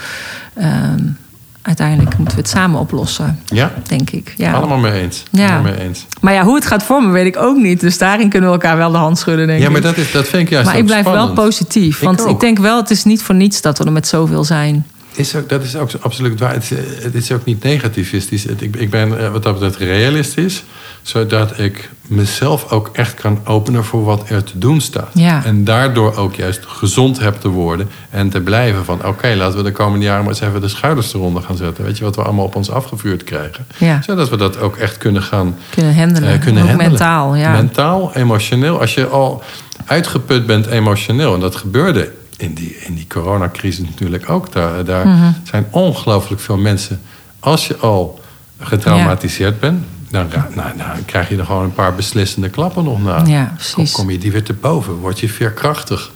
Ehm, 0.53 0.99
uiteindelijk 1.61 2.17
moeten 2.17 2.35
we 2.37 2.41
het 2.41 2.51
samen 2.51 2.79
oplossen, 2.79 3.39
Ja, 3.45 3.73
denk 3.87 4.09
ik. 4.09 4.33
Ja. 4.37 4.51
allemaal 4.53 4.77
mee 4.77 4.91
eens. 5.01 5.23
Ja. 5.31 5.53
Allemaal 5.53 5.71
mee 5.71 5.81
eens. 5.81 6.05
Maar 6.21 6.33
ja, 6.33 6.43
hoe 6.43 6.55
het 6.55 6.65
gaat 6.65 6.83
vormen, 6.83 7.11
weet 7.11 7.25
ik 7.25 7.37
ook 7.37 7.57
niet. 7.57 7.79
Dus 7.79 7.97
daarin 7.97 8.29
kunnen 8.29 8.49
we 8.49 8.55
elkaar 8.55 8.77
wel 8.77 8.91
de 8.91 8.97
hand 8.97 9.17
schudden, 9.17 9.47
denk 9.47 9.61
Ja, 9.61 9.67
maar 9.69 9.77
ik. 9.77 9.83
dat, 9.83 9.97
is, 9.97 10.11
dat 10.11 10.27
vind 10.27 10.43
ik 10.43 10.49
juist 10.49 10.67
maar 10.67 10.77
ik 10.77 10.85
blijf 10.85 11.05
spannend. 11.05 11.35
wel 11.35 11.45
positief. 11.45 11.97
Ik 11.97 12.03
Want 12.03 12.25
ik, 12.25 12.39
denk 12.39 12.57
wel, 12.59 12.77
het 12.77 12.89
is 12.91 13.03
niet 13.03 13.21
voor 13.21 13.35
niets 13.35 13.61
dat 13.61 13.77
we 13.77 13.83
er 13.83 13.91
met 13.91 14.07
zoveel 14.07 14.43
zijn. 14.43 14.85
Is 15.15 15.35
ook, 15.35 15.49
dat 15.49 15.63
is 15.63 15.75
ook 15.75 15.89
absoluut 15.99 16.39
waar. 16.39 16.53
Het, 16.53 16.63
is- 16.71 17.03
het 17.03 17.15
is 17.15 17.31
ook 17.31 17.45
niet 17.45 17.63
negativistisch. 17.63 18.45
Ik, 18.45 18.75
ik 18.75 18.89
ben 18.89 19.19
eh, 19.19 19.31
wat 19.31 19.43
dat 19.43 19.53
betreft 19.53 19.77
realistisch. 19.77 20.63
Zodat 21.05 21.59
ik 21.59 21.89
mezelf 22.07 22.71
ook 22.71 22.89
echt 22.93 23.13
kan 23.13 23.39
openen 23.43 23.83
voor 23.83 24.03
wat 24.03 24.29
er 24.29 24.43
te 24.43 24.57
doen 24.57 24.81
staat. 24.81 25.09
Ja. 25.13 25.43
En 25.45 25.63
daardoor 25.63 26.15
ook 26.15 26.35
juist 26.35 26.65
gezond 26.65 27.19
heb 27.19 27.35
te 27.39 27.47
worden. 27.47 27.89
En 28.09 28.29
te 28.29 28.41
blijven 28.41 28.85
van 28.85 29.05
oké, 29.05 29.33
laten 29.35 29.57
we 29.57 29.63
de 29.63 29.71
komende 29.71 30.05
jaren 30.05 30.23
maar 30.25 30.33
eens 30.33 30.41
even 30.41 30.61
de 30.61 30.67
schouders 30.67 31.13
eronder 31.13 31.41
gaan 31.43 31.55
zetten. 31.57 31.83
Weet 31.83 31.97
je 31.97 32.03
wat 32.03 32.15
we 32.15 32.21
allemaal 32.23 32.45
op 32.45 32.55
ons 32.55 32.71
afgevuurd 32.71 33.23
krijgen. 33.23 33.65
Ja. 33.77 34.01
Zodat 34.01 34.29
we 34.29 34.37
dat 34.37 34.59
ook 34.59 34.75
echt 34.77 34.97
kunnen 34.97 35.21
gaan 35.21 35.55
Kunnen 35.69 35.95
handelen. 35.95 36.29
eh, 36.29 36.39
kunnen 36.39 36.61
ook 36.61 36.67
handelen. 36.69 36.91
mentaal, 36.91 37.35
ja. 37.35 37.51
Mentaal, 37.51 38.11
emotioneel. 38.15 38.79
Als 38.79 38.93
je 38.93 39.07
al 39.07 39.43
uitgeput 39.85 40.45
bent 40.45 40.65
emotioneel, 40.65 41.33
en 41.33 41.39
dat 41.39 41.55
gebeurde 41.55 42.11
in 42.37 42.53
die, 42.53 42.77
in 42.79 42.93
die 42.95 43.07
coronacrisis 43.07 43.85
natuurlijk 43.87 44.29
ook. 44.29 44.51
Daar, 44.51 44.85
daar 44.85 45.07
Mhm. 45.07 45.31
zijn 45.43 45.65
ongelooflijk 45.69 46.41
veel 46.41 46.57
mensen. 46.57 47.01
Als 47.39 47.67
je 47.67 47.75
al 47.77 48.19
getraumatiseerd 48.59 49.59
bent, 49.59 49.83
dan, 50.15 50.31
ra- 50.31 50.49
nou, 50.55 50.75
nou, 50.77 51.01
krijg 51.05 51.29
je 51.29 51.37
er 51.37 51.45
gewoon 51.45 51.63
een 51.63 51.73
paar 51.73 51.95
beslissende 51.95 52.49
klappen 52.49 52.83
nog 52.83 53.03
na. 53.03 53.23
Ja, 53.25 53.45
Kom, 53.45 53.55
precies. 53.55 53.91
kom 53.91 54.09
je 54.09 54.17
die 54.17 54.31
weer 54.31 54.43
te 54.43 54.53
boven, 54.53 54.93
word 54.93 55.19
je 55.19 55.29
veerkrachtig. 55.29 56.11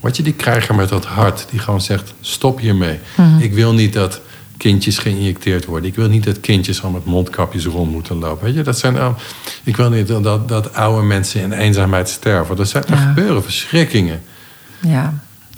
Word 0.00 0.16
je 0.16 0.22
die 0.22 0.32
krijger 0.32 0.74
met 0.74 0.88
dat 0.88 1.04
hart 1.04 1.46
die 1.50 1.58
gewoon 1.58 1.80
zegt: 1.80 2.14
stop 2.20 2.58
hiermee. 2.60 2.98
Mhm. 3.16 3.38
Ik 3.38 3.52
wil 3.54 3.72
niet 3.72 3.92
dat 3.92 4.20
kindjes 4.56 4.98
geïnjecteerd 4.98 5.64
worden. 5.64 5.88
Ik 5.88 5.94
wil 5.96 6.08
niet 6.08 6.24
dat 6.24 6.40
kindjes 6.40 6.82
al 6.82 6.90
met 6.90 7.04
mondkapjes 7.04 7.64
rond 7.64 7.90
moeten 7.92 8.16
lopen. 8.18 8.44
Weet 8.44 8.54
je, 8.54 8.62
dat 8.62 8.78
zijn, 8.78 8.98
al- 8.98 9.14
ik 9.64 9.76
wil 9.76 9.90
niet 9.90 10.08
dat, 10.08 10.22
dat, 10.22 10.48
dat 10.48 10.74
oude 10.74 11.06
mensen 11.06 11.40
in 11.40 11.52
eenzaamheid 11.52 12.08
sterven. 12.08 12.56
Dat, 12.56 12.68
zijn, 12.68 12.84
er 12.86 12.96
gebeuren 12.96 13.42
verschrikkingen. 13.42 14.22
Ja. 14.80 15.14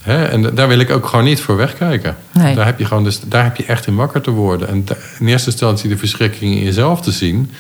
En 0.08 0.54
daar 0.54 0.68
wil 0.68 0.78
ik 0.78 0.90
ook 0.90 1.06
gewoon 1.06 1.24
niet 1.24 1.40
voor 1.40 1.56
wegkijken. 1.56 2.16
Nee. 2.32 2.54
Daar, 2.54 2.66
heb 2.66 2.78
je 2.78 2.84
gewoon 2.84 3.04
dus, 3.04 3.20
daar 3.20 3.44
heb 3.44 3.56
je 3.56 3.64
echt 3.64 3.86
in 3.86 3.94
wakker 3.94 4.20
te 4.20 4.30
worden. 4.30 4.68
En 4.68 4.86
in 5.18 5.28
eerste 5.28 5.50
instantie 5.50 5.88
de 5.88 5.98
verschrikking 5.98 6.54
in 6.54 6.64
jezelf 6.64 7.00
te 7.00 7.12
zien. 7.12 7.50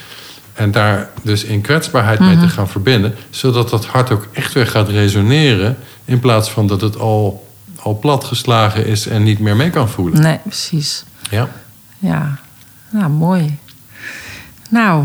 En 0.54 0.70
daar 0.70 1.08
dus 1.22 1.44
in 1.44 1.60
kwetsbaarheid 1.60 2.18
mee 2.18 2.36
te 2.36 2.36
mhm. 2.36 2.48
gaan 2.48 2.68
verbinden. 2.68 3.14
Zodat 3.30 3.70
dat 3.70 3.86
hart 3.86 4.10
ook 4.10 4.28
echt 4.32 4.52
weer 4.52 4.66
gaat 4.66 4.88
resoneren. 4.88 5.76
In 6.04 6.20
plaats 6.20 6.50
van 6.50 6.66
dat 6.66 6.80
het 6.80 6.98
al, 6.98 7.48
al 7.80 7.98
platgeslagen 7.98 8.86
is 8.86 9.06
en 9.06 9.22
niet 9.22 9.38
meer 9.38 9.56
mee 9.56 9.70
kan 9.70 9.88
voelen. 9.88 10.22
Nee, 10.22 10.38
precies. 10.42 11.04
Ja. 11.30 11.48
Ja, 11.98 12.38
nou 12.90 13.08
mooi. 13.10 13.58
Nou, 14.70 15.04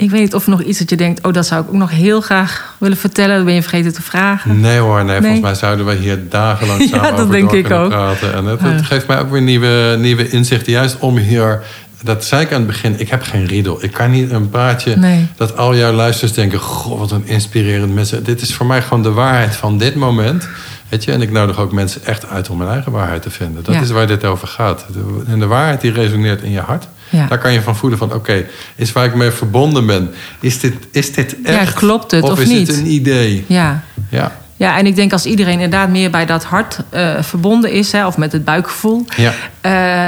ik 0.00 0.10
weet 0.10 0.20
niet 0.20 0.34
of 0.34 0.44
er 0.44 0.50
nog 0.50 0.62
iets 0.62 0.78
dat 0.78 0.90
je 0.90 0.96
denkt... 0.96 1.26
oh, 1.26 1.32
dat 1.32 1.46
zou 1.46 1.62
ik 1.62 1.68
ook 1.68 1.74
nog 1.74 1.90
heel 1.90 2.20
graag 2.20 2.74
willen 2.78 2.96
vertellen. 2.96 3.36
Dan 3.36 3.44
ben 3.44 3.54
je 3.54 3.62
vergeten 3.62 3.92
te 3.92 4.02
vragen. 4.02 4.60
Nee 4.60 4.78
hoor, 4.78 5.04
nee. 5.04 5.20
Volgens 5.20 5.40
mij 5.40 5.54
zouden 5.54 5.86
wij 5.86 5.96
hier 5.96 6.28
dagenlang 6.28 6.82
samen 6.90 7.04
ja, 7.04 7.10
dat 7.10 7.20
over 7.20 7.32
denk 7.32 7.52
ik 7.52 7.70
ook. 7.70 7.88
praten. 7.88 8.34
En 8.34 8.44
dat, 8.44 8.60
geeft 8.82 9.06
mij 9.06 9.18
ook 9.18 9.30
weer 9.30 9.42
nieuwe, 9.42 9.96
nieuwe 9.98 10.28
inzichten. 10.28 10.72
Juist 10.72 10.98
om 10.98 11.16
hier... 11.16 11.62
Dat 12.02 12.24
zei 12.24 12.42
ik 12.42 12.52
aan 12.52 12.58
het 12.58 12.66
begin, 12.66 13.00
ik 13.00 13.08
heb 13.08 13.22
geen 13.22 13.46
riedel. 13.46 13.84
Ik 13.84 13.92
kan 13.92 14.10
niet 14.10 14.30
een 14.30 14.48
praatje 14.48 14.96
dat 15.36 15.56
al 15.56 15.76
jouw 15.76 15.92
luisters 15.92 16.32
denken... 16.32 16.58
goh, 16.58 16.98
wat 16.98 17.10
een 17.10 17.26
inspirerend 17.26 17.94
mensen. 17.94 18.24
Dit 18.24 18.40
is 18.40 18.54
voor 18.54 18.66
mij 18.66 18.82
gewoon 18.82 19.02
de 19.02 19.12
waarheid 19.12 19.56
van 19.56 19.78
dit 19.78 19.94
moment... 19.94 20.48
Weet 20.88 21.04
je, 21.04 21.12
en 21.12 21.22
ik 21.22 21.30
nodig 21.30 21.58
ook 21.58 21.72
mensen 21.72 22.04
echt 22.04 22.26
uit 22.28 22.50
om 22.50 22.60
hun 22.60 22.70
eigen 22.70 22.92
waarheid 22.92 23.22
te 23.22 23.30
vinden. 23.30 23.64
Dat 23.64 23.74
is 23.74 23.90
waar 23.90 24.06
dit 24.06 24.24
over 24.24 24.48
gaat. 24.48 24.86
En 25.26 25.38
de 25.38 25.46
waarheid 25.46 25.80
die 25.80 25.92
resoneert 25.92 26.42
in 26.42 26.50
je 26.50 26.60
hart. 26.60 26.88
Daar 27.10 27.38
kan 27.38 27.52
je 27.52 27.62
van 27.62 27.76
voelen 27.76 27.98
van 27.98 28.12
oké, 28.14 28.46
is 28.76 28.92
waar 28.92 29.04
ik 29.04 29.14
mee 29.14 29.30
verbonden 29.30 29.86
ben. 29.86 30.10
Is 30.40 30.60
dit, 30.60 30.74
is 30.90 31.12
dit 31.12 31.36
echt? 31.42 31.68
Ja, 31.68 31.74
klopt 31.74 32.10
het 32.10 32.22
of, 32.22 32.30
of 32.30 32.40
is 32.40 32.48
niet? 32.48 32.66
het 32.66 32.76
een 32.76 32.86
idee? 32.86 33.44
Ja. 33.46 33.82
ja. 34.08 34.38
Ja, 34.60 34.78
en 34.78 34.86
ik 34.86 34.96
denk 34.96 35.12
als 35.12 35.26
iedereen 35.26 35.52
inderdaad 35.52 35.88
meer 35.88 36.10
bij 36.10 36.26
dat 36.26 36.44
hart 36.44 36.78
uh, 36.94 37.22
verbonden 37.22 37.72
is, 37.72 37.92
hè, 37.92 38.06
of 38.06 38.16
met 38.16 38.32
het 38.32 38.44
buikgevoel, 38.44 39.04
ja. 39.16 39.32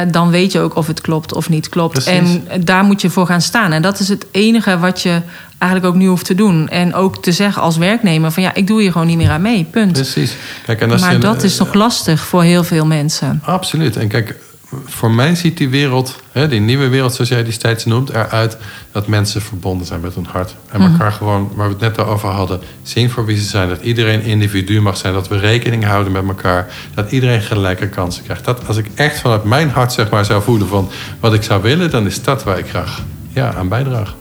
uh, 0.05 0.13
dan 0.13 0.31
weet 0.31 0.53
je 0.53 0.61
ook 0.61 0.77
of 0.77 0.87
het 0.87 1.01
klopt 1.01 1.35
of 1.35 1.49
niet 1.49 1.69
klopt. 1.69 1.93
Precies. 1.93 2.41
En 2.49 2.65
daar 2.65 2.85
moet 2.85 3.01
je 3.01 3.11
voor 3.11 3.27
gaan 3.27 3.41
staan. 3.41 3.73
En 3.73 3.83
dat 3.83 3.99
is 3.99 4.09
het 4.09 4.27
enige 4.31 4.79
wat 4.79 5.03
je 5.03 5.21
eigenlijk 5.59 5.95
ook 5.95 6.01
nu 6.01 6.09
hoeft 6.09 6.25
te 6.25 6.35
doen. 6.35 6.69
En 6.69 6.95
ook 6.95 7.23
te 7.23 7.33
zeggen 7.33 7.63
als 7.63 7.77
werknemer 7.77 8.31
van 8.31 8.43
ja, 8.43 8.55
ik 8.55 8.67
doe 8.67 8.81
hier 8.81 8.93
gewoon 8.93 9.07
niet 9.07 9.17
meer 9.17 9.31
aan 9.31 9.43
mee. 9.43 9.67
Punt. 9.71 9.93
Precies. 9.93 10.37
Kijk, 10.67 10.81
en 10.81 11.01
maar 11.01 11.21
dat 11.21 11.43
is 11.43 11.57
toch 11.57 11.75
lastig 11.75 12.27
voor 12.27 12.43
heel 12.43 12.65
veel 12.65 12.87
mensen. 12.87 13.41
Absoluut. 13.45 13.97
En 13.97 14.09
kijk, 14.09 14.37
voor 14.85 15.11
mij 15.11 15.35
ziet 15.35 15.57
die 15.57 15.69
wereld, 15.69 16.17
die 16.49 16.61
nieuwe 16.61 16.89
wereld 16.89 17.15
zoals 17.15 17.31
jij 17.31 17.45
die 17.45 17.53
steeds 17.53 17.85
noemt, 17.85 18.11
eruit 18.11 18.57
dat 18.93 19.07
mensen 19.07 19.43
verbonden 19.43 19.87
zijn 19.87 20.01
met 20.01 20.15
hun 20.15 20.27
hart. 20.27 20.55
En 20.71 20.81
mhm. 20.81 20.93
elkaar 20.93 21.13
gewoon, 21.13 21.51
waar 21.55 21.67
we 21.67 21.73
het 21.73 21.97
net 21.97 22.07
over 22.07 22.29
hadden, 22.29 22.61
zien 22.83 23.11
voor 23.11 23.25
wie 23.25 23.37
ze 23.37 23.45
zijn. 23.45 23.69
Dat 23.69 23.83
iedereen 23.83 24.23
individu 24.23 24.81
mag 24.81 24.97
zijn. 24.97 25.13
Dat 25.13 25.29
we 25.29 25.39
rekening 25.39 25.85
houden 25.85 26.13
met 26.13 26.27
elkaar. 26.27 26.69
Dat 26.95 27.13
iedereen 27.13 27.43
gelijke 27.43 27.89
kansen 27.89 28.25
krijgt. 28.25 28.45
Dat 28.45 28.67
als 28.67 28.77
ik 28.77 28.87
echt 28.95 29.21
vanuit 29.21 29.45
mijn 29.45 29.71
hart 29.71 29.93
zeg 29.93 30.11
maar, 30.11 30.25
zou 30.25 30.43
voelen 30.43 30.69
van 30.69 30.91
wat 31.21 31.35
ik 31.35 31.43
zou 31.43 31.63
willen, 31.63 31.91
dan 31.91 32.07
is 32.07 32.23
dat 32.23 32.45
waar 32.45 32.59
ik 32.59 32.69
graag 32.69 33.03
ja, 33.29 33.55
aan 33.55 33.69
bijdraag. 33.69 34.15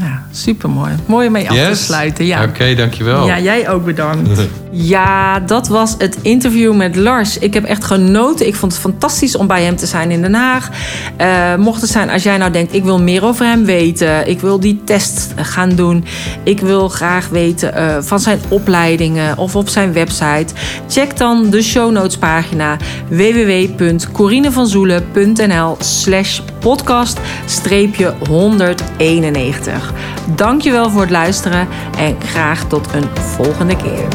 Ja, 0.00 0.22
supermooi. 0.32 0.90
Mooi 1.06 1.26
om 1.26 1.32
mee 1.32 1.50
af 1.50 1.56
te 1.56 1.74
sluiten. 1.74 2.24
Ja. 2.24 2.44
Oké, 2.44 2.74
dankjewel. 2.74 3.26
Ja, 3.26 3.40
jij 3.40 3.68
ook 3.68 3.84
bedankt. 3.84 4.40
ja, 4.94 5.40
dat 5.40 5.68
was 5.68 5.94
het 5.98 6.18
interview 6.22 6.76
met 6.76 6.96
Lars. 6.96 7.38
Ik 7.38 7.54
heb 7.54 7.64
echt 7.64 7.84
genoten. 7.84 8.46
Ik 8.46 8.54
vond 8.54 8.72
het 8.72 8.80
fantastisch 8.80 9.36
om 9.36 9.46
bij 9.46 9.62
hem 9.62 9.76
te 9.76 9.86
zijn 9.86 10.10
in 10.10 10.22
Den 10.22 10.34
Haag. 10.34 10.68
Uh, 11.20 11.54
mocht 11.56 11.80
het 11.80 11.90
zijn 11.90 12.10
als 12.10 12.22
jij 12.22 12.36
nou 12.36 12.52
denkt, 12.52 12.74
ik 12.74 12.84
wil 12.84 13.00
meer 13.00 13.24
over 13.24 13.46
hem 13.46 13.64
weten. 13.64 14.28
Ik 14.28 14.40
wil 14.40 14.60
die 14.60 14.80
test 14.84 15.32
gaan 15.36 15.74
doen. 15.74 16.04
Ik 16.42 16.60
wil 16.60 16.88
graag 16.88 17.28
weten 17.28 17.72
uh, 17.76 17.96
van 18.00 18.20
zijn 18.20 18.40
opleidingen 18.48 19.38
of 19.38 19.56
op 19.56 19.68
zijn 19.68 19.92
website. 19.92 20.54
Check 20.88 21.16
dan 21.16 21.50
de 21.50 21.62
show 21.62 21.92
notes 21.92 22.18
pagina 22.18 22.76
www.corinevanzoelen.nl 23.08 25.76
slash 25.80 26.40
podcast 26.58 27.18
191. 28.28 29.89
Dankjewel 30.34 30.90
voor 30.90 31.00
het 31.00 31.10
luisteren 31.10 31.68
en 31.98 32.16
graag 32.20 32.64
tot 32.64 32.88
een 32.94 33.08
volgende 33.16 33.76
keer. 33.76 34.08